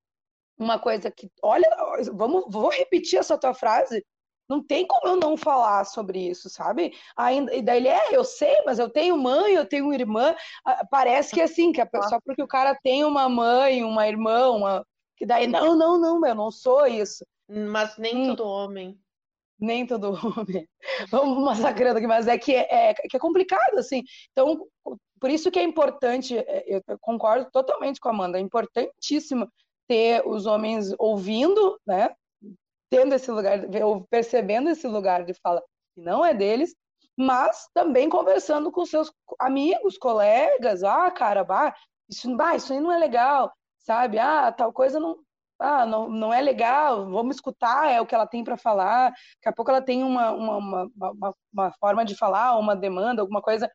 uma 0.57 0.79
coisa 0.79 1.11
que. 1.11 1.29
Olha, 1.43 1.69
vamos, 2.11 2.45
vou 2.49 2.69
repetir 2.69 3.19
essa 3.19 3.37
tua 3.37 3.53
frase. 3.53 4.03
Não 4.49 4.65
tem 4.65 4.87
como 4.87 5.13
eu 5.13 5.15
não 5.15 5.37
falar 5.37 5.85
sobre 5.85 6.27
isso, 6.27 6.49
sabe? 6.49 6.91
Ainda, 7.15 7.53
e 7.53 7.61
daí 7.61 7.77
ele 7.77 7.87
é, 7.87 8.17
eu 8.17 8.23
sei, 8.23 8.63
mas 8.65 8.79
eu 8.79 8.89
tenho 8.89 9.15
mãe, 9.15 9.53
eu 9.53 9.63
tenho 9.63 9.93
irmã. 9.93 10.35
Ah, 10.65 10.83
parece 10.89 11.31
que 11.35 11.39
é 11.39 11.43
assim, 11.43 11.71
que 11.71 11.79
a 11.79 11.85
pessoa, 11.85 12.09
só 12.09 12.19
porque 12.25 12.41
o 12.41 12.47
cara 12.47 12.75
tem 12.81 13.05
uma 13.05 13.29
mãe, 13.29 13.83
uma 13.83 14.07
irmã, 14.07 14.49
uma, 14.49 14.83
que 15.19 15.25
daí, 15.25 15.45
não, 15.47 15.75
não, 15.75 15.99
não, 15.99 16.25
eu 16.25 16.33
não 16.33 16.49
sou 16.49 16.87
isso. 16.87 17.25
Mas 17.49 17.97
nem 17.97 18.15
hum. 18.15 18.35
todo 18.35 18.47
homem. 18.47 18.97
Nem 19.59 19.85
todo 19.85 20.11
homem. 20.39 20.67
Vamos 21.11 21.43
massacrando 21.43 21.97
aqui, 21.97 22.07
mas 22.07 22.25
é 22.25 22.37
que 22.37 22.55
é, 22.55 22.91
é, 22.91 22.93
que 22.93 23.17
é 23.17 23.19
complicado, 23.19 23.77
assim. 23.77 24.01
Então, 24.31 24.65
por 25.19 25.29
isso 25.29 25.51
que 25.51 25.59
é 25.59 25.63
importante, 25.63 26.37
é, 26.37 26.63
eu 26.67 26.81
concordo 27.01 27.51
totalmente 27.51 27.99
com 27.99 28.07
a 28.07 28.11
Amanda, 28.11 28.37
é 28.37 28.41
importantíssimo 28.41 29.51
ter 29.89 30.25
os 30.25 30.45
homens 30.45 30.95
ouvindo, 30.97 31.77
né? 31.85 32.15
Tendo 32.89 33.13
esse 33.13 33.29
lugar, 33.29 33.59
percebendo 34.09 34.69
esse 34.69 34.87
lugar 34.87 35.25
de 35.25 35.33
fala 35.33 35.61
que 35.93 36.01
não 36.01 36.25
é 36.25 36.33
deles, 36.33 36.73
mas 37.17 37.67
também 37.73 38.07
conversando 38.07 38.71
com 38.71 38.85
seus 38.85 39.11
amigos, 39.37 39.97
colegas, 39.97 40.81
ah, 40.83 41.11
cara, 41.11 41.43
bah, 41.43 41.75
isso, 42.09 42.33
bah, 42.37 42.55
isso 42.55 42.71
aí 42.71 42.79
não 42.79 42.91
é 42.91 42.97
legal, 42.97 43.51
sabe? 43.89 44.19
Ah, 44.19 44.51
tal 44.51 44.71
coisa 44.71 44.99
não, 44.99 45.17
ah, 45.59 45.83
não, 45.83 46.07
não 46.07 46.31
é 46.31 46.39
legal, 46.39 47.09
vamos 47.09 47.37
escutar 47.37 47.89
é 47.89 47.99
o 47.99 48.05
que 48.05 48.13
ela 48.13 48.27
tem 48.27 48.43
para 48.43 48.55
falar. 48.55 49.09
Daqui 49.09 49.47
a 49.47 49.51
pouco 49.51 49.71
ela 49.71 49.81
tem 49.81 50.03
uma, 50.03 50.31
uma, 50.31 50.57
uma, 50.95 51.33
uma, 51.51 51.71
forma 51.79 52.05
de 52.05 52.15
falar, 52.15 52.55
uma 52.59 52.75
demanda, 52.75 53.23
alguma 53.23 53.41
coisa 53.41 53.67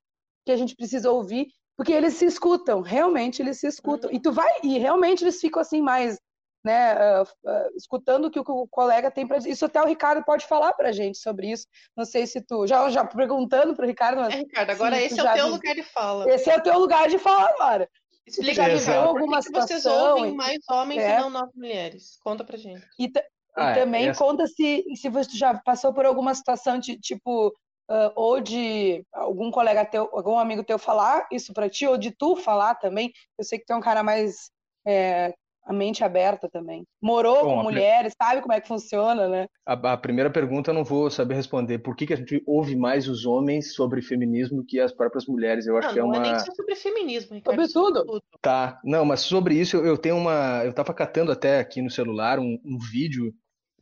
que 0.47 0.53
a 0.53 0.57
gente 0.57 0.77
precisa 0.77 1.11
ouvir, 1.11 1.49
porque 1.77 1.93
eles 1.93 2.15
se 2.15 2.27
escutam, 2.27 2.81
realmente 2.81 3.43
eles 3.43 3.59
se 3.59 3.67
escutam. 3.67 4.09
Uhum. 4.09 4.17
E 4.17 4.21
tu 4.21 4.31
vai, 4.31 4.49
e 4.63 4.79
realmente 4.79 5.25
eles 5.25 5.41
ficam 5.41 5.61
assim 5.61 5.83
mais, 5.83 6.17
né, 6.65 6.95
uh, 6.95 7.23
uh, 7.25 7.77
escutando 7.77 8.27
o 8.27 8.31
que 8.31 8.39
o 8.39 8.69
colega 8.69 9.11
tem 9.11 9.27
para 9.27 9.39
dizer. 9.39 9.51
Isso 9.51 9.67
até 9.67 9.83
o 9.83 9.87
Ricardo 9.87 10.25
pode 10.25 10.47
falar 10.47 10.75
para 10.75 10.91
a 10.91 10.93
gente 10.93 11.19
sobre 11.19 11.51
isso. 11.51 11.67
Não 11.97 12.05
sei 12.05 12.25
se 12.25 12.41
tu, 12.41 12.69
já, 12.69 12.89
já 12.89 13.05
perguntando 13.05 13.75
para 13.75 13.85
o 13.85 13.89
Ricardo. 13.89 14.21
Mas, 14.21 14.33
é, 14.33 14.39
Ricardo, 14.39 14.71
agora 14.71 15.03
esse 15.03 15.19
é 15.19 15.25
o 15.25 15.35
teu 15.35 15.49
lugar 15.49 15.75
de 15.75 15.83
fala. 15.83 16.31
Esse 16.31 16.51
é 16.51 16.57
o 16.57 16.63
teu 16.63 16.79
lugar 16.79 17.09
de 17.09 17.19
fala 17.19 17.51
agora. 17.51 17.91
Explica 18.27 18.55
já 18.55 18.69
viveu 18.69 19.01
alguma 19.01 19.37
Por 19.37 19.39
que 19.39 19.43
situação. 19.43 19.81
Vocês 19.81 19.87
ouvem 19.87 20.35
mais 20.35 20.59
homens 20.71 21.03
é. 21.03 21.15
e 21.15 21.21
não 21.21 21.31
nós 21.31 21.51
mulheres. 21.55 22.19
Conta 22.23 22.45
pra 22.45 22.57
gente. 22.57 22.87
E, 22.99 23.13
ah, 23.55 23.71
e 23.71 23.75
também 23.75 24.09
essa... 24.09 24.19
conta 24.19 24.47
se, 24.47 24.85
se 24.97 25.09
você 25.09 25.37
já 25.37 25.55
passou 25.59 25.93
por 25.93 26.07
alguma 26.07 26.35
situação 26.35 26.79
de 26.79 26.99
tipo. 26.99 27.55
Uh, 27.87 28.09
ou 28.17 28.41
de 28.41 29.05
algum 29.13 29.51
colega 29.51 29.85
teu, 29.85 30.09
algum 30.11 30.39
amigo 30.39 30.65
teu 30.65 30.79
falar 30.79 31.29
isso 31.31 31.53
para 31.53 31.69
ti, 31.69 31.87
ou 31.87 31.99
de 31.99 32.11
tu 32.13 32.35
falar 32.35 32.77
também. 32.77 33.13
Eu 33.37 33.45
sei 33.45 33.59
que 33.59 33.67
tu 33.67 33.75
é 33.75 33.77
um 33.77 33.81
cara 33.83 34.03
mais 34.03 34.51
é, 34.87 35.35
a 35.65 35.73
mente 35.73 36.05
aberta 36.05 36.49
também. 36.49 36.85
Morou 37.01 37.43
Bom, 37.45 37.57
com 37.57 37.63
mulheres, 37.63 38.15
sabe 38.21 38.43
como 38.43 38.53
é 38.53 38.61
que 38.61 38.69
funciona, 38.69 39.29
né? 39.29 39.47
A, 39.67 39.93
a, 39.93 39.97
primeira 39.97 40.31
pergunta 40.31 40.71
eu 40.71 40.75
não 40.75 40.85
vou 40.85 41.11
saber 41.11 41.35
responder. 41.35 41.79
Por 41.79 41.97
que, 41.97 42.07
que 42.07 42.13
a 42.13 42.17
gente 42.17 42.43
ouve 42.47 42.77
mais 42.77 43.09
os 43.09 43.25
homens 43.25 43.75
sobre 43.75 44.03
feminismo 44.03 44.59
do 44.59 44.65
que 44.65 44.79
as 44.79 44.93
próprias 44.93 45.27
mulheres? 45.27 45.67
Eu 45.67 45.79
acho 45.79 45.89
não, 45.89 45.95
que 45.95 46.01
é 46.01 46.05
uma. 46.05 46.19
Não 46.19 46.25
é 46.25 46.33
nem 46.33 46.39
sobre 46.41 46.75
feminismo, 46.75 47.35
Ricardo. 47.35 47.67
Sobre 47.67 47.73
tudo. 47.73 48.05
tudo. 48.05 48.23
Tá. 48.43 48.79
Não, 48.85 49.05
mas 49.05 49.21
sobre 49.21 49.55
isso 49.55 49.77
eu, 49.77 49.87
eu 49.87 49.99
tenho 49.99 50.17
uma. 50.17 50.63
Eu 50.65 50.71
estava 50.71 50.93
catando 50.93 51.33
até 51.33 51.59
aqui 51.61 51.81
no 51.81 51.91
celular 51.91 52.39
um, 52.39 52.59
um 52.65 52.79
vídeo 52.79 53.33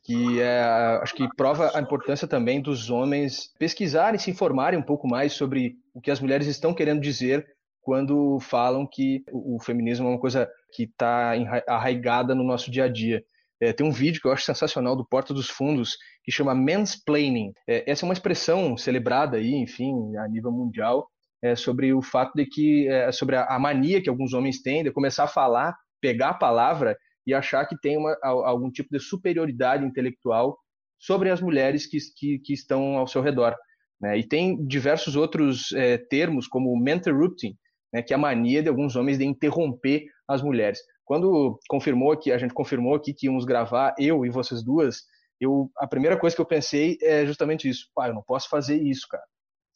que 0.05 0.41
é, 0.41 0.61
acho 1.01 1.15
que 1.15 1.29
prova 1.37 1.71
a 1.75 1.81
importância 1.81 2.27
também 2.27 2.61
dos 2.61 2.91
homens 2.91 3.53
pesquisarem, 3.59 4.19
se 4.19 4.31
informarem 4.31 4.79
um 4.79 4.83
pouco 4.83 5.07
mais 5.07 5.33
sobre 5.33 5.77
o 5.95 6.01
que 6.01 6.11
as 6.11 6.21
mulheres 6.21 6.49
estão 6.49 6.75
querendo 6.75 7.01
dizer 7.01 7.47
quando 7.81 8.39
falam 8.41 8.87
que 8.87 9.25
o 9.33 9.59
feminismo 9.61 10.07
é 10.07 10.11
uma 10.11 10.19
coisa 10.19 10.49
que 10.73 10.85
está 10.85 11.35
arraigada 11.69 12.35
no 12.35 12.45
nosso 12.45 12.71
dia 12.71 12.85
a 12.85 12.89
dia. 12.89 13.23
É, 13.61 13.73
tem 13.73 13.87
um 13.87 13.93
vídeo 13.93 14.21
que 14.21 14.27
eu 14.27 14.33
acho 14.33 14.45
sensacional 14.45 14.97
do 14.97 15.07
Porta 15.07 15.33
dos 15.33 15.49
Fundos 15.49 15.97
que 16.25 16.33
chama 16.33 16.55
mansplaining. 16.55 17.53
É, 17.69 17.89
essa 17.91 18.05
é 18.05 18.07
uma 18.07 18.13
expressão 18.13 18.77
celebrada 18.77 19.37
aí, 19.37 19.55
enfim, 19.55 19.93
a 20.17 20.27
nível 20.29 20.51
mundial, 20.51 21.07
é, 21.41 21.55
sobre 21.55 21.93
o 21.93 22.03
fato 22.03 22.33
de 22.35 22.45
que, 22.47 22.89
é, 22.89 23.13
sobre 23.13 23.37
a, 23.37 23.45
a, 23.45 23.59
mania 23.59 24.03
que 24.03 24.09
alguns 24.09 24.33
homens 24.33 24.61
têm 24.63 24.83
de 24.83 24.91
começar 24.91 25.25
a 25.25 25.29
falar, 25.29 25.77
pegar 26.01 26.31
a 26.31 26.35
palavra 26.35 26.97
e 27.25 27.33
achar 27.33 27.65
que 27.67 27.79
tem 27.81 27.97
uma, 27.97 28.17
algum 28.23 28.69
tipo 28.69 28.89
de 28.91 28.99
superioridade 28.99 29.85
intelectual 29.85 30.59
sobre 30.99 31.31
as 31.31 31.41
mulheres 31.41 31.87
que, 31.87 31.99
que, 32.17 32.39
que 32.41 32.53
estão 32.53 32.97
ao 32.97 33.07
seu 33.07 33.23
redor. 33.23 33.55
Né? 34.01 34.19
E 34.19 34.27
tem 34.27 34.65
diversos 34.67 35.15
outros 35.15 35.73
é, 35.73 35.99
termos, 35.99 36.49
como 36.49 36.77
interrupting, 36.89 37.57
né, 37.93 38.03
que 38.03 38.13
é 38.13 38.17
a 38.17 38.19
mania 38.19 38.63
de 38.63 38.69
alguns 38.69 38.97
homens 38.97 39.19
de 39.19 39.25
interromper 39.25 40.07
as 40.33 40.43
mulheres. 40.43 40.81
Quando 41.05 41.59
confirmou 41.69 42.17
que 42.17 42.33
a 42.33 42.39
gente 42.39 42.55
confirmou 42.55 42.95
aqui 42.95 43.13
que 43.13 43.27
íamos 43.27 43.45
gravar 43.45 43.95
eu 43.99 44.25
e 44.25 44.31
vocês 44.31 44.63
duas, 44.63 45.03
eu 45.41 45.71
a 45.77 45.87
primeira 45.87 46.19
coisa 46.19 46.35
que 46.35 46.43
eu 46.43 46.47
pensei 46.47 46.97
é 47.03 47.27
justamente 47.27 47.69
isso. 47.69 47.89
Pai, 47.95 48.11
eu 48.11 48.15
não 48.15 48.23
posso 48.23 48.49
fazer 48.49 48.81
isso, 48.83 49.07
cara. 49.09 49.25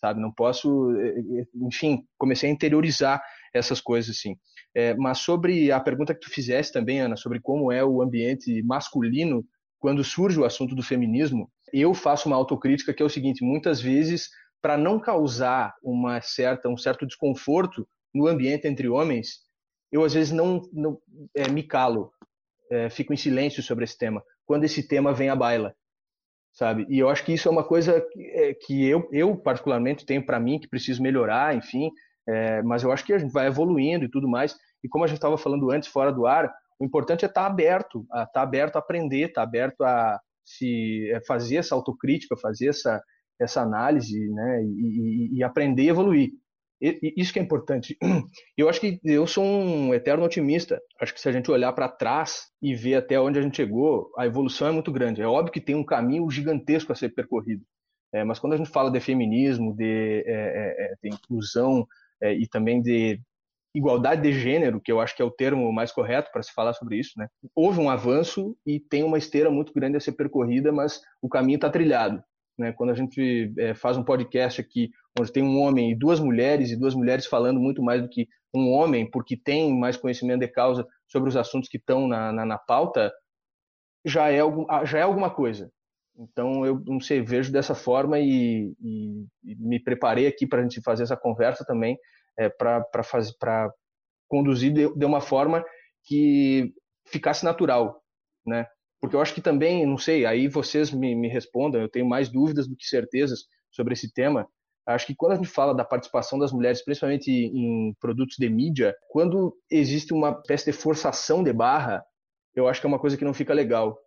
Sabe? 0.00 0.20
Não 0.20 0.32
posso, 0.32 0.90
eh, 0.96 1.40
eh, 1.40 1.46
enfim, 1.62 2.04
comecei 2.18 2.48
a 2.48 2.52
interiorizar 2.52 3.22
essas 3.52 3.80
coisas 3.80 4.16
assim. 4.16 4.36
É, 4.74 4.94
mas 4.94 5.18
sobre 5.18 5.72
a 5.72 5.80
pergunta 5.80 6.14
que 6.14 6.20
tu 6.20 6.30
fizesse 6.30 6.72
também, 6.72 7.00
Ana, 7.00 7.16
sobre 7.16 7.40
como 7.40 7.72
é 7.72 7.82
o 7.84 8.02
ambiente 8.02 8.62
masculino 8.62 9.44
quando 9.78 10.04
surge 10.04 10.38
o 10.38 10.44
assunto 10.44 10.74
do 10.74 10.82
feminismo, 10.82 11.50
eu 11.72 11.94
faço 11.94 12.28
uma 12.28 12.36
autocrítica 12.36 12.92
que 12.92 13.02
é 13.02 13.06
o 13.06 13.10
seguinte: 13.10 13.44
muitas 13.44 13.80
vezes, 13.80 14.28
para 14.60 14.76
não 14.76 15.00
causar 15.00 15.74
uma 15.82 16.20
certa, 16.20 16.68
um 16.68 16.76
certo 16.76 17.06
desconforto 17.06 17.86
no 18.14 18.26
ambiente 18.26 18.66
entre 18.66 18.88
homens, 18.88 19.40
eu 19.90 20.04
às 20.04 20.14
vezes 20.14 20.32
não, 20.32 20.62
não 20.72 20.98
é, 21.34 21.48
me 21.48 21.62
calo, 21.62 22.12
é, 22.70 22.90
fico 22.90 23.12
em 23.12 23.16
silêncio 23.16 23.62
sobre 23.62 23.84
esse 23.84 23.96
tema, 23.96 24.22
quando 24.44 24.64
esse 24.64 24.86
tema 24.86 25.12
vem 25.12 25.28
à 25.28 25.36
baila, 25.36 25.74
sabe? 26.52 26.86
E 26.88 26.98
eu 26.98 27.08
acho 27.08 27.24
que 27.24 27.32
isso 27.32 27.48
é 27.48 27.50
uma 27.50 27.64
coisa 27.64 28.00
que, 28.00 28.22
é, 28.30 28.54
que 28.54 28.86
eu, 28.86 29.08
eu 29.12 29.36
particularmente 29.36 30.06
tenho 30.06 30.24
para 30.24 30.40
mim 30.40 30.58
que 30.58 30.68
preciso 30.68 31.02
melhorar, 31.02 31.54
enfim, 31.54 31.90
é, 32.28 32.62
mas 32.62 32.82
eu 32.82 32.90
acho 32.90 33.04
que 33.04 33.12
a 33.12 33.18
gente 33.18 33.32
vai 33.32 33.46
evoluindo 33.46 34.04
e 34.04 34.10
tudo 34.10 34.28
mais. 34.28 34.56
E 34.82 34.88
como 34.88 35.04
a 35.04 35.06
gente 35.06 35.18
estava 35.18 35.38
falando 35.38 35.70
antes, 35.70 35.88
fora 35.88 36.12
do 36.12 36.26
ar, 36.26 36.52
o 36.78 36.84
importante 36.84 37.24
é 37.24 37.28
estar 37.28 37.42
tá 37.42 37.46
aberto, 37.46 38.00
estar 38.02 38.26
tá 38.26 38.42
aberto 38.42 38.76
a 38.76 38.78
aprender, 38.80 39.28
estar 39.28 39.42
tá 39.42 39.48
aberto 39.48 39.82
a 39.82 40.20
se 40.44 41.10
é, 41.12 41.20
fazer 41.26 41.56
essa 41.56 41.74
autocrítica, 41.74 42.36
fazer 42.36 42.68
essa 42.68 43.02
essa 43.38 43.60
análise, 43.60 44.18
né, 44.30 44.62
e, 44.64 45.30
e, 45.34 45.38
e 45.38 45.44
aprender 45.44 45.84
e 45.84 45.88
evoluir. 45.88 46.30
Isso 46.80 47.32
que 47.32 47.38
é 47.38 47.42
importante. 47.42 47.96
Eu 48.56 48.68
acho 48.68 48.80
que 48.80 49.00
eu 49.04 49.26
sou 49.26 49.44
um 49.44 49.94
eterno 49.94 50.24
otimista. 50.24 50.80
Acho 51.00 51.14
que 51.14 51.20
se 51.20 51.28
a 51.28 51.32
gente 51.32 51.50
olhar 51.50 51.72
para 51.72 51.88
trás 51.88 52.48
e 52.60 52.74
ver 52.74 52.96
até 52.96 53.18
onde 53.18 53.38
a 53.38 53.42
gente 53.42 53.56
chegou, 53.56 54.10
a 54.16 54.26
evolução 54.26 54.68
é 54.68 54.72
muito 54.72 54.92
grande. 54.92 55.22
É 55.22 55.26
óbvio 55.26 55.52
que 55.52 55.60
tem 55.60 55.74
um 55.74 55.84
caminho 55.84 56.30
gigantesco 56.30 56.92
a 56.92 56.94
ser 56.94 57.10
percorrido. 57.10 57.64
É, 58.12 58.24
mas 58.24 58.38
quando 58.38 58.52
a 58.52 58.56
gente 58.56 58.70
fala 58.70 58.90
de 58.90 59.00
feminismo, 59.00 59.74
de, 59.74 60.22
é, 60.26 60.32
é, 60.32 60.84
é 60.84 60.94
de 61.02 61.14
inclusão 61.14 61.86
é, 62.22 62.34
e 62.34 62.46
também 62.46 62.80
de 62.80 63.20
igualdade 63.74 64.22
de 64.22 64.32
gênero, 64.32 64.80
que 64.80 64.90
eu 64.90 65.00
acho 65.00 65.14
que 65.14 65.20
é 65.20 65.24
o 65.24 65.30
termo 65.30 65.70
mais 65.70 65.92
correto 65.92 66.30
para 66.32 66.42
se 66.42 66.52
falar 66.52 66.72
sobre 66.72 66.96
isso, 66.98 67.12
né? 67.18 67.28
houve 67.54 67.78
um 67.78 67.90
avanço 67.90 68.56
e 68.64 68.80
tem 68.80 69.04
uma 69.04 69.18
esteira 69.18 69.50
muito 69.50 69.72
grande 69.74 69.98
a 69.98 70.00
ser 70.00 70.12
percorrida, 70.12 70.72
mas 70.72 71.02
o 71.20 71.28
caminho 71.28 71.56
está 71.56 71.68
trilhado. 71.68 72.22
Né? 72.58 72.72
Quando 72.72 72.90
a 72.90 72.94
gente 72.94 73.52
é, 73.58 73.74
faz 73.74 73.96
um 73.96 74.04
podcast 74.04 74.60
aqui 74.60 74.90
onde 75.18 75.32
tem 75.32 75.42
um 75.42 75.60
homem 75.60 75.92
e 75.92 75.94
duas 75.94 76.20
mulheres, 76.20 76.70
e 76.70 76.76
duas 76.76 76.94
mulheres 76.94 77.26
falando 77.26 77.60
muito 77.60 77.82
mais 77.82 78.02
do 78.02 78.08
que 78.08 78.28
um 78.54 78.72
homem, 78.72 79.10
porque 79.10 79.36
tem 79.36 79.78
mais 79.78 79.96
conhecimento 79.96 80.40
de 80.40 80.48
causa 80.48 80.86
sobre 81.06 81.28
os 81.28 81.36
assuntos 81.36 81.68
que 81.68 81.76
estão 81.76 82.08
na, 82.08 82.32
na, 82.32 82.44
na 82.44 82.58
pauta, 82.58 83.12
já 84.04 84.30
é, 84.30 84.40
algum, 84.40 84.64
ah, 84.70 84.84
já 84.84 84.98
é 84.98 85.02
alguma 85.02 85.30
coisa. 85.30 85.70
Então, 86.18 86.64
eu 86.64 86.80
não 86.86 86.98
sei, 86.98 87.20
vejo 87.20 87.52
dessa 87.52 87.74
forma 87.74 88.18
e, 88.18 88.74
e, 88.80 89.26
e 89.44 89.54
me 89.56 89.78
preparei 89.78 90.26
aqui 90.26 90.46
para 90.46 90.60
a 90.60 90.62
gente 90.62 90.80
fazer 90.80 91.02
essa 91.02 91.16
conversa 91.16 91.64
também, 91.64 91.98
é, 92.38 92.48
para 92.48 93.70
conduzir 94.28 94.72
de, 94.72 94.94
de 94.94 95.04
uma 95.04 95.20
forma 95.20 95.64
que 96.04 96.72
ficasse 97.06 97.44
natural, 97.44 98.02
né? 98.46 98.66
Porque 99.00 99.14
eu 99.14 99.20
acho 99.20 99.34
que 99.34 99.40
também, 99.40 99.84
não 99.86 99.98
sei, 99.98 100.24
aí 100.24 100.48
vocês 100.48 100.90
me, 100.90 101.14
me 101.14 101.28
respondam, 101.28 101.80
eu 101.80 101.88
tenho 101.88 102.06
mais 102.06 102.28
dúvidas 102.28 102.66
do 102.66 102.76
que 102.76 102.86
certezas 102.86 103.44
sobre 103.70 103.92
esse 103.92 104.12
tema, 104.12 104.48
Acho 104.86 105.08
que 105.08 105.16
quando 105.16 105.32
a 105.32 105.34
gente 105.34 105.48
fala 105.48 105.74
da 105.74 105.84
participação 105.84 106.38
das 106.38 106.52
mulheres, 106.52 106.82
principalmente 106.84 107.28
em 107.28 107.92
produtos 107.98 108.36
de 108.38 108.48
mídia, 108.48 108.96
quando 109.08 109.52
existe 109.68 110.14
uma 110.14 110.30
espécie 110.30 110.70
de 110.70 110.72
forçação 110.72 111.42
de 111.42 111.52
barra, 111.52 112.04
eu 112.54 112.68
acho 112.68 112.80
que 112.80 112.86
é 112.86 112.88
uma 112.88 113.00
coisa 113.00 113.16
que 113.16 113.24
não 113.24 113.34
fica 113.34 113.52
legal. 113.52 113.98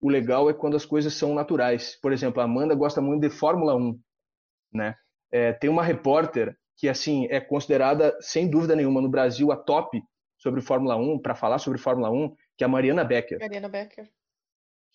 O 0.00 0.10
legal 0.10 0.50
é 0.50 0.52
quando 0.52 0.76
as 0.76 0.84
coisas 0.84 1.14
são 1.14 1.32
naturais. 1.32 1.96
Por 2.02 2.12
exemplo, 2.12 2.40
a 2.40 2.44
Amanda 2.44 2.74
gosta 2.74 3.00
muito 3.00 3.22
de 3.22 3.30
Fórmula 3.30 3.76
1, 3.76 4.00
né? 4.72 4.96
É, 5.30 5.52
tem 5.52 5.70
uma 5.70 5.84
repórter 5.84 6.56
que 6.76 6.88
assim 6.88 7.28
é 7.30 7.40
considerada 7.40 8.16
sem 8.20 8.50
dúvida 8.50 8.74
nenhuma 8.74 9.00
no 9.00 9.08
Brasil 9.08 9.52
a 9.52 9.56
top 9.56 10.02
sobre 10.36 10.60
Fórmula 10.60 10.96
1 10.96 11.20
para 11.20 11.36
falar 11.36 11.58
sobre 11.58 11.78
Fórmula 11.78 12.10
1, 12.10 12.34
que 12.58 12.64
é 12.64 12.66
a 12.66 12.68
Mariana 12.68 13.04
Becker. 13.04 13.38
Mariana 13.38 13.68
Becker 13.68 14.10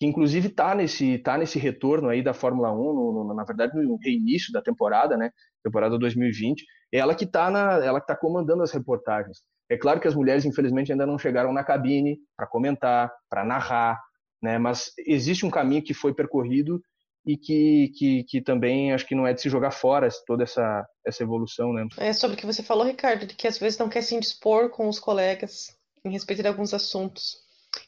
que 0.02 0.06
inclusive 0.06 0.48
está 0.48 0.74
nesse, 0.74 1.16
tá 1.18 1.38
nesse 1.38 1.60
retorno 1.60 2.08
aí 2.08 2.24
da 2.24 2.34
Fórmula 2.34 2.72
1, 2.72 2.74
no, 2.74 3.24
no, 3.24 3.34
na 3.34 3.44
verdade 3.44 3.72
no 3.80 3.96
reinício 4.02 4.52
da 4.52 4.60
temporada, 4.60 5.16
né, 5.16 5.30
temporada 5.62 5.96
2020, 5.96 6.64
é 6.92 6.98
ela 6.98 7.14
que 7.14 7.22
está 7.22 7.46
ela 7.84 8.00
que 8.00 8.08
tá 8.08 8.16
comandando 8.16 8.64
as 8.64 8.72
reportagens. 8.72 9.42
É 9.70 9.76
claro 9.76 10.00
que 10.00 10.08
as 10.08 10.16
mulheres 10.16 10.44
infelizmente 10.44 10.90
ainda 10.90 11.06
não 11.06 11.16
chegaram 11.16 11.52
na 11.52 11.62
cabine 11.62 12.18
para 12.36 12.48
comentar, 12.48 13.12
para 13.30 13.44
narrar, 13.44 13.96
né, 14.42 14.58
mas 14.58 14.90
existe 15.06 15.46
um 15.46 15.50
caminho 15.50 15.84
que 15.84 15.94
foi 15.94 16.12
percorrido 16.12 16.82
e 17.24 17.36
que, 17.36 17.92
que, 17.96 18.24
que 18.24 18.42
também 18.42 18.92
acho 18.92 19.06
que 19.06 19.14
não 19.14 19.24
é 19.24 19.32
de 19.32 19.40
se 19.40 19.48
jogar 19.48 19.70
fora 19.70 20.08
toda 20.26 20.42
essa, 20.42 20.84
essa 21.06 21.22
evolução, 21.22 21.72
né? 21.72 21.86
É 21.96 22.12
sobre 22.12 22.36
o 22.36 22.40
que 22.40 22.46
você 22.46 22.64
falou, 22.64 22.84
Ricardo, 22.84 23.24
de 23.24 23.36
que 23.36 23.46
às 23.46 23.56
vezes 23.56 23.78
não 23.78 23.88
quer 23.88 24.02
se 24.02 24.16
indispor 24.16 24.68
com 24.68 24.88
os 24.88 24.98
colegas 24.98 25.68
em 26.04 26.10
respeito 26.10 26.42
de 26.42 26.48
alguns 26.48 26.74
assuntos. 26.74 27.36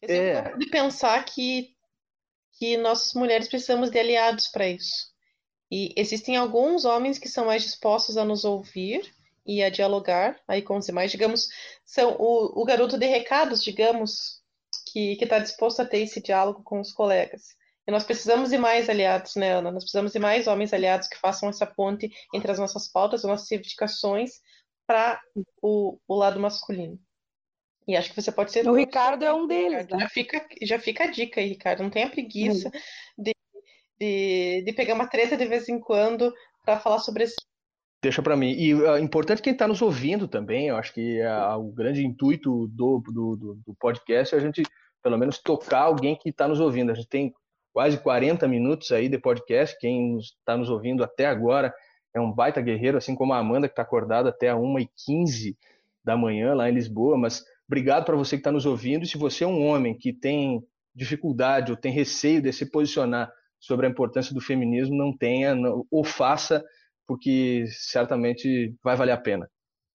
é. 0.00 0.57
de 0.57 0.66
pensar 0.70 1.20
que 1.24 1.73
que 2.58 2.76
nós 2.76 3.14
mulheres 3.14 3.48
precisamos 3.48 3.90
de 3.90 3.98
aliados 3.98 4.48
para 4.48 4.68
isso. 4.68 5.12
E 5.70 5.92
existem 5.96 6.36
alguns 6.36 6.84
homens 6.84 7.18
que 7.18 7.28
são 7.28 7.46
mais 7.46 7.62
dispostos 7.62 8.16
a 8.16 8.24
nos 8.24 8.44
ouvir 8.44 9.12
e 9.46 9.62
a 9.62 9.70
dialogar 9.70 10.40
aí 10.46 10.62
com 10.62 10.76
os 10.76 10.86
demais, 10.86 11.10
digamos, 11.10 11.48
são 11.84 12.16
o, 12.18 12.62
o 12.62 12.64
garoto 12.64 12.96
de 12.96 13.06
recados, 13.06 13.62
digamos, 13.62 14.40
que 14.86 15.18
está 15.20 15.38
disposto 15.38 15.80
a 15.80 15.84
ter 15.84 15.98
esse 15.98 16.22
diálogo 16.22 16.62
com 16.62 16.80
os 16.80 16.92
colegas. 16.92 17.56
E 17.86 17.90
nós 17.90 18.04
precisamos 18.04 18.50
de 18.50 18.56
mais 18.56 18.88
aliados, 18.88 19.36
né, 19.36 19.52
Ana? 19.52 19.70
Nós 19.70 19.84
precisamos 19.84 20.12
de 20.12 20.18
mais 20.18 20.46
homens 20.46 20.72
aliados 20.72 21.08
que 21.08 21.18
façam 21.18 21.48
essa 21.48 21.66
ponte 21.66 22.10
entre 22.32 22.50
as 22.50 22.58
nossas 22.58 22.88
pautas, 22.88 23.24
as 23.24 23.30
nossas 23.30 23.50
reivindicações, 23.50 24.40
para 24.86 25.20
o, 25.60 25.98
o 26.06 26.14
lado 26.14 26.40
masculino. 26.40 26.98
E 27.86 27.96
acho 27.96 28.10
que 28.10 28.20
você 28.20 28.32
pode 28.32 28.50
ser. 28.50 28.66
O 28.68 28.74
Ricardo 28.74 29.24
é 29.24 29.32
um 29.32 29.46
deles, 29.46 29.86
né? 29.88 30.00
Já 30.00 30.08
fica, 30.08 30.46
já 30.62 30.78
fica 30.78 31.04
a 31.04 31.10
dica 31.10 31.40
aí, 31.40 31.48
Ricardo. 31.48 31.82
Não 31.82 31.90
tenha 31.90 32.08
preguiça 32.08 32.68
uhum. 32.68 33.24
de, 33.24 33.32
de, 33.98 34.62
de 34.64 34.72
pegar 34.72 34.94
uma 34.94 35.06
treta 35.06 35.36
de 35.36 35.44
vez 35.44 35.68
em 35.68 35.78
quando 35.78 36.32
para 36.64 36.80
falar 36.80 36.98
sobre 36.98 37.24
esse. 37.24 37.36
Deixa 38.02 38.22
para 38.22 38.36
mim. 38.36 38.52
E 38.52 38.70
é 38.72 38.92
uh, 38.92 38.98
importante 38.98 39.42
quem 39.42 39.52
está 39.52 39.68
nos 39.68 39.82
ouvindo 39.82 40.28
também, 40.28 40.68
eu 40.68 40.76
acho 40.76 40.92
que 40.92 41.20
uh, 41.22 41.58
o 41.58 41.72
grande 41.72 42.04
intuito 42.04 42.66
do, 42.68 43.02
do, 43.06 43.37
do, 43.37 43.54
do 43.66 43.74
podcast 43.78 44.35
é 44.35 44.38
a 44.38 44.40
gente, 44.40 44.62
pelo 45.02 45.18
menos, 45.18 45.38
tocar 45.38 45.80
alguém 45.80 46.16
que 46.16 46.28
está 46.28 46.46
nos 46.46 46.60
ouvindo. 46.60 46.90
A 46.90 46.94
gente 46.94 47.08
tem 47.08 47.35
quase 47.72 47.98
40 47.98 48.46
minutos 48.46 48.92
aí 48.92 49.08
de 49.08 49.18
podcast. 49.18 49.76
Quem 49.78 50.18
está 50.18 50.56
nos 50.56 50.70
ouvindo 50.70 51.02
até 51.02 51.26
agora 51.26 51.74
é 52.14 52.20
um 52.20 52.30
baita 52.30 52.60
guerreiro, 52.60 52.96
assim 52.96 53.14
como 53.14 53.32
a 53.32 53.38
Amanda, 53.38 53.68
que 53.68 53.72
está 53.72 53.82
acordada 53.82 54.28
até 54.28 54.48
a 54.48 54.54
1h15 54.54 55.56
da 56.04 56.16
manhã 56.16 56.54
lá 56.54 56.68
em 56.68 56.74
Lisboa, 56.74 57.16
mas 57.16 57.42
Obrigado 57.69 58.04
para 58.04 58.17
você 58.17 58.37
que 58.37 58.40
está 58.40 58.52
nos 58.52 58.67
ouvindo. 58.67 59.04
E 59.04 59.08
se 59.08 59.17
você 59.17 59.44
é 59.44 59.46
um 59.46 59.67
homem 59.67 59.96
que 59.96 60.12
tem 60.12 60.62
dificuldade 60.94 61.73
ou 61.73 61.77
tem 61.77 61.92
receio 61.92 62.40
de 62.40 62.52
se 62.52 62.71
posicionar 62.71 63.33
sobre 63.58 63.87
a 63.87 63.90
importância 63.90 64.35
do 64.35 64.40
feminismo, 64.40 64.96
não 64.96 65.17
tenha, 65.17 65.54
não, 65.54 65.87
ou 65.90 66.04
faça, 66.04 66.65
porque 67.06 67.65
certamente 67.69 68.75
vai 68.83 68.96
valer 68.96 69.12
a 69.12 69.17
pena. 69.17 69.48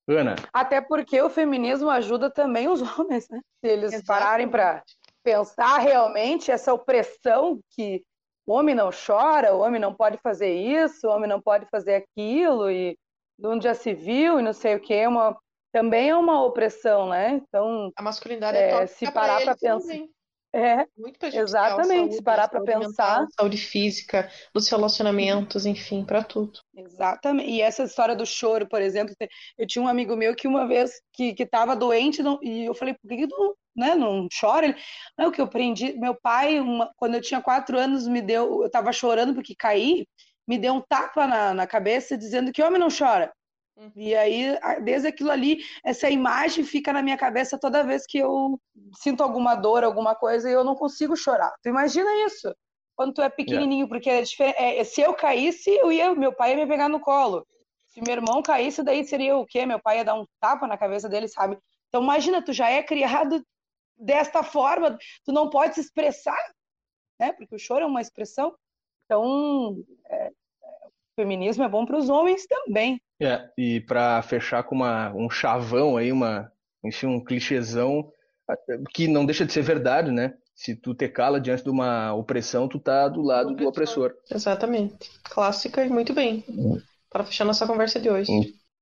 Ana. 0.08 0.36
Até 0.52 0.82
porque 0.82 1.22
o 1.22 1.30
feminismo 1.30 1.90
ajuda 1.90 2.32
também 2.32 2.68
os 2.68 2.82
homens, 2.98 3.28
né? 3.30 3.40
Se 3.64 3.72
eles 3.72 3.94
Exatamente. 3.94 4.06
pararem 4.06 4.50
para 4.50 4.84
pensar 5.24 5.78
realmente 5.78 6.50
essa 6.50 6.74
opressão 6.74 7.60
que 7.72 8.04
o 8.48 8.54
homem 8.54 8.74
não 8.74 8.90
chora, 8.90 9.54
o 9.54 9.60
homem 9.60 9.80
não 9.80 9.94
pode 9.94 10.18
fazer 10.24 10.52
isso, 10.52 11.08
o 11.08 11.12
homem 11.12 11.30
não 11.30 11.40
pode 11.40 11.68
fazer 11.70 11.94
aquilo, 11.96 12.72
e 12.72 12.98
onde 13.44 13.66
já 13.66 13.76
se 13.76 13.94
viu, 13.94 14.40
e 14.40 14.44
não 14.44 14.54
sei 14.54 14.76
o 14.76 14.80
que, 14.80 14.94
é 14.94 15.08
uma 15.08 15.38
também 15.72 16.10
é 16.10 16.16
uma 16.16 16.44
opressão, 16.44 17.10
né? 17.10 17.42
Então, 17.48 17.92
a 17.96 18.02
masculinidade 18.02 18.58
é, 18.58 18.72
é 18.84 18.88
se 18.88 19.12
parar 19.12 19.42
para 19.42 19.56
pensar. 19.58 19.96
É, 20.52 20.78
Muito 20.98 21.20
prejudicial. 21.20 21.44
exatamente. 21.44 22.00
saúde, 22.00 22.16
Se 22.16 22.24
parar 22.24 22.48
para 22.48 22.62
pensar. 22.62 23.28
saúde 23.40 23.58
física, 23.58 24.32
nos 24.54 24.68
relacionamentos, 24.68 25.68
enfim, 25.68 26.04
para 26.04 26.24
tudo. 26.24 26.60
Exatamente. 26.76 27.52
E 27.52 27.62
essa 27.62 27.84
história 27.84 28.16
do 28.16 28.26
choro, 28.26 28.68
por 28.68 28.82
exemplo, 28.82 29.14
eu 29.60 29.68
tinha 29.68 29.84
um 29.84 29.88
amigo 29.88 30.16
meu 30.16 30.36
que 30.36 30.48
uma 30.48 30.68
vez 30.68 30.92
que 31.14 31.36
que 31.36 31.44
estava 31.44 31.76
doente 31.76 32.24
não- 32.24 32.40
e 32.42 32.66
eu 32.66 32.74
falei, 32.74 32.96
por 32.96 33.08
que 33.08 33.18
que 33.18 33.28
tu, 33.28 33.56
né, 33.76 33.94
não 33.94 34.28
chora? 34.42 34.66
Ele, 34.66 34.76
não, 35.16 35.30
que 35.32 35.40
eu 35.40 35.46
aprendi. 35.46 35.94
Meu 36.00 36.16
pai, 36.20 36.60
uma- 36.60 36.92
quando 36.98 37.14
eu 37.14 37.22
tinha 37.22 37.42
quatro 37.42 37.78
anos, 37.78 38.08
me 38.08 38.20
deu, 38.22 38.62
eu 38.62 38.66
estava 38.66 38.92
chorando 38.92 39.36
porque 39.36 39.54
caí, 39.56 40.08
me 40.48 40.58
deu 40.58 40.74
um 40.74 40.82
tapa 40.82 41.28
na, 41.28 41.54
na 41.54 41.68
cabeça 41.68 42.18
dizendo 42.18 42.52
que 42.52 42.64
homem 42.64 42.80
não 42.80 42.88
chora. 42.90 43.32
E 43.96 44.16
aí, 44.16 44.58
desde 44.84 45.08
aquilo 45.08 45.32
ali, 45.32 45.64
essa 45.84 46.10
imagem 46.10 46.64
fica 46.64 46.92
na 46.92 47.02
minha 47.02 47.18
cabeça 47.18 47.58
toda 47.58 47.84
vez 47.84 48.06
que 48.06 48.18
eu 48.18 48.60
sinto 48.98 49.24
alguma 49.24 49.56
dor, 49.56 49.84
alguma 49.84 50.16
coisa, 50.16 50.50
e 50.50 50.54
eu 50.54 50.64
não 50.64 50.76
consigo 50.76 51.16
chorar. 51.16 51.54
Tu 51.62 51.70
imagina 51.70 52.10
isso? 52.26 52.54
Quando 52.96 53.14
tu 53.14 53.22
é 53.22 53.30
pequenininho, 53.30 53.88
porque 53.88 54.10
é 54.10 54.22
difer- 54.22 54.54
é- 54.58 54.84
se 54.84 55.00
eu 55.02 55.14
caísse, 55.14 55.70
eu 55.70 55.92
ia, 55.92 56.14
meu 56.14 56.34
pai 56.34 56.52
ia 56.52 56.58
me 56.58 56.68
pegar 56.68 56.90
no 56.90 57.00
colo. 57.00 57.46
Se 57.88 58.02
meu 58.02 58.14
irmão 58.14 58.42
caísse, 58.42 58.84
daí 58.84 59.06
seria 59.06 59.38
o 59.38 59.46
quê? 59.46 59.66
Meu 59.66 59.80
pai 59.82 59.98
ia 60.00 60.06
dar 60.06 60.16
um 60.16 60.26
tapa 60.40 60.68
na 60.68 60.78
cabeça 60.78 61.08
dele, 61.08 61.28
sabe? 61.28 61.58
Então 61.88 62.04
imagina, 62.04 62.42
tu 62.44 62.52
já 62.54 62.70
é 62.70 62.84
criado 62.84 63.42
desta 63.98 64.44
forma, 64.44 64.98
tu 65.24 65.32
não 65.32 65.50
pode 65.50 65.76
se 65.76 65.82
expressar, 65.82 66.38
né? 67.20 67.32
Porque 67.32 67.56
o 67.56 67.60
choro 67.60 67.84
é 67.84 67.88
uma 67.88 68.02
expressão. 68.02 68.54
Então, 69.06 69.78
é, 70.06 70.16
é, 70.18 70.32
feminismo 71.20 71.64
é 71.64 71.70
bom 71.70 71.86
para 71.86 71.98
os 71.98 72.10
homens 72.10 72.46
também. 72.46 73.02
É, 73.22 73.50
e 73.58 73.82
para 73.82 74.22
fechar 74.22 74.64
com 74.64 74.76
uma, 74.76 75.14
um 75.14 75.30
chavão 75.30 75.98
aí, 75.98 76.12
uma, 76.12 76.50
enfim, 76.84 77.08
um 77.08 77.24
clichêzão 77.24 78.10
que 78.94 79.08
não 79.08 79.26
deixa 79.26 79.46
de 79.46 79.52
ser 79.52 79.62
verdade, 79.62 80.12
né? 80.12 80.34
Se 80.56 80.76
tu 80.76 80.94
te 80.94 81.08
cala 81.08 81.40
diante 81.40 81.64
de 81.64 81.70
uma 81.70 82.14
opressão, 82.14 82.68
tu 82.68 82.80
tá 82.80 83.08
do 83.08 83.22
lado 83.22 83.54
do 83.54 83.68
opressor. 83.68 84.14
Exatamente. 84.32 85.10
Clássica 85.24 85.86
e 85.86 85.90
muito 85.90 86.14
bem. 86.14 86.44
Para 87.10 87.26
fechar 87.26 87.46
nossa 87.46 87.68
conversa 87.68 88.00
de 88.00 88.10
hoje. 88.10 88.32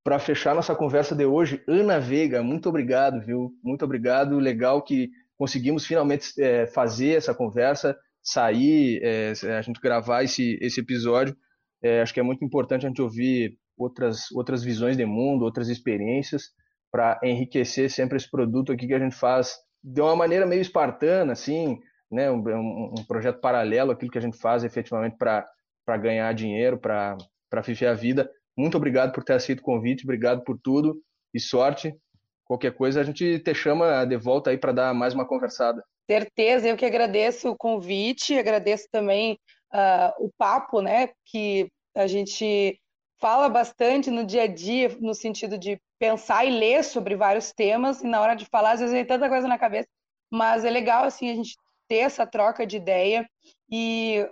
Para 0.04 0.20
fechar 0.20 0.56
nossa 0.56 0.76
conversa 0.76 1.16
de 1.16 1.26
hoje, 1.26 1.62
Ana 1.68 2.00
Veiga, 2.00 2.42
muito 2.42 2.70
obrigado, 2.70 3.20
viu? 3.20 3.52
Muito 3.64 3.84
obrigado. 3.84 4.40
Legal 4.40 4.82
que 4.82 5.10
conseguimos 5.38 5.86
finalmente 5.86 6.34
é, 6.40 6.66
fazer 6.68 7.18
essa 7.18 7.34
conversa, 7.34 7.96
sair, 8.22 9.00
é, 9.04 9.34
a 9.58 9.62
gente 9.62 9.80
gravar 9.82 10.24
esse, 10.24 10.58
esse 10.62 10.80
episódio. 10.80 11.36
É, 11.82 12.02
acho 12.02 12.14
que 12.14 12.20
é 12.20 12.24
muito 12.24 12.44
importante 12.44 12.86
a 12.86 12.90
gente 12.90 13.02
ouvir 13.02 13.58
outras, 13.78 14.32
outras 14.32 14.64
visões 14.64 14.98
de 14.98 15.06
mundo, 15.06 15.46
outras 15.46 15.70
experiências, 15.70 16.52
para 16.92 17.20
enriquecer 17.24 17.90
sempre 17.92 18.18
esse 18.18 18.30
produto 18.30 18.72
aqui 18.72 18.88
que 18.88 18.94
a 18.94 19.00
gente 19.00 19.16
faz 19.16 19.56
de 19.84 20.02
uma 20.02 20.16
maneira 20.16 20.46
meio 20.46 20.62
espartana, 20.62 21.34
assim, 21.34 21.78
né? 22.12 22.32
Um, 22.32 22.40
um, 22.98 23.06
projeto 23.08 23.40
paralelo 23.40 23.92
àquilo 23.92 24.12
que 24.12 24.18
a 24.18 24.22
gente 24.22 24.38
faz 24.38 24.64
efetivamente 24.64 25.18
para 25.18 25.98
ganhar 25.98 26.34
dinheiro, 26.34 26.80
para 26.80 27.18
viver 27.64 27.88
a 27.88 27.94
vida. 27.94 28.30
Muito 28.58 28.78
obrigado 28.78 29.12
por 29.12 29.24
ter 29.24 29.34
aceito 29.34 29.60
o 29.60 29.64
convite, 29.64 30.04
obrigado 30.04 30.44
por 30.44 30.58
tudo 30.62 31.00
e 31.34 31.40
sorte. 31.40 31.94
Qualquer 32.46 32.74
coisa 32.74 33.02
a 33.02 33.04
gente 33.04 33.40
te 33.40 33.54
chama 33.54 34.06
de 34.06 34.18
volta 34.18 34.50
aí 34.50 34.58
para 34.58 34.72
dar 34.72 34.94
mais 34.94 35.14
uma 35.14 35.28
conversada. 35.28 35.84
Certeza, 36.10 36.70
eu 36.70 36.78
que 36.78 36.86
agradeço 36.86 37.50
o 37.50 37.58
convite, 37.58 38.38
agradeço 38.38 38.88
também 38.90 39.38
uh, 39.74 40.26
o 40.26 40.32
papo, 40.38 40.82
né, 40.82 41.10
que 41.26 41.70
a 41.96 42.08
gente 42.08 42.80
fala 43.20 43.50
bastante 43.50 44.12
no 44.12 44.26
dia 44.26 44.44
a 44.44 44.48
dia, 44.48 44.96
no 45.00 45.14
sentido 45.14 45.58
de 45.58 45.80
pensar 46.00 46.46
e 46.46 46.52
ler 46.52 46.84
sobre 46.84 47.16
vários 47.16 47.52
temas, 47.52 48.02
e 48.02 48.08
na 48.08 48.22
hora 48.22 48.36
de 48.36 48.46
falar, 48.46 48.72
às 48.72 48.80
vezes 48.80 48.94
vem 48.94 49.06
tanta 49.06 49.28
coisa 49.28 49.48
na 49.48 49.58
cabeça, 49.58 49.88
mas 50.32 50.64
é 50.64 50.70
legal, 50.70 51.04
assim, 51.06 51.30
a 51.30 51.36
gente 51.36 51.56
ter 51.88 51.98
essa 51.98 52.28
troca 52.28 52.68
de 52.68 52.78
ideia, 52.78 53.28
e 53.72 54.28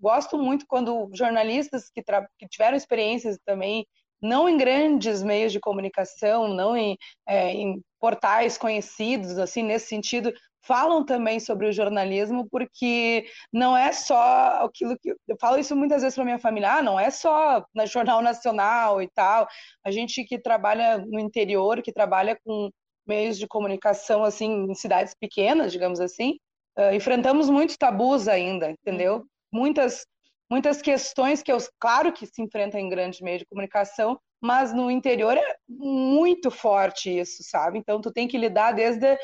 gosto 0.00 0.36
muito 0.36 0.66
quando 0.66 1.08
jornalistas 1.14 1.88
que, 1.88 2.02
que 2.38 2.48
tiveram 2.48 2.76
experiências 2.76 3.38
também, 3.44 3.86
não 4.20 4.48
em 4.48 4.56
grandes 4.56 5.22
meios 5.22 5.52
de 5.52 5.60
comunicação, 5.60 6.48
não 6.48 6.76
em, 6.76 6.96
é, 7.26 7.52
em 7.52 7.82
portais 8.00 8.58
conhecidos, 8.58 9.38
assim, 9.38 9.62
nesse 9.62 9.88
sentido, 9.88 10.32
falam 10.66 11.04
também 11.04 11.38
sobre 11.38 11.68
o 11.68 11.72
jornalismo, 11.72 12.48
porque 12.50 13.26
não 13.52 13.76
é 13.76 13.92
só 13.92 14.64
aquilo 14.64 14.98
que. 14.98 15.14
Eu 15.26 15.36
falo 15.40 15.58
isso 15.58 15.76
muitas 15.76 16.02
vezes 16.02 16.14
para 16.14 16.24
minha 16.24 16.38
família, 16.38 16.74
ah, 16.74 16.82
não 16.82 16.98
é 16.98 17.10
só 17.10 17.64
na 17.74 17.86
Jornal 17.86 18.20
Nacional 18.20 19.00
e 19.00 19.08
tal. 19.08 19.46
A 19.84 19.90
gente 19.90 20.24
que 20.24 20.38
trabalha 20.38 20.98
no 20.98 21.20
interior, 21.20 21.80
que 21.82 21.92
trabalha 21.92 22.38
com 22.44 22.70
meios 23.06 23.38
de 23.38 23.46
comunicação, 23.46 24.24
assim, 24.24 24.66
em 24.70 24.74
cidades 24.74 25.14
pequenas, 25.14 25.72
digamos 25.72 26.00
assim, 26.00 26.38
uh, 26.78 26.92
enfrentamos 26.92 27.48
muitos 27.48 27.76
tabus 27.76 28.28
ainda, 28.28 28.70
entendeu? 28.70 29.24
Muitas. 29.52 30.06
Muitas 30.48 30.80
questões 30.80 31.42
que 31.42 31.50
eu, 31.50 31.58
claro 31.76 32.12
que 32.12 32.24
se 32.24 32.40
enfrentam 32.40 32.78
em 32.78 32.88
grandes 32.88 33.20
meios 33.20 33.40
de 33.40 33.46
comunicação, 33.46 34.16
mas 34.40 34.72
no 34.72 34.90
interior 34.90 35.36
é 35.36 35.56
muito 35.68 36.50
forte 36.50 37.10
isso, 37.18 37.42
sabe? 37.42 37.78
Então 37.78 38.00
tu 38.00 38.12
tem 38.12 38.28
que 38.28 38.38
lidar 38.38 38.72
desde 38.72 39.18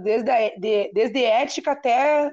desde 0.00 0.30
a, 0.30 0.48
de, 0.56 0.92
desde 0.92 1.24
ética 1.24 1.72
até, 1.72 2.30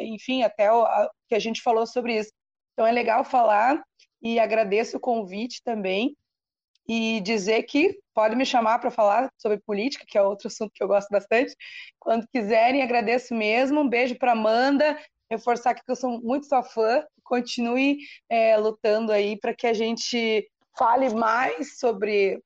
enfim, 0.00 0.42
até 0.42 0.72
o 0.72 0.82
a, 0.82 1.10
que 1.28 1.34
a 1.34 1.38
gente 1.38 1.62
falou 1.62 1.86
sobre 1.86 2.18
isso. 2.18 2.32
Então 2.72 2.86
é 2.86 2.92
legal 2.92 3.24
falar 3.24 3.82
e 4.22 4.38
agradeço 4.38 4.96
o 4.96 5.00
convite 5.00 5.62
também 5.64 6.16
e 6.88 7.20
dizer 7.20 7.64
que 7.64 7.98
pode 8.14 8.34
me 8.34 8.46
chamar 8.46 8.78
para 8.78 8.90
falar 8.90 9.30
sobre 9.36 9.58
política, 9.58 10.06
que 10.08 10.16
é 10.16 10.22
outro 10.22 10.48
assunto 10.48 10.72
que 10.74 10.82
eu 10.82 10.88
gosto 10.88 11.08
bastante. 11.10 11.54
Quando 11.98 12.26
quiserem, 12.28 12.82
agradeço 12.82 13.34
mesmo. 13.34 13.80
Um 13.80 13.88
beijo 13.88 14.18
para 14.18 14.32
Amanda. 14.32 14.98
Reforçar 15.30 15.74
que 15.74 15.82
eu 15.86 15.94
sou 15.94 16.20
muito 16.22 16.46
sua 16.46 16.62
fã. 16.62 17.04
Continue 17.22 17.98
é, 18.28 18.56
lutando 18.56 19.12
aí 19.12 19.38
para 19.38 19.54
que 19.54 19.66
a 19.66 19.74
gente 19.74 20.48
fale 20.78 21.10
mais 21.14 21.78
sobre, 21.78 22.42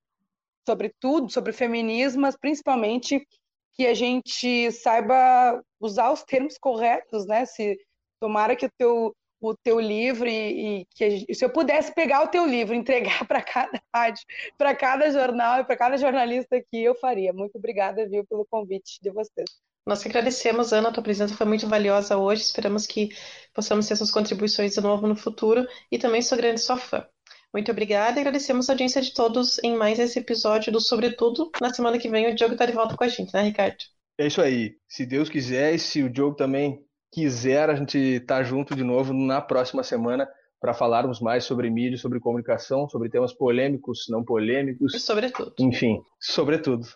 sobre 0.67 0.93
tudo, 0.99 1.31
sobre 1.31 1.53
feminismo, 1.53 2.23
mas 2.23 2.37
principalmente 2.37 3.27
que 3.75 3.87
a 3.87 3.95
gente 3.95 4.71
saiba 4.73 5.63
usar 5.81 6.11
os 6.13 6.23
termos 6.23 6.59
corretos, 6.59 7.27
né? 7.27 7.45
Se 7.45 7.79
tomara 8.21 8.57
que 8.57 8.67
o 8.67 8.71
teu 8.79 9.15
o 9.43 9.57
teu 9.57 9.81
livro 9.81 10.29
e, 10.29 10.83
e 10.83 10.87
que 10.95 11.11
gente, 11.11 11.35
se 11.35 11.45
eu 11.45 11.51
pudesse 11.51 11.93
pegar 11.93 12.23
o 12.23 12.29
teu 12.29 12.47
livro, 12.47 12.75
entregar 12.77 13.27
para 13.27 13.43
cada 13.43 13.83
rádio, 13.93 14.25
para 14.57 14.75
cada 14.75 15.11
jornal 15.11 15.61
e 15.61 15.65
para 15.65 15.77
cada 15.77 15.97
jornalista 15.97 16.57
aqui, 16.57 16.81
eu 16.85 16.95
faria. 16.95 17.33
Muito 17.33 17.59
obrigada, 17.59 18.09
viu, 18.09 18.25
pelo 18.25 18.47
convite 18.47 19.01
de 19.03 19.11
vocês. 19.11 19.51
Nós 19.85 20.01
que 20.01 20.09
agradecemos, 20.09 20.73
Ana, 20.73 20.91
a 20.91 20.93
tua 20.93 21.03
presença 21.03 21.35
foi 21.35 21.45
muito 21.45 21.69
valiosa 21.69 22.17
hoje. 22.17 22.43
Esperamos 22.43 22.87
que 22.87 23.09
possamos 23.53 23.89
ter 23.89 23.97
suas 23.97 24.13
contribuições 24.13 24.75
de 24.75 24.81
novo 24.81 25.09
no 25.09 25.17
futuro 25.17 25.67
e 25.91 25.99
também 25.99 26.23
sou 26.23 26.39
grande 26.39 26.61
sua 26.61 26.77
fã. 26.77 27.05
Muito 27.53 27.71
obrigada 27.71 28.19
e 28.19 28.21
agradecemos 28.21 28.69
a 28.69 28.73
audiência 28.73 29.03
de 29.03 29.13
todos 29.13 29.63
em 29.63 29.77
mais 29.77 29.99
esse 29.99 30.19
episódio 30.19 30.73
do 30.73 30.81
Sobretudo. 30.81 31.51
Na 31.61 31.73
semana 31.73 31.99
que 31.99 32.09
vem 32.09 32.31
o 32.31 32.35
Diogo 32.35 32.55
está 32.55 32.65
de 32.65 32.73
volta 32.73 32.97
com 32.97 33.05
a 33.05 33.09
gente, 33.09 33.33
né, 33.35 33.43
Ricardo? 33.43 33.77
É 34.19 34.27
isso 34.27 34.41
aí. 34.41 34.77
Se 34.89 35.05
Deus 35.05 35.29
quiser 35.29 35.75
e 35.75 35.79
se 35.79 36.03
o 36.03 36.09
Diogo 36.09 36.35
também 36.35 36.83
quiser, 37.13 37.69
a 37.69 37.75
gente 37.75 38.21
tá 38.21 38.43
junto 38.43 38.75
de 38.75 38.83
novo 38.83 39.13
na 39.13 39.41
próxima 39.41 39.83
semana 39.83 40.27
para 40.63 40.73
falarmos 40.73 41.21
mais 41.21 41.45
sobre 41.45 41.69
mídia, 41.69 41.99
sobre 41.99 42.21
comunicação, 42.21 42.89
sobre 42.89 43.11
temas 43.11 43.35
polêmicos, 43.35 44.07
não 44.09 44.25
polêmicos. 44.25 44.95
E 44.95 45.01
sobretudo. 45.01 45.53
Enfim, 45.59 46.01
sobretudo. 46.21 46.87